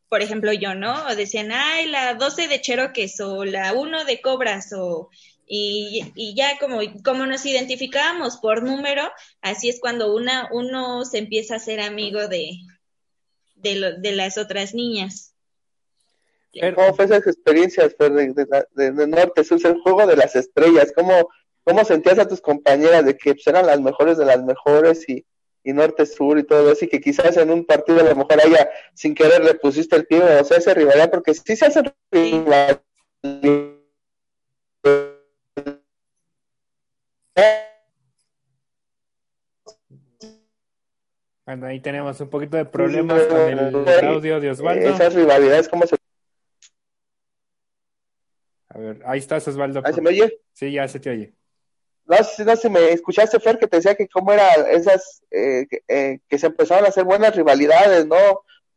por 0.09 0.22
ejemplo 0.22 0.53
yo, 0.53 0.76
¿no? 0.76 1.05
O 1.07 1.15
decían, 1.15 1.51
ay, 1.51 1.88
la 1.88 2.15
12 2.15 2.47
de 2.47 2.61
Cheroques 2.61 3.19
o 3.19 3.45
la 3.45 3.74
1 3.74 4.05
de 4.05 4.22
Cobras 4.22 4.74
o... 4.74 5.09
Y, 5.53 6.13
y 6.15 6.34
ya 6.34 6.57
como, 6.59 6.80
como 7.03 7.26
nos 7.26 7.45
identificábamos 7.45 8.38
por 8.38 8.63
número, 8.63 9.11
así 9.41 9.67
es 9.67 9.82
cuando 9.82 10.15
una, 10.15 10.47
uno 10.53 11.03
se 11.03 11.17
empieza 11.17 11.55
a 11.55 11.59
ser 11.59 11.82
amigo 11.82 12.30
de, 12.30 12.51
de, 13.55 13.95
de 13.99 14.11
las 14.13 14.38
otras 14.38 14.74
niñas. 14.74 15.36
¿Cómo 16.76 16.93
fue 16.93 17.05
esas 17.05 17.28
experiencias 17.28 17.95
de, 17.97 18.91
de, 18.91 19.07
Norte? 19.07 19.41
Es 19.41 19.51
el 19.51 19.80
juego 19.82 20.05
de 20.05 20.17
las 20.17 20.36
estrellas. 20.36 20.91
¿Cómo, 20.95 21.30
¿Cómo 21.64 21.86
sentías 21.86 22.18
a 22.20 22.28
tus 22.28 22.41
compañeras 22.41 23.05
de 23.05 23.16
que 23.16 23.34
pues, 23.36 23.45
eran 23.47 23.68
las 23.68 23.80
mejores 23.80 24.18
de 24.18 24.26
las 24.26 24.43
mejores 24.43 25.07
y, 25.07 25.26
y 25.64 25.74
norte-sur 25.74 26.39
y 26.39 26.43
todo 26.43 26.72
eso, 26.72 26.86
y 26.86 26.88
que 26.88 26.99
quizás 26.99 27.38
en 27.38 27.51
un 27.51 27.66
partido 27.66 27.99
a 27.99 28.03
lo 28.03 28.16
mejor 28.16 28.41
haya 28.41 28.70
sin 28.95 29.14
querer 29.14 29.43
le 29.43 29.53
pusiste 29.53 29.95
el 29.95 30.07
pie, 30.07 30.22
o 30.22 30.43
sea, 30.43 30.57
ese 30.57 30.74
rivalidad, 30.74 31.12
porque 31.12 31.34
sí 31.34 31.55
se 31.55 31.68
hace 31.68 31.84
rivalidad. 32.12 32.82
Bueno, 41.45 41.68
ahí 41.68 41.80
tenemos 41.80 42.20
un 42.22 42.30
poquito 42.30 42.57
de 42.57 42.66
problemas 42.66 43.24
con 43.24 43.39
el 43.39 44.05
audio 44.05 44.39
de 44.39 44.51
Osvaldo. 44.51 44.89
Esas 44.89 45.14
rivalidades, 45.14 45.68
¿cómo 45.70 45.86
se...? 45.86 45.95
A 48.70 48.78
ver, 48.78 49.01
ahí 49.05 49.20
estás, 49.20 49.47
Osvaldo. 49.47 49.82
¿Ahí 49.84 49.93
se 49.93 50.01
me 50.01 50.09
oye? 50.12 50.39
Sí, 50.53 50.72
ya 50.72 50.88
se 50.88 50.99
te 50.99 51.09
oye. 51.09 51.34
No 52.12 52.45
no, 52.45 52.55
si 52.57 52.70
me 52.70 52.91
escuchaste, 52.91 53.39
Fer, 53.39 53.57
que 53.57 53.68
te 53.68 53.78
decía 53.78 53.95
que 53.95 54.09
cómo 54.09 54.34
era 54.34 54.53
esas, 54.70 55.24
eh, 55.32 55.66
eh, 55.88 56.20
que, 56.28 56.38
se 56.38 56.47
empezaron 56.47 56.84
a 56.84 56.89
hacer 56.89 57.05
buenas 57.05 57.34
rivalidades, 57.34 58.05
¿no? 58.05 58.18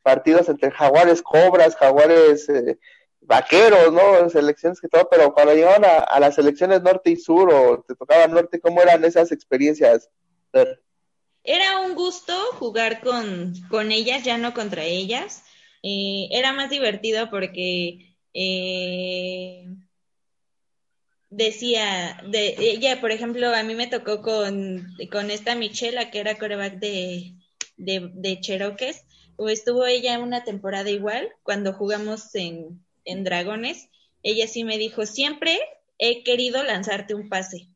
Partidos 0.02 0.48
entre 0.48 0.70
jaguares, 0.70 1.20
cobras, 1.20 1.74
jaguares, 1.74 2.48
eh, 2.48 2.78
vaqueros, 3.22 3.92
¿no? 3.92 4.30
Selecciones 4.30 4.80
que 4.80 4.86
todo, 4.86 5.08
pero 5.10 5.34
cuando 5.34 5.52
llegaban 5.52 5.84
a, 5.84 6.20
las 6.20 6.36
selecciones 6.36 6.82
norte 6.82 7.10
y 7.10 7.16
sur 7.16 7.52
o 7.52 7.82
te 7.82 7.96
tocaba 7.96 8.28
norte, 8.28 8.60
¿cómo 8.60 8.80
eran 8.80 9.04
esas 9.04 9.32
experiencias? 9.32 10.08
Era 11.42 11.80
un 11.80 11.96
gusto 11.96 12.34
jugar 12.60 13.00
con, 13.00 13.52
con 13.68 13.90
ellas, 13.90 14.22
ya 14.22 14.38
no 14.38 14.54
contra 14.54 14.84
ellas. 14.84 15.42
era 15.82 16.52
más 16.52 16.70
divertido 16.70 17.30
porque 17.30 18.14
eh, 18.32 19.66
decía, 21.36 22.20
de 22.28 22.54
ella, 22.58 23.00
por 23.00 23.10
ejemplo, 23.10 23.54
a 23.54 23.62
mí 23.62 23.74
me 23.74 23.86
tocó 23.86 24.22
con, 24.22 24.86
con 25.10 25.30
esta 25.30 25.54
Michela, 25.54 26.10
que 26.10 26.20
era 26.20 26.38
coreback 26.38 26.78
de, 26.78 27.34
de, 27.76 28.10
de 28.14 28.40
o 29.36 29.48
estuvo 29.48 29.84
ella 29.84 30.20
una 30.20 30.44
temporada 30.44 30.90
igual, 30.90 31.28
cuando 31.42 31.72
jugamos 31.72 32.34
en, 32.34 32.84
en 33.04 33.24
Dragones, 33.24 33.88
ella 34.22 34.46
sí 34.46 34.62
me 34.62 34.78
dijo, 34.78 35.06
siempre 35.06 35.58
he 35.98 36.22
querido 36.22 36.62
lanzarte 36.62 37.14
un 37.14 37.28
pase. 37.28 37.68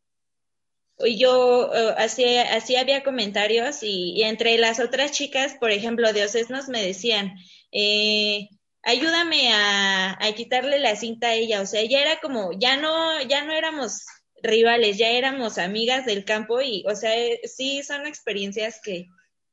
Y 1.00 1.18
yo 1.18 1.68
uh, 1.68 1.94
así, 1.96 2.24
así 2.24 2.76
había 2.76 3.04
comentarios 3.04 3.82
y, 3.82 4.12
y, 4.16 4.22
entre 4.22 4.56
las 4.58 4.80
otras 4.80 5.12
chicas, 5.12 5.56
por 5.58 5.70
ejemplo, 5.70 6.12
de 6.12 6.24
Ocesnos 6.24 6.68
me 6.68 6.84
decían, 6.84 7.34
eh, 7.72 8.48
ayúdame 8.88 9.52
a, 9.52 10.18
quitarle 10.34 10.78
la 10.78 10.96
cinta 10.96 11.28
a 11.28 11.34
ella, 11.34 11.60
o 11.60 11.66
sea, 11.66 11.84
ya 11.84 12.00
era 12.00 12.20
como, 12.20 12.52
ya 12.58 12.78
no, 12.78 13.20
ya 13.22 13.44
no 13.44 13.52
éramos 13.52 14.06
rivales, 14.42 14.96
ya 14.96 15.10
éramos 15.10 15.58
amigas 15.58 16.06
del 16.06 16.24
campo 16.24 16.62
y, 16.62 16.84
o 16.86 16.96
sea, 16.96 17.12
sí 17.44 17.82
son 17.82 18.06
experiencias 18.06 18.80
que, 18.82 19.06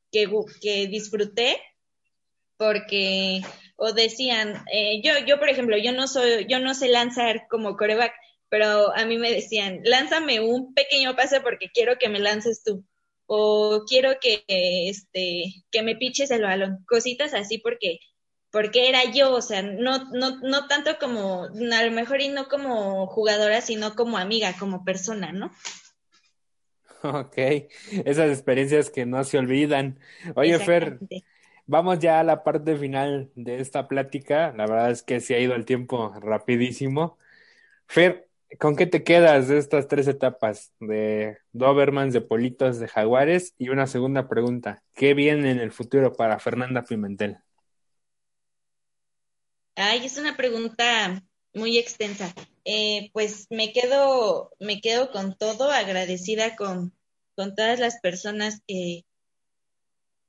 que, 0.10 0.30
que 0.62 0.88
disfruté 0.88 1.62
porque, 2.56 3.42
o 3.76 3.92
decían, 3.92 4.64
eh, 4.72 5.02
yo, 5.04 5.12
yo, 5.28 5.38
por 5.38 5.50
ejemplo, 5.50 5.78
yo 5.78 5.92
no 5.92 6.08
soy, 6.08 6.46
yo 6.48 6.60
no 6.60 6.74
sé 6.74 6.88
lanzar 6.88 7.48
como 7.50 7.76
coreback, 7.76 8.14
pero 8.48 8.96
a 8.96 9.06
mí 9.06 9.18
me 9.18 9.34
decían, 9.34 9.82
lánzame 9.84 10.40
un 10.40 10.74
pequeño 10.74 11.14
pase 11.18 11.42
porque 11.42 11.70
quiero 11.74 11.98
que 11.98 12.08
me 12.08 12.20
lances 12.20 12.64
tú 12.64 12.86
o 13.26 13.84
quiero 13.86 14.14
que 14.22 14.46
este 14.48 15.46
que 15.72 15.82
me 15.82 15.96
piches 15.98 16.32
el 16.32 16.44
balón, 16.44 16.86
cositas 16.88 17.34
así 17.34 17.58
porque 17.58 18.00
porque 18.56 18.88
era 18.88 19.04
yo, 19.12 19.34
o 19.34 19.42
sea, 19.42 19.62
no, 19.64 20.06
no, 20.14 20.40
no 20.40 20.68
tanto 20.68 20.92
como, 20.98 21.44
a 21.44 21.84
lo 21.84 21.92
mejor 21.92 22.22
y 22.22 22.30
no 22.30 22.48
como 22.48 23.06
jugadora, 23.06 23.60
sino 23.60 23.96
como 23.96 24.18
amiga, 24.18 24.54
como 24.58 24.86
persona, 24.86 25.34
¿no? 25.34 25.52
Ok, 27.04 27.38
esas 28.06 28.30
experiencias 28.30 28.90
que 28.90 29.06
no 29.06 29.26
se 29.26 29.40
olvidan. 29.40 30.00
Oye, 30.36 30.58
Fer, 30.60 31.00
vamos 31.66 32.00
ya 32.00 32.22
a 32.22 32.24
la 32.24 32.46
parte 32.46 32.78
final 32.78 33.30
de 33.36 33.60
esta 33.60 33.90
plática. 33.90 34.54
La 34.56 34.66
verdad 34.68 34.90
es 34.90 35.04
que 35.04 35.20
se 35.20 35.36
ha 35.36 35.40
ido 35.40 35.54
el 35.54 35.66
tiempo 35.66 36.14
rapidísimo. 36.22 37.18
Fer, 37.88 38.30
¿con 38.58 38.78
qué 38.78 38.86
te 38.86 39.04
quedas 39.04 39.50
de 39.50 39.58
estas 39.58 39.90
tres 39.90 40.08
etapas 40.08 40.72
de 40.80 41.40
Dobermans, 41.52 42.14
de 42.14 42.22
Politos, 42.22 42.80
de 42.80 42.88
Jaguares? 42.88 43.54
Y 43.58 43.68
una 43.68 43.86
segunda 43.86 44.30
pregunta, 44.30 44.82
¿qué 44.94 45.14
viene 45.14 45.52
en 45.52 45.60
el 45.60 45.72
futuro 45.74 46.14
para 46.14 46.40
Fernanda 46.40 46.84
Pimentel? 46.84 47.40
Ay, 49.76 50.06
es 50.06 50.18
una 50.18 50.38
pregunta 50.38 51.22
muy 51.54 51.78
extensa. 51.78 52.34
Eh, 52.64 53.10
pues 53.14 53.48
me 53.50 53.74
quedo, 53.74 54.52
me 54.60 54.80
quedo 54.80 55.12
con 55.12 55.38
todo, 55.38 55.70
agradecida 55.70 56.56
con, 56.56 56.94
con 57.36 57.56
todas 57.56 57.80
las 57.80 58.00
personas 58.00 58.62
que, 58.68 59.06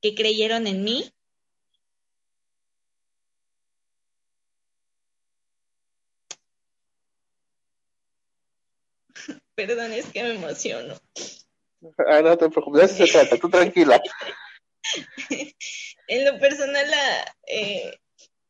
que 0.02 0.14
creyeron 0.16 0.66
en 0.66 0.82
mí. 0.82 1.12
Perdón, 9.54 9.92
es 9.92 10.06
que 10.06 10.24
me 10.24 10.34
emociono. 10.34 10.98
Ah, 12.08 12.20
no 12.20 12.36
te 12.36 12.50
preocupes, 12.50 12.90
se 12.92 13.06
trata, 13.06 13.36
tú 13.36 13.48
tranquila. 13.48 14.02
en 16.08 16.24
lo 16.24 16.38
personal, 16.40 16.86
eh, 17.46 17.96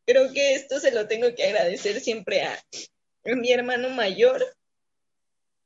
creo 0.06 0.32
que 0.32 0.54
esto 0.54 0.80
se 0.80 0.92
lo 0.92 1.06
tengo 1.06 1.34
que 1.34 1.44
agradecer 1.44 2.00
siempre 2.00 2.42
a, 2.42 2.58
mi 3.24 3.50
hermano 3.50 3.90
mayor, 3.90 4.44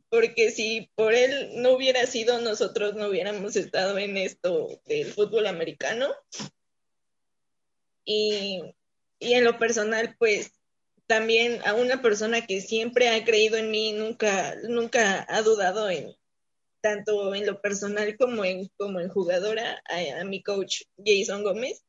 porque 0.08 0.50
si 0.50 0.90
por 0.94 1.14
él 1.14 1.62
no 1.62 1.72
hubiera 1.72 2.06
sido, 2.06 2.40
nosotros 2.40 2.94
no 2.94 3.08
hubiéramos 3.08 3.54
estado 3.54 3.98
en 3.98 4.16
esto 4.16 4.80
del 4.86 5.12
fútbol 5.12 5.46
americano. 5.46 6.08
Y, 8.04 8.62
y 9.18 9.34
en 9.34 9.44
lo 9.44 9.58
personal, 9.58 10.16
pues 10.18 10.52
también 11.06 11.60
a 11.66 11.74
una 11.74 12.00
persona 12.00 12.46
que 12.46 12.62
siempre 12.62 13.10
ha 13.10 13.24
creído 13.24 13.58
en 13.58 13.70
mí, 13.70 13.92
nunca, 13.92 14.56
nunca 14.62 15.26
ha 15.28 15.42
dudado 15.42 15.90
en 15.90 16.16
tanto 16.80 17.34
en 17.34 17.46
lo 17.46 17.60
personal 17.60 18.16
como 18.16 18.44
en, 18.44 18.68
como 18.78 19.00
en 19.00 19.10
jugadora, 19.10 19.82
a, 19.84 20.20
a 20.20 20.24
mi 20.24 20.42
coach 20.42 20.82
Jason 21.04 21.42
Gómez, 21.44 21.84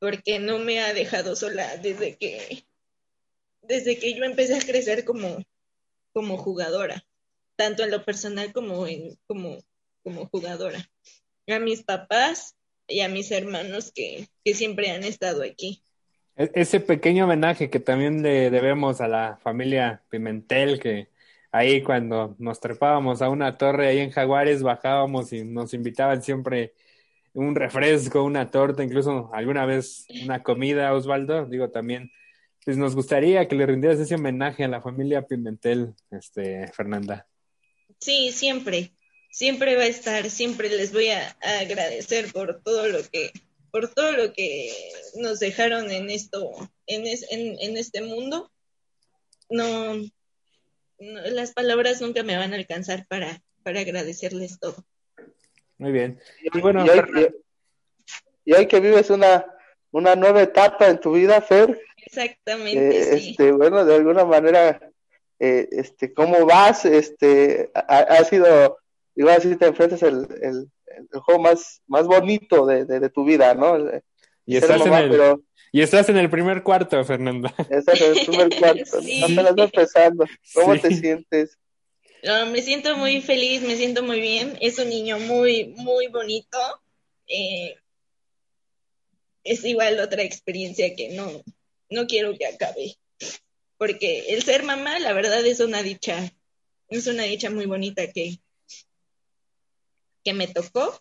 porque 0.00 0.38
no 0.40 0.58
me 0.58 0.80
ha 0.80 0.92
dejado 0.92 1.36
sola 1.36 1.76
desde 1.76 2.16
que, 2.16 2.64
desde 3.62 3.98
que 3.98 4.14
yo 4.14 4.24
empecé 4.24 4.56
a 4.56 4.60
crecer 4.60 5.04
como, 5.04 5.44
como 6.12 6.38
jugadora, 6.38 7.04
tanto 7.54 7.84
en 7.84 7.92
lo 7.92 8.04
personal 8.04 8.52
como, 8.52 8.86
en, 8.86 9.16
como, 9.26 9.58
como 10.02 10.26
jugadora. 10.26 10.90
A 11.46 11.58
mis 11.58 11.82
papás 11.82 12.56
y 12.88 13.00
a 13.00 13.08
mis 13.08 13.30
hermanos 13.30 13.92
que, 13.94 14.28
que 14.44 14.54
siempre 14.54 14.90
han 14.90 15.04
estado 15.04 15.42
aquí. 15.42 15.84
E-, 16.36 16.50
ese 16.54 16.80
pequeño 16.80 17.24
homenaje 17.26 17.68
que 17.68 17.80
también 17.80 18.22
le 18.22 18.50
debemos 18.50 19.00
a 19.02 19.08
la 19.08 19.38
familia 19.42 20.02
Pimentel, 20.08 20.80
que 20.80 21.08
ahí 21.52 21.82
cuando 21.82 22.36
nos 22.38 22.58
trepábamos 22.58 23.20
a 23.20 23.28
una 23.28 23.58
torre 23.58 23.88
ahí 23.88 23.98
en 23.98 24.10
Jaguares, 24.10 24.62
bajábamos 24.62 25.32
y 25.34 25.44
nos 25.44 25.74
invitaban 25.74 26.22
siempre 26.22 26.72
un 27.34 27.54
refresco, 27.54 28.22
una 28.24 28.50
torta, 28.50 28.82
incluso 28.82 29.30
alguna 29.32 29.66
vez 29.66 30.06
una 30.24 30.42
comida, 30.42 30.92
Osvaldo. 30.94 31.46
Digo, 31.46 31.70
también 31.70 32.10
pues 32.64 32.76
nos 32.76 32.94
gustaría 32.94 33.48
que 33.48 33.54
le 33.54 33.66
rindieras 33.66 33.98
ese 33.98 34.16
homenaje 34.16 34.64
a 34.64 34.68
la 34.68 34.82
familia 34.82 35.26
Pimentel, 35.26 35.94
este, 36.10 36.68
Fernanda. 36.68 37.26
Sí, 37.98 38.32
siempre, 38.32 38.92
siempre 39.30 39.76
va 39.76 39.82
a 39.82 39.86
estar, 39.86 40.28
siempre 40.30 40.68
les 40.68 40.92
voy 40.92 41.08
a, 41.08 41.36
agradecer 41.60 42.32
por 42.32 42.62
todo 42.62 42.88
lo 42.88 43.02
que, 43.02 43.32
por 43.70 43.92
todo 43.92 44.12
lo 44.12 44.32
que 44.32 44.72
nos 45.16 45.40
dejaron 45.40 45.90
en 45.90 46.10
esto, 46.10 46.50
en, 46.86 47.04
en, 47.06 47.76
este 47.76 48.02
mundo. 48.02 48.50
No, 49.48 49.96
las 50.98 51.52
palabras 51.52 52.00
nunca 52.00 52.22
me 52.22 52.36
van 52.36 52.52
a 52.52 52.56
alcanzar 52.56 53.06
para, 53.08 53.42
para 53.62 53.80
agradecerles 53.80 54.58
todo. 54.58 54.84
Muy 55.80 55.92
bien. 55.92 56.20
Y 56.42 56.60
bueno, 56.60 56.84
y 58.44 58.52
hoy 58.52 58.66
que 58.66 58.80
vives 58.80 59.10
una 59.10 59.44
una 59.92 60.14
nueva 60.16 60.42
etapa 60.42 60.88
en 60.88 61.00
tu 61.00 61.12
vida, 61.12 61.40
Fer. 61.40 61.80
Exactamente. 62.04 62.98
Eh, 62.98 63.14
este, 63.16 63.52
bueno, 63.52 63.84
de 63.84 63.96
alguna 63.96 64.24
manera, 64.24 64.80
eh, 65.38 65.68
este, 65.72 66.12
¿cómo 66.12 66.46
vas? 66.46 66.84
Este, 66.84 67.70
ha, 67.74 68.22
sido, 68.24 68.78
igual 69.14 69.36
así 69.36 69.54
te 69.56 69.66
enfrentas 69.66 70.02
el, 70.02 70.26
el, 70.42 70.70
el, 71.12 71.20
juego 71.20 71.40
más, 71.40 71.82
más 71.86 72.06
bonito 72.06 72.66
de, 72.66 72.84
de, 72.84 73.10
tu 73.10 73.24
vida, 73.24 73.54
¿no? 73.54 73.76
Y 74.46 74.56
estás, 74.56 74.84
en 74.84 74.92
el, 74.92 75.36
y 75.72 75.82
estás 75.82 76.08
en 76.08 76.16
el 76.16 76.30
primer 76.30 76.62
cuarto, 76.62 77.04
Fernanda. 77.04 77.54
Estás 77.68 78.00
en 78.00 78.16
el 78.16 78.26
primer 78.26 78.48
cuarto, 78.58 78.84
sí. 79.02 79.22
apenas 79.22 79.54
vas 79.54 79.70
empezando. 79.72 80.24
¿Cómo 80.54 80.78
te 80.78 80.94
sientes? 80.94 81.58
Me 82.22 82.62
siento 82.62 82.96
muy 82.96 83.22
feliz, 83.22 83.62
me 83.62 83.76
siento 83.76 84.02
muy 84.02 84.20
bien. 84.20 84.56
Es 84.60 84.78
un 84.78 84.88
niño 84.88 85.18
muy, 85.18 85.68
muy 85.76 86.08
bonito. 86.08 86.58
Eh, 87.26 87.76
es 89.44 89.64
igual 89.64 90.00
otra 90.00 90.22
experiencia 90.22 90.94
que 90.94 91.10
no, 91.10 91.42
no 91.88 92.06
quiero 92.06 92.36
que 92.36 92.46
acabe. 92.46 92.96
Porque 93.78 94.34
el 94.34 94.42
ser 94.42 94.62
mamá, 94.62 94.98
la 94.98 95.12
verdad, 95.12 95.44
es 95.46 95.60
una 95.60 95.82
dicha, 95.82 96.32
es 96.88 97.06
una 97.06 97.22
dicha 97.22 97.50
muy 97.50 97.66
bonita 97.66 98.12
que, 98.12 98.40
que 100.22 100.34
me 100.34 100.48
tocó. 100.48 101.00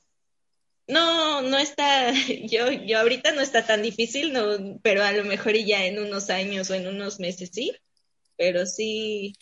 No, 0.87 1.41
no 1.41 1.57
está, 1.57 2.11
yo, 2.43 2.71
yo 2.71 2.99
ahorita 2.99 3.33
no 3.33 3.41
está 3.41 3.65
tan 3.65 3.81
difícil, 3.81 4.33
no, 4.33 4.79
pero 4.81 5.03
a 5.03 5.11
lo 5.11 5.25
mejor 5.25 5.55
ya 5.55 5.85
en 5.85 5.99
unos 5.99 6.29
años 6.29 6.69
o 6.69 6.73
en 6.73 6.87
unos 6.87 7.19
meses 7.19 7.51
sí, 7.53 7.73
pero 8.37 8.65
sí, 8.65 9.35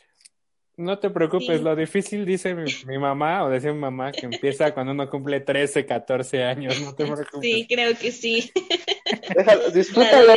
no 0.78 1.00
te 1.00 1.10
preocupes, 1.10 1.62
lo 1.62 1.76
difícil 1.76 2.24
dice 2.24 2.54
mi, 2.54 2.98
mamá, 3.00 3.44
o 3.44 3.50
decía 3.50 3.74
mi 3.74 3.80
mamá, 3.80 4.12
que 4.12 4.28
empieza 4.28 4.72
cuando 4.74 4.92
uno 4.94 5.10
cumple 5.10 5.42
13, 5.42 5.86
14 5.86 6.44
años, 6.44 6.80
no 6.80 6.94
te 6.94 7.04
preocupes. 7.04 7.42
Sí, 7.42 7.66
creo 7.68 7.98
que 7.98 8.12
sí. 8.12 8.52
disfrútalo. 9.74 10.36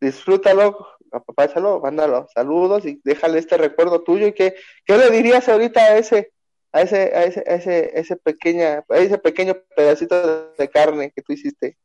disfrútalo, 0.00 0.88
apapáchalo, 1.12 1.80
mándalo 1.80 2.26
saludos 2.34 2.86
y 2.86 3.00
déjale 3.04 3.38
este 3.38 3.58
recuerdo 3.58 4.02
tuyo. 4.02 4.26
¿Y 4.26 4.32
qué, 4.32 4.54
qué 4.86 4.96
le 4.96 5.10
dirías 5.10 5.46
ahorita 5.48 5.80
a 5.80 5.98
ese, 5.98 6.32
a 6.72 6.80
ese, 6.80 6.96
a 7.14 7.24
ese, 7.24 7.44
a 7.46 7.54
ese, 7.54 7.90
ese 7.94 8.16
pequeña, 8.16 8.82
a 8.88 8.98
ese 8.98 9.18
pequeño 9.18 9.58
pedacito 9.76 10.54
de 10.56 10.68
carne 10.70 11.12
que 11.14 11.20
tú 11.20 11.34
hiciste? 11.34 11.76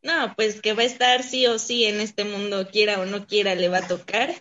No, 0.00 0.32
pues 0.36 0.60
que 0.60 0.74
va 0.74 0.82
a 0.82 0.86
estar 0.86 1.24
sí 1.24 1.46
o 1.46 1.58
sí 1.58 1.86
en 1.86 2.00
este 2.00 2.24
mundo, 2.24 2.68
quiera 2.70 3.00
o 3.00 3.06
no 3.06 3.26
quiera, 3.26 3.56
le 3.56 3.68
va 3.68 3.78
a 3.78 3.88
tocar 3.88 4.34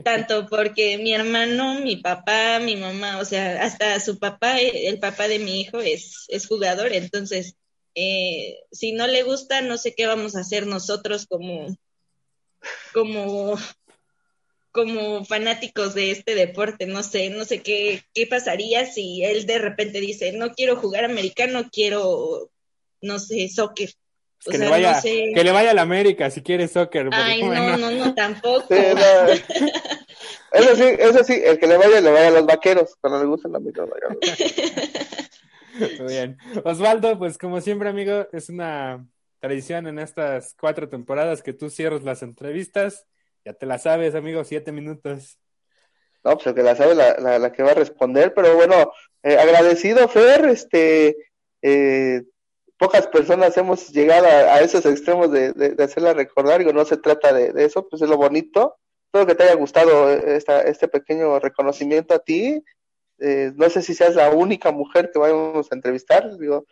tanto 0.00 0.46
porque 0.46 0.96
mi 0.98 1.12
hermano, 1.12 1.80
mi 1.80 1.96
papá, 1.96 2.58
mi 2.60 2.76
mamá, 2.76 3.18
o 3.18 3.24
sea, 3.24 3.62
hasta 3.62 4.00
su 4.00 4.18
papá, 4.18 4.58
el 4.58 4.98
papá 4.98 5.28
de 5.28 5.38
mi 5.38 5.60
hijo 5.60 5.80
es, 5.80 6.24
es 6.28 6.46
jugador, 6.46 6.92
entonces, 6.92 7.56
eh, 7.94 8.58
si 8.70 8.92
no 8.92 9.06
le 9.06 9.22
gusta, 9.22 9.60
no 9.60 9.76
sé 9.76 9.94
qué 9.94 10.06
vamos 10.06 10.34
a 10.34 10.40
hacer 10.40 10.66
nosotros 10.66 11.26
como, 11.26 11.76
como, 12.94 13.58
como 14.70 15.24
fanáticos 15.26 15.94
de 15.94 16.10
este 16.10 16.34
deporte, 16.34 16.86
no 16.86 17.02
sé, 17.02 17.28
no 17.28 17.44
sé 17.44 17.62
qué, 17.62 18.02
qué 18.14 18.26
pasaría 18.26 18.86
si 18.86 19.22
él 19.22 19.44
de 19.44 19.58
repente 19.58 20.00
dice, 20.00 20.32
no 20.32 20.52
quiero 20.54 20.76
jugar 20.76 21.04
americano, 21.04 21.68
quiero, 21.70 22.50
no 23.02 23.18
sé, 23.18 23.48
soccer. 23.50 23.90
Que, 24.44 24.58
le 24.58 24.68
vaya, 24.68 25.00
que 25.00 25.44
le 25.44 25.52
vaya 25.52 25.70
a 25.70 25.74
la 25.74 25.82
América 25.82 26.30
si 26.30 26.42
quiere 26.42 26.66
soccer. 26.66 27.08
Ay, 27.12 27.42
no, 27.42 27.76
no, 27.76 27.90
no, 27.90 28.14
tampoco. 28.14 28.66
Eso 30.52 30.76
sí, 30.76 30.84
eso 30.98 31.24
sí, 31.24 31.40
el 31.42 31.58
que 31.58 31.66
le 31.66 31.78
vaya, 31.78 32.00
le 32.00 32.10
vaya 32.10 32.28
a 32.28 32.30
los 32.30 32.44
vaqueros, 32.44 32.94
cuando 33.00 33.20
le 33.20 33.24
gustan 33.24 33.52
la 33.52 33.58
mitad. 33.58 33.86
Muy 35.98 36.06
bien. 36.06 36.36
Osvaldo, 36.64 37.18
pues 37.18 37.38
como 37.38 37.62
siempre, 37.62 37.88
amigo, 37.88 38.28
es 38.32 38.50
una 38.50 39.06
tradición 39.40 39.86
en 39.86 39.98
estas 39.98 40.54
cuatro 40.60 40.90
temporadas 40.90 41.42
que 41.42 41.54
tú 41.54 41.70
cierras 41.70 42.02
las 42.02 42.22
entrevistas. 42.22 43.06
Ya 43.44 43.54
te 43.54 43.64
la 43.64 43.78
sabes, 43.78 44.14
amigo, 44.14 44.44
siete 44.44 44.72
minutos. 44.72 45.38
No, 46.22 46.34
pues 46.34 46.46
el 46.48 46.54
que 46.54 46.62
la 46.62 46.76
sabe, 46.76 46.94
la, 46.94 47.38
la, 47.38 47.52
que 47.52 47.62
va 47.62 47.70
a 47.72 47.74
responder, 47.74 48.32
pero 48.34 48.54
bueno, 48.54 48.92
eh, 49.22 49.38
agradecido, 49.38 50.06
Fer, 50.06 50.44
este, 50.44 51.16
eh, 51.62 52.22
pocas 52.82 53.06
personas 53.06 53.56
hemos 53.56 53.90
llegado 53.92 54.26
a, 54.26 54.60
esos 54.60 54.84
extremos 54.86 55.30
de, 55.30 55.52
de, 55.52 55.84
hacerla 55.84 56.14
recordar, 56.14 56.58
digo, 56.58 56.72
no 56.72 56.84
se 56.84 56.96
trata 56.96 57.32
de, 57.32 57.64
eso, 57.64 57.86
pues 57.88 58.02
es 58.02 58.08
lo 58.08 58.16
bonito, 58.16 58.76
Espero 59.06 59.26
que 59.26 59.34
te 59.34 59.44
haya 59.44 59.54
gustado 59.54 60.10
eh, 60.10 60.36
esta, 60.36 60.62
este 60.62 60.88
pequeño 60.88 61.38
reconocimiento 61.38 62.14
a 62.14 62.18
ti. 62.18 62.64
Eh, 63.18 63.52
no 63.54 63.68
sé 63.68 63.82
si 63.82 63.92
seas 63.92 64.14
la 64.14 64.30
única 64.30 64.72
mujer 64.72 65.10
que 65.12 65.18
vamos 65.18 65.70
a 65.70 65.74
entrevistar. 65.74 66.38
Digo, 66.38 66.64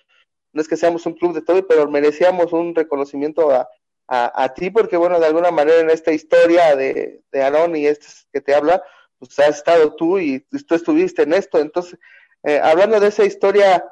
no 0.55 0.63
es 0.63 0.67
que 0.67 0.79
seamos 0.79 1.05
un 1.05 1.13
club 1.13 1.35
de 1.35 1.43
todo, 1.43 1.65
pero 1.69 1.89
merecíamos 1.91 2.55
un 2.55 2.75
reconocimiento 2.75 3.51
a, 3.51 3.69
a, 4.09 4.55
ti, 4.55 4.71
porque 4.71 4.97
bueno, 4.97 5.21
de 5.21 5.27
alguna 5.27 5.51
manera 5.51 5.81
en 5.81 5.91
esta 5.91 6.13
historia 6.13 6.75
de, 6.75 7.21
de 7.31 7.79
y 7.79 7.87
este 7.87 8.07
que 8.33 8.41
te 8.41 8.55
habla, 8.55 8.83
pues 9.19 9.39
has 9.39 9.59
estado 9.59 9.95
tú 9.95 10.19
y 10.19 10.41
tú 10.41 10.75
estuviste 10.75 11.23
en 11.23 11.35
esto. 11.35 11.59
Entonces, 11.59 11.99
eh, 12.43 12.59
hablando 12.59 12.99
de 12.99 13.09
esa 13.09 13.25
historia, 13.27 13.85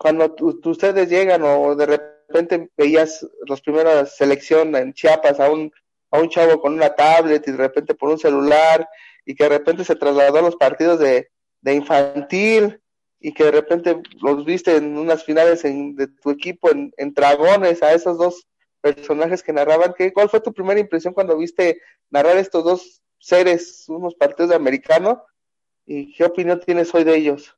cuando 0.00 0.34
ustedes 0.64 1.10
llegan 1.10 1.42
o 1.42 1.76
de 1.76 1.84
repente 1.84 2.70
veías 2.74 3.26
las 3.46 3.60
primeras 3.60 4.16
selecciones 4.16 4.80
en 4.80 4.94
Chiapas 4.94 5.38
a 5.38 5.50
un 5.50 5.70
a 6.10 6.18
un 6.18 6.30
chavo 6.30 6.58
con 6.58 6.72
una 6.72 6.94
tablet 6.94 7.46
y 7.46 7.50
de 7.50 7.58
repente 7.58 7.94
por 7.94 8.08
un 8.08 8.18
celular 8.18 8.88
y 9.26 9.34
que 9.34 9.44
de 9.44 9.50
repente 9.50 9.84
se 9.84 9.96
trasladó 9.96 10.38
a 10.38 10.42
los 10.42 10.56
partidos 10.56 10.98
de, 10.98 11.30
de 11.60 11.74
infantil 11.74 12.80
y 13.20 13.34
que 13.34 13.44
de 13.44 13.50
repente 13.50 14.00
los 14.22 14.42
viste 14.46 14.74
en 14.74 14.96
unas 14.96 15.22
finales 15.22 15.66
en, 15.66 15.94
de 15.96 16.08
tu 16.08 16.30
equipo 16.30 16.70
en, 16.70 16.94
en 16.96 17.12
Dragones, 17.12 17.82
a 17.82 17.92
esos 17.92 18.16
dos 18.16 18.48
personajes 18.80 19.42
que 19.42 19.52
narraban. 19.52 19.92
¿qué, 19.96 20.14
¿Cuál 20.14 20.30
fue 20.30 20.40
tu 20.40 20.54
primera 20.54 20.80
impresión 20.80 21.12
cuando 21.12 21.36
viste 21.36 21.82
narrar 22.08 22.38
estos 22.38 22.64
dos 22.64 23.02
seres, 23.18 23.84
unos 23.88 24.14
partidos 24.14 24.48
de 24.48 24.56
americano? 24.56 25.22
¿Y 25.84 26.14
qué 26.14 26.24
opinión 26.24 26.58
tienes 26.64 26.94
hoy 26.94 27.04
de 27.04 27.16
ellos? 27.16 27.54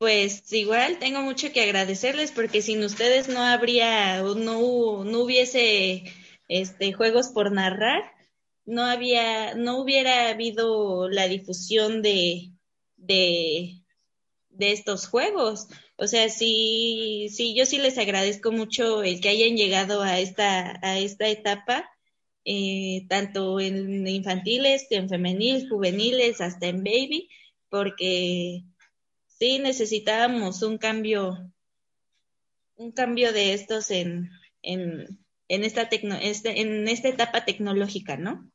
Pues 0.00 0.52
igual 0.52 0.98
tengo 0.98 1.20
mucho 1.22 1.52
que 1.52 1.60
agradecerles 1.62 2.32
porque 2.32 2.62
sin 2.62 2.82
ustedes 2.84 3.28
no 3.28 3.40
habría, 3.42 4.22
no, 4.22 5.04
no 5.04 5.20
hubiese 5.20 6.04
este 6.48 6.92
juegos 6.94 7.28
por 7.28 7.52
narrar, 7.52 8.02
no 8.64 8.82
había, 8.84 9.54
no 9.56 9.78
hubiera 9.80 10.30
habido 10.30 11.08
la 11.10 11.28
difusión 11.28 12.02
de, 12.02 12.50
de, 12.96 13.82
de 14.50 14.72
estos 14.72 15.08
juegos. 15.08 15.68
O 15.96 16.06
sea, 16.08 16.28
sí, 16.30 17.28
sí, 17.30 17.54
yo 17.56 17.66
sí 17.66 17.78
les 17.78 17.98
agradezco 17.98 18.52
mucho 18.52 19.02
el 19.04 19.20
que 19.20 19.30
hayan 19.30 19.56
llegado 19.56 20.02
a 20.02 20.20
esta, 20.20 20.78
a 20.82 20.98
esta 21.00 21.28
etapa. 21.28 21.90
eh, 22.44 23.06
tanto 23.08 23.60
en 23.60 24.06
infantiles, 24.08 24.86
en 24.90 25.08
femenil, 25.08 25.68
juveniles, 25.68 26.40
hasta 26.40 26.68
en 26.68 26.84
baby, 26.84 27.28
porque 27.70 28.64
sí 29.40 29.58
necesitábamos 29.58 30.62
un 30.62 30.76
cambio, 30.76 31.50
un 32.76 32.92
cambio 32.92 33.32
de 33.32 33.54
estos 33.54 33.90
en, 33.90 34.30
en, 34.62 35.18
en 35.48 35.64
esta 35.64 35.88
tecno, 35.88 36.14
este, 36.14 36.60
en 36.60 36.86
esta 36.86 37.08
etapa 37.08 37.44
tecnológica, 37.46 38.18
¿no? 38.18 38.48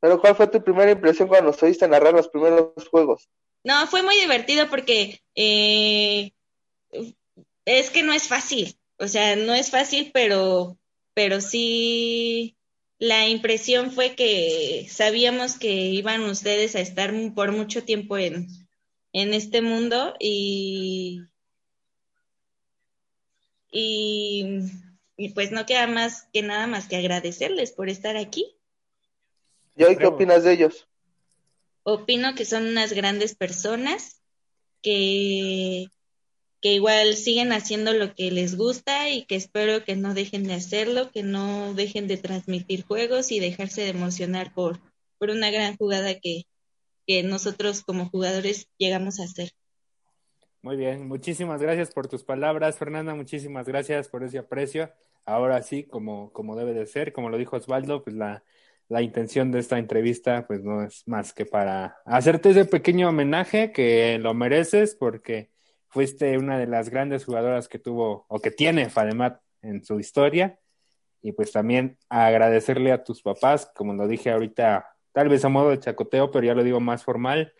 Pero 0.00 0.20
¿cuál 0.20 0.34
fue 0.34 0.48
tu 0.48 0.64
primera 0.64 0.90
impresión 0.90 1.28
cuando 1.28 1.50
nos 1.50 1.62
oíste 1.62 1.86
narrar 1.86 2.14
los 2.14 2.28
primeros 2.28 2.72
juegos? 2.90 3.28
No, 3.62 3.86
fue 3.88 4.02
muy 4.02 4.14
divertido 4.16 4.68
porque 4.70 5.20
eh, 5.34 6.32
es 7.66 7.90
que 7.90 8.02
no 8.02 8.12
es 8.12 8.26
fácil, 8.26 8.78
o 8.98 9.08
sea, 9.08 9.36
no 9.36 9.52
es 9.52 9.70
fácil, 9.70 10.10
pero, 10.14 10.78
pero 11.12 11.40
sí 11.42 12.56
la 12.98 13.28
impresión 13.28 13.92
fue 13.92 14.14
que 14.14 14.86
sabíamos 14.88 15.58
que 15.58 15.72
iban 15.72 16.22
ustedes 16.22 16.74
a 16.74 16.80
estar 16.80 17.12
por 17.34 17.52
mucho 17.52 17.84
tiempo 17.84 18.16
en, 18.16 18.65
en 19.16 19.32
este 19.32 19.62
mundo 19.62 20.14
y, 20.20 21.22
y, 23.72 24.58
y 25.16 25.28
pues 25.30 25.52
no 25.52 25.64
queda 25.64 25.86
más 25.86 26.28
que 26.34 26.42
nada 26.42 26.66
más 26.66 26.86
que 26.86 26.96
agradecerles 26.96 27.72
por 27.72 27.88
estar 27.88 28.18
aquí. 28.18 28.58
¿Y 29.74 29.84
hoy 29.84 29.96
qué 29.96 30.06
opinas 30.06 30.44
de 30.44 30.52
ellos? 30.52 30.86
Opino 31.82 32.34
que 32.34 32.44
son 32.44 32.66
unas 32.66 32.92
grandes 32.92 33.34
personas 33.34 34.20
que, 34.82 35.86
que 36.60 36.74
igual 36.74 37.16
siguen 37.16 37.52
haciendo 37.52 37.94
lo 37.94 38.14
que 38.14 38.30
les 38.30 38.54
gusta 38.58 39.08
y 39.08 39.24
que 39.24 39.36
espero 39.36 39.82
que 39.82 39.96
no 39.96 40.12
dejen 40.12 40.44
de 40.44 40.52
hacerlo, 40.52 41.10
que 41.10 41.22
no 41.22 41.72
dejen 41.72 42.06
de 42.06 42.18
transmitir 42.18 42.84
juegos 42.84 43.32
y 43.32 43.40
dejarse 43.40 43.80
de 43.80 43.88
emocionar 43.88 44.52
por, 44.52 44.78
por 45.16 45.30
una 45.30 45.50
gran 45.50 45.74
jugada 45.78 46.20
que, 46.20 46.44
que 47.06 47.22
nosotros 47.22 47.82
como 47.82 48.08
jugadores 48.08 48.68
llegamos 48.78 49.20
a 49.20 49.24
hacer. 49.24 49.50
Muy 50.62 50.76
bien, 50.76 51.06
muchísimas 51.06 51.60
gracias 51.60 51.92
por 51.92 52.08
tus 52.08 52.24
palabras, 52.24 52.76
Fernanda, 52.76 53.14
muchísimas 53.14 53.66
gracias 53.66 54.08
por 54.08 54.24
ese 54.24 54.38
aprecio. 54.38 54.90
Ahora 55.24 55.62
sí, 55.62 55.84
como, 55.84 56.32
como 56.32 56.56
debe 56.56 56.72
de 56.72 56.86
ser, 56.86 57.12
como 57.12 57.30
lo 57.30 57.38
dijo 57.38 57.56
Osvaldo, 57.56 58.02
pues 58.02 58.16
la, 58.16 58.42
la 58.88 59.02
intención 59.02 59.50
de 59.50 59.60
esta 59.60 59.78
entrevista 59.78 60.46
pues 60.46 60.62
no 60.62 60.82
es 60.82 61.06
más 61.06 61.32
que 61.32 61.46
para 61.46 61.98
hacerte 62.04 62.50
ese 62.50 62.64
pequeño 62.64 63.08
homenaje 63.08 63.72
que 63.72 64.18
lo 64.18 64.34
mereces 64.34 64.94
porque 64.94 65.50
fuiste 65.88 66.38
una 66.38 66.58
de 66.58 66.66
las 66.66 66.90
grandes 66.90 67.24
jugadoras 67.24 67.68
que 67.68 67.78
tuvo 67.78 68.26
o 68.28 68.38
que 68.40 68.50
tiene 68.50 68.90
Fademat 68.90 69.40
en 69.62 69.84
su 69.84 69.98
historia 69.98 70.58
y 71.22 71.32
pues 71.32 71.50
también 71.50 71.98
agradecerle 72.08 72.92
a 72.92 73.02
tus 73.02 73.22
papás, 73.22 73.70
como 73.74 73.94
lo 73.94 74.06
dije 74.06 74.30
ahorita, 74.30 74.95
tal 75.16 75.30
vez 75.30 75.42
a 75.46 75.48
modo 75.48 75.70
de 75.70 75.80
chacoteo, 75.80 76.30
pero 76.30 76.44
ya 76.44 76.52
lo 76.52 76.62
digo 76.62 76.78
más 76.78 77.02
formal, 77.02 77.54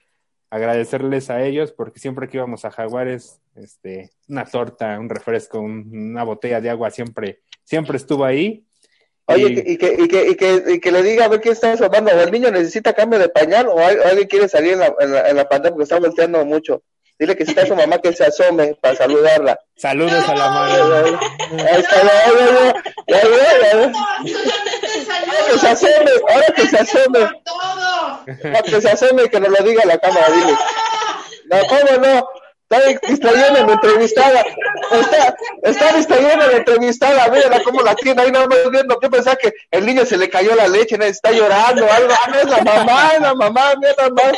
agradecerles 0.50 1.30
a 1.30 1.42
ellos 1.42 1.72
porque 1.72 1.98
siempre 2.00 2.28
que 2.28 2.36
íbamos 2.36 2.66
a 2.66 2.70
Jaguares, 2.70 3.40
este, 3.54 4.10
una 4.28 4.44
torta, 4.44 5.00
un 5.00 5.08
refresco, 5.08 5.60
una 5.60 6.22
botella 6.22 6.60
de 6.60 6.68
agua 6.68 6.90
siempre, 6.90 7.40
siempre 7.64 7.96
estuvo 7.96 8.26
ahí 8.26 8.66
Oye, 9.24 9.46
y, 9.66 9.78
que, 9.78 9.96
y, 9.98 10.06
que, 10.06 10.28
y, 10.28 10.34
que, 10.36 10.64
y 10.74 10.80
que 10.80 10.92
le 10.92 11.02
diga 11.02 11.24
a 11.24 11.28
ver 11.28 11.40
quién 11.40 11.54
está 11.54 11.72
asomando, 11.72 12.12
o 12.12 12.20
el 12.20 12.30
niño 12.30 12.50
necesita 12.50 12.92
cambio 12.92 13.18
de 13.18 13.30
pañal, 13.30 13.68
o, 13.68 13.78
alguien 13.80 14.28
quiere 14.28 14.50
salir 14.50 14.74
en 14.74 14.80
la, 14.80 14.94
en, 15.00 15.36
la, 15.36 15.48
pantalla 15.48 15.70
porque 15.70 15.84
está 15.84 15.98
volteando 15.98 16.44
mucho. 16.44 16.82
Dile 17.18 17.34
que 17.34 17.46
si 17.46 17.52
está 17.52 17.64
su 17.64 17.74
mamá 17.74 17.98
que 17.98 18.12
se 18.12 18.24
asome 18.26 18.74
para 18.74 18.94
saludarla. 18.94 19.58
Saludos 19.74 20.28
a 20.28 20.34
la. 20.34 20.64
Ahí 20.66 21.80
está, 21.80 22.02
ya, 23.06 23.22
ya, 23.22 23.92
Que 25.46 25.58
se 25.58 25.68
asome, 25.68 26.10
ahora 26.28 26.46
que 26.54 26.66
se 26.68 26.76
asome. 26.76 27.20
Ahora 28.44 28.62
que 28.62 28.80
se 28.80 28.88
asome 28.88 29.28
que 29.28 29.40
nos 29.40 29.50
lo 29.50 29.64
diga 29.64 29.82
a 29.82 29.86
la 29.86 29.98
cámara, 29.98 30.28
dile. 30.30 30.56
No, 31.50 31.58
¿cómo 31.68 32.06
no? 32.06 32.28
Está 32.68 33.06
distrayendo 33.08 33.60
a 33.60 33.66
la 33.66 33.72
entrevistada. 33.74 34.44
Está, 34.90 35.36
está 35.62 35.96
distrayendo 35.96 36.44
a 36.44 36.48
la 36.48 36.56
entrevistada. 36.56 37.28
Mira 37.28 37.62
cómo 37.62 37.82
la 37.82 37.94
tiene 37.94 38.22
ahí, 38.22 38.32
no 38.32 38.46
me 38.46 38.68
viendo. 38.70 38.98
Yo 39.00 39.10
pensaba 39.10 39.36
que 39.36 39.52
el 39.70 39.86
niño 39.86 40.04
se 40.04 40.16
le 40.16 40.28
cayó 40.28 40.54
la 40.56 40.66
leche, 40.66 40.96
está 41.06 41.30
llorando, 41.30 41.86
algo. 41.90 42.12
Ah, 42.12 42.30
no 42.30 42.38
es 42.40 42.50
la 42.50 42.64
mamá, 42.64 43.10
es 43.14 43.20
la 43.20 43.34
mamá, 43.34 43.74
mira 43.80 44.10
más. 44.10 44.32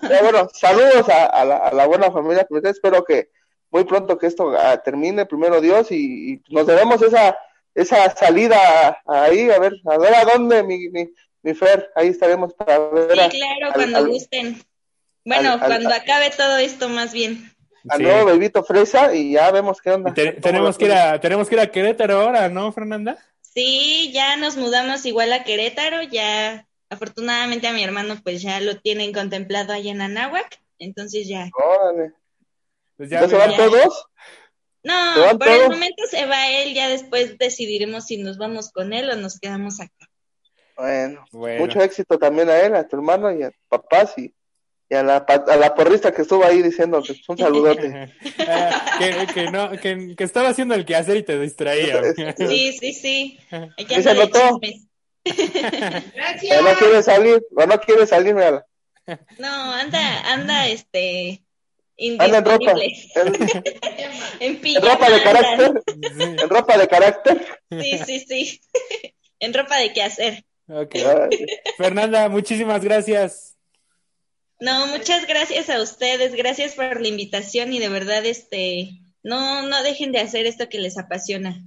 Pero 0.00 0.22
bueno, 0.22 0.48
saludos 0.52 1.08
a, 1.08 1.26
a, 1.26 1.44
la, 1.44 1.56
a 1.56 1.74
la 1.74 1.86
buena 1.86 2.12
familia. 2.12 2.46
Espero 2.64 3.02
que 3.04 3.30
muy 3.70 3.84
pronto 3.84 4.18
que 4.18 4.26
esto 4.26 4.46
uh, 4.46 4.78
termine, 4.84 5.26
primero 5.26 5.60
Dios, 5.60 5.90
y, 5.90 6.34
y, 6.34 6.42
nos 6.48 6.66
debemos 6.66 7.02
esa, 7.02 7.36
esa 7.74 8.10
salida 8.16 9.00
ahí, 9.06 9.50
a 9.50 9.58
ver, 9.58 9.74
a 9.86 9.98
ver 9.98 10.14
a 10.14 10.24
dónde, 10.24 10.62
mi, 10.62 10.88
mi, 10.88 11.08
mi 11.48 11.54
Fer, 11.54 11.90
ahí 11.94 12.08
estaremos 12.08 12.52
para 12.54 12.78
ver. 12.90 13.30
Sí, 13.30 13.38
claro, 13.38 13.66
al, 13.66 13.72
cuando 13.72 13.98
al, 13.98 14.08
gusten. 14.08 14.62
Bueno, 15.24 15.52
al, 15.52 15.60
cuando 15.60 15.92
acabe 15.92 16.30
todo 16.36 16.58
esto, 16.58 16.88
más 16.88 17.12
bien. 17.12 17.50
Al 17.88 17.98
sí. 17.98 18.02
nuevo 18.02 18.26
bebito 18.26 18.62
fresa 18.62 19.14
y 19.14 19.32
ya 19.32 19.50
vemos 19.50 19.80
qué 19.80 19.92
onda. 19.92 20.12
Te, 20.12 20.32
tenemos, 20.32 20.76
que 20.76 20.86
ir 20.86 20.92
a, 20.92 21.20
tenemos 21.20 21.48
que 21.48 21.54
ir 21.54 21.60
a 21.60 21.70
Querétaro 21.70 22.20
ahora, 22.20 22.48
¿no, 22.48 22.70
Fernanda? 22.72 23.18
Sí, 23.40 24.12
ya 24.12 24.36
nos 24.36 24.56
mudamos 24.56 25.06
igual 25.06 25.32
a 25.32 25.42
Querétaro, 25.42 26.02
ya 26.02 26.66
afortunadamente 26.90 27.66
a 27.66 27.72
mi 27.72 27.82
hermano 27.82 28.16
pues 28.22 28.42
ya 28.42 28.60
lo 28.60 28.78
tienen 28.78 29.12
contemplado 29.12 29.72
allá 29.72 29.90
en 29.90 30.00
Anáhuac, 30.00 30.60
entonces 30.78 31.28
ya. 31.28 31.50
Órale. 31.54 32.12
Pues 32.96 33.10
ya, 33.10 33.22
¿Ya 33.22 33.28
se 33.28 33.36
van 33.36 33.50
ya. 33.52 33.56
todos? 33.56 34.06
No, 34.82 34.94
por 35.38 35.38
todos? 35.38 35.62
el 35.62 35.70
momento 35.70 36.02
se 36.10 36.26
va 36.26 36.50
él, 36.50 36.74
ya 36.74 36.88
después 36.88 37.38
decidiremos 37.38 38.06
si 38.06 38.18
nos 38.18 38.38
vamos 38.38 38.70
con 38.70 38.92
él 38.92 39.10
o 39.10 39.16
nos 39.16 39.38
quedamos 39.40 39.80
acá. 39.80 39.97
Bueno, 40.78 41.24
bueno. 41.32 41.60
mucho 41.60 41.82
éxito 41.82 42.18
también 42.18 42.48
a 42.48 42.60
él, 42.60 42.74
a 42.74 42.86
tu 42.86 42.96
hermano 42.96 43.30
y 43.32 43.42
a 43.42 43.50
tu 43.50 43.58
papá, 43.68 44.08
y 44.16 44.32
y 44.90 44.94
a 44.94 45.02
la, 45.02 45.16
a 45.16 45.56
la 45.56 45.74
porrista 45.74 46.12
que 46.12 46.22
estuvo 46.22 46.44
ahí 46.44 46.62
diciendo 46.62 47.02
que 47.02 47.14
un 47.28 47.36
saludote. 47.36 48.10
que, 48.98 49.26
que, 49.34 49.50
no, 49.50 49.70
que, 49.72 50.14
que, 50.16 50.24
estaba 50.24 50.48
haciendo 50.48 50.74
el 50.74 50.86
quehacer 50.86 51.18
y 51.18 51.22
te 51.22 51.38
distraía. 51.38 52.00
sí, 52.36 52.72
sí, 52.72 52.92
sí. 52.94 53.38
¿Y 53.76 54.02
se 54.02 54.14
notó? 54.14 54.60
Gracias. 56.14 56.62
no 56.62 56.74
quiere 56.78 57.02
salir, 57.02 57.42
o 57.54 57.66
no 57.66 57.80
quiere 57.80 58.06
salir, 58.06 58.34
mira. 58.34 58.64
No, 59.38 59.72
anda, 59.72 60.32
anda, 60.32 60.68
este. 60.68 61.42
Anda 62.18 62.38
en 62.38 62.44
ropa. 62.44 62.72
En, 62.72 63.34
en, 64.40 64.60
en 64.64 64.82
ropa 64.82 65.10
de 65.10 65.22
carácter. 65.22 65.82
Sí. 65.86 66.22
En 66.22 66.48
ropa 66.48 66.78
de 66.78 66.88
carácter. 66.88 67.46
Sí, 67.70 67.98
sí, 68.06 68.20
sí. 68.20 68.60
en 69.40 69.52
ropa 69.52 69.76
de 69.76 69.92
qué 69.92 70.02
hacer. 70.02 70.44
Okay. 70.68 71.02
Fernanda, 71.78 72.28
muchísimas 72.28 72.84
gracias. 72.84 73.56
No, 74.60 74.86
muchas 74.88 75.26
gracias 75.26 75.70
a 75.70 75.80
ustedes, 75.80 76.34
gracias 76.34 76.74
por 76.74 77.00
la 77.00 77.08
invitación 77.08 77.72
y 77.72 77.78
de 77.78 77.88
verdad, 77.88 78.26
este, 78.26 79.00
no, 79.22 79.62
no 79.62 79.82
dejen 79.82 80.12
de 80.12 80.18
hacer 80.18 80.46
esto 80.46 80.68
que 80.68 80.78
les 80.78 80.98
apasiona. 80.98 81.62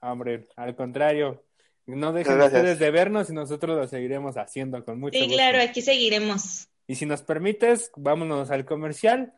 Hombre, 0.00 0.46
al 0.56 0.76
contrario, 0.76 1.42
no 1.86 2.12
dejen 2.12 2.40
ustedes 2.40 2.78
de 2.78 2.90
vernos 2.90 3.30
y 3.30 3.32
nosotros 3.32 3.76
lo 3.76 3.88
seguiremos 3.88 4.36
haciendo 4.36 4.84
con 4.84 5.00
mucho 5.00 5.18
sí, 5.18 5.24
gusto. 5.24 5.36
claro, 5.36 5.60
aquí 5.62 5.80
seguiremos. 5.80 6.68
Y 6.86 6.96
si 6.96 7.06
nos 7.06 7.22
permites, 7.22 7.90
vámonos 7.96 8.50
al 8.50 8.64
comercial. 8.64 9.32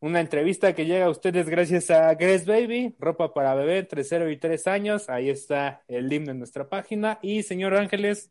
Una 0.00 0.20
entrevista 0.20 0.74
que 0.74 0.86
llega 0.86 1.06
a 1.06 1.10
ustedes 1.10 1.48
gracias 1.48 1.90
a 1.90 2.14
Grace 2.14 2.44
Baby, 2.44 2.94
ropa 3.00 3.34
para 3.34 3.54
bebé 3.54 3.78
entre 3.78 4.04
0 4.04 4.30
y 4.30 4.36
3 4.36 4.66
años. 4.68 5.08
Ahí 5.08 5.28
está 5.28 5.82
el 5.88 6.08
link 6.08 6.26
de 6.26 6.34
nuestra 6.34 6.68
página. 6.68 7.18
Y 7.20 7.42
señor 7.42 7.74
Ángeles, 7.74 8.30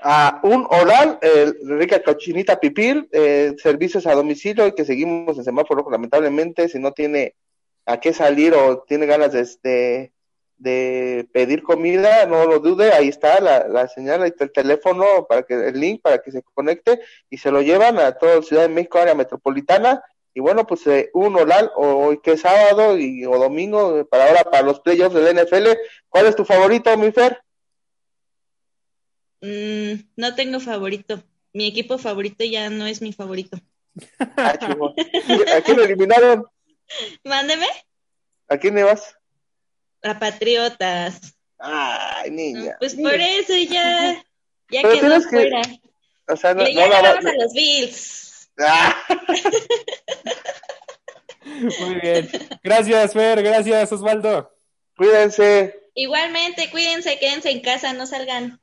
a 0.00 0.40
un 0.42 0.66
oral, 0.70 1.18
eh, 1.22 1.52
rica 1.64 2.02
cochinita 2.02 2.58
pipil, 2.58 3.08
eh, 3.12 3.54
servicios 3.58 4.06
a 4.06 4.14
domicilio 4.14 4.74
que 4.74 4.84
seguimos 4.84 5.38
en 5.38 5.44
semáforo 5.44 5.88
lamentablemente, 5.90 6.68
si 6.68 6.78
no 6.78 6.92
tiene 6.92 7.36
a 7.86 8.00
qué 8.00 8.12
salir 8.12 8.54
o 8.54 8.82
tiene 8.82 9.06
ganas 9.06 9.32
de, 9.32 9.48
de, 9.62 10.12
de 10.56 11.28
pedir 11.32 11.62
comida, 11.62 12.26
no 12.26 12.46
lo 12.46 12.58
dude, 12.58 12.92
ahí 12.92 13.08
está 13.08 13.40
la, 13.40 13.68
la, 13.68 13.88
señal, 13.88 14.22
ahí 14.22 14.30
está 14.30 14.44
el 14.44 14.52
teléfono 14.52 15.26
para 15.28 15.42
que 15.44 15.54
el 15.54 15.78
link 15.78 16.02
para 16.02 16.18
que 16.18 16.32
se 16.32 16.42
conecte 16.42 17.00
y 17.30 17.38
se 17.38 17.50
lo 17.50 17.62
llevan 17.62 17.98
a 17.98 18.12
toda 18.12 18.42
Ciudad 18.42 18.62
de 18.62 18.68
México, 18.68 18.98
área 18.98 19.14
metropolitana. 19.14 20.02
Y 20.34 20.40
bueno, 20.40 20.66
pues 20.66 20.84
eh, 20.88 21.10
un 21.14 21.36
oral 21.36 21.70
hoy 21.76 22.20
que 22.20 22.32
es 22.32 22.40
sábado 22.40 22.98
y, 22.98 23.24
o 23.24 23.38
domingo 23.38 24.04
para 24.06 24.26
ahora 24.26 24.42
para 24.44 24.62
los 24.62 24.80
playoffs 24.80 25.14
del 25.14 25.36
NFL. 25.36 25.68
¿Cuál 26.08 26.26
es 26.26 26.34
tu 26.34 26.44
favorito, 26.44 26.96
mi 26.98 27.12
Fer? 27.12 27.40
Mm, 29.40 30.00
no 30.16 30.34
tengo 30.34 30.58
favorito. 30.58 31.22
Mi 31.52 31.68
equipo 31.68 31.98
favorito 31.98 32.44
ya 32.44 32.68
no 32.68 32.86
es 32.86 33.00
mi 33.00 33.12
favorito. 33.12 33.58
Ah, 34.36 34.58
¿A 35.56 35.60
quién 35.60 35.78
eliminaron? 35.78 36.46
Mándeme. 37.24 37.68
¿A 38.48 38.58
quién 38.58 38.74
le 38.74 38.82
vas? 38.82 39.16
A 40.02 40.18
Patriotas. 40.18 41.36
Ay, 41.58 42.32
niña. 42.32 42.74
Pues 42.80 42.96
niña. 42.96 43.10
por 43.10 43.20
eso 43.20 43.56
ya, 43.72 44.24
ya 44.68 44.82
Pero 44.82 45.00
quedó 45.00 45.20
fuera. 45.22 45.62
Que... 45.62 45.80
O 46.26 46.36
sea, 46.36 46.54
no, 46.54 46.64
Le 46.64 46.74
ya 46.74 46.86
no, 46.86 46.92
ganamos 46.92 47.24
no, 47.24 47.30
a 47.30 47.34
los 47.34 47.52
Bills. 47.52 48.23
Ah. 48.58 48.96
Muy 51.44 51.94
bien. 52.00 52.28
Gracias, 52.62 53.12
Fer. 53.12 53.42
Gracias, 53.42 53.92
Osvaldo. 53.92 54.50
Cuídense. 54.96 55.90
Igualmente, 55.94 56.70
cuídense, 56.70 57.18
quédense 57.18 57.50
en 57.50 57.60
casa, 57.60 57.92
no 57.92 58.06
salgan. 58.06 58.60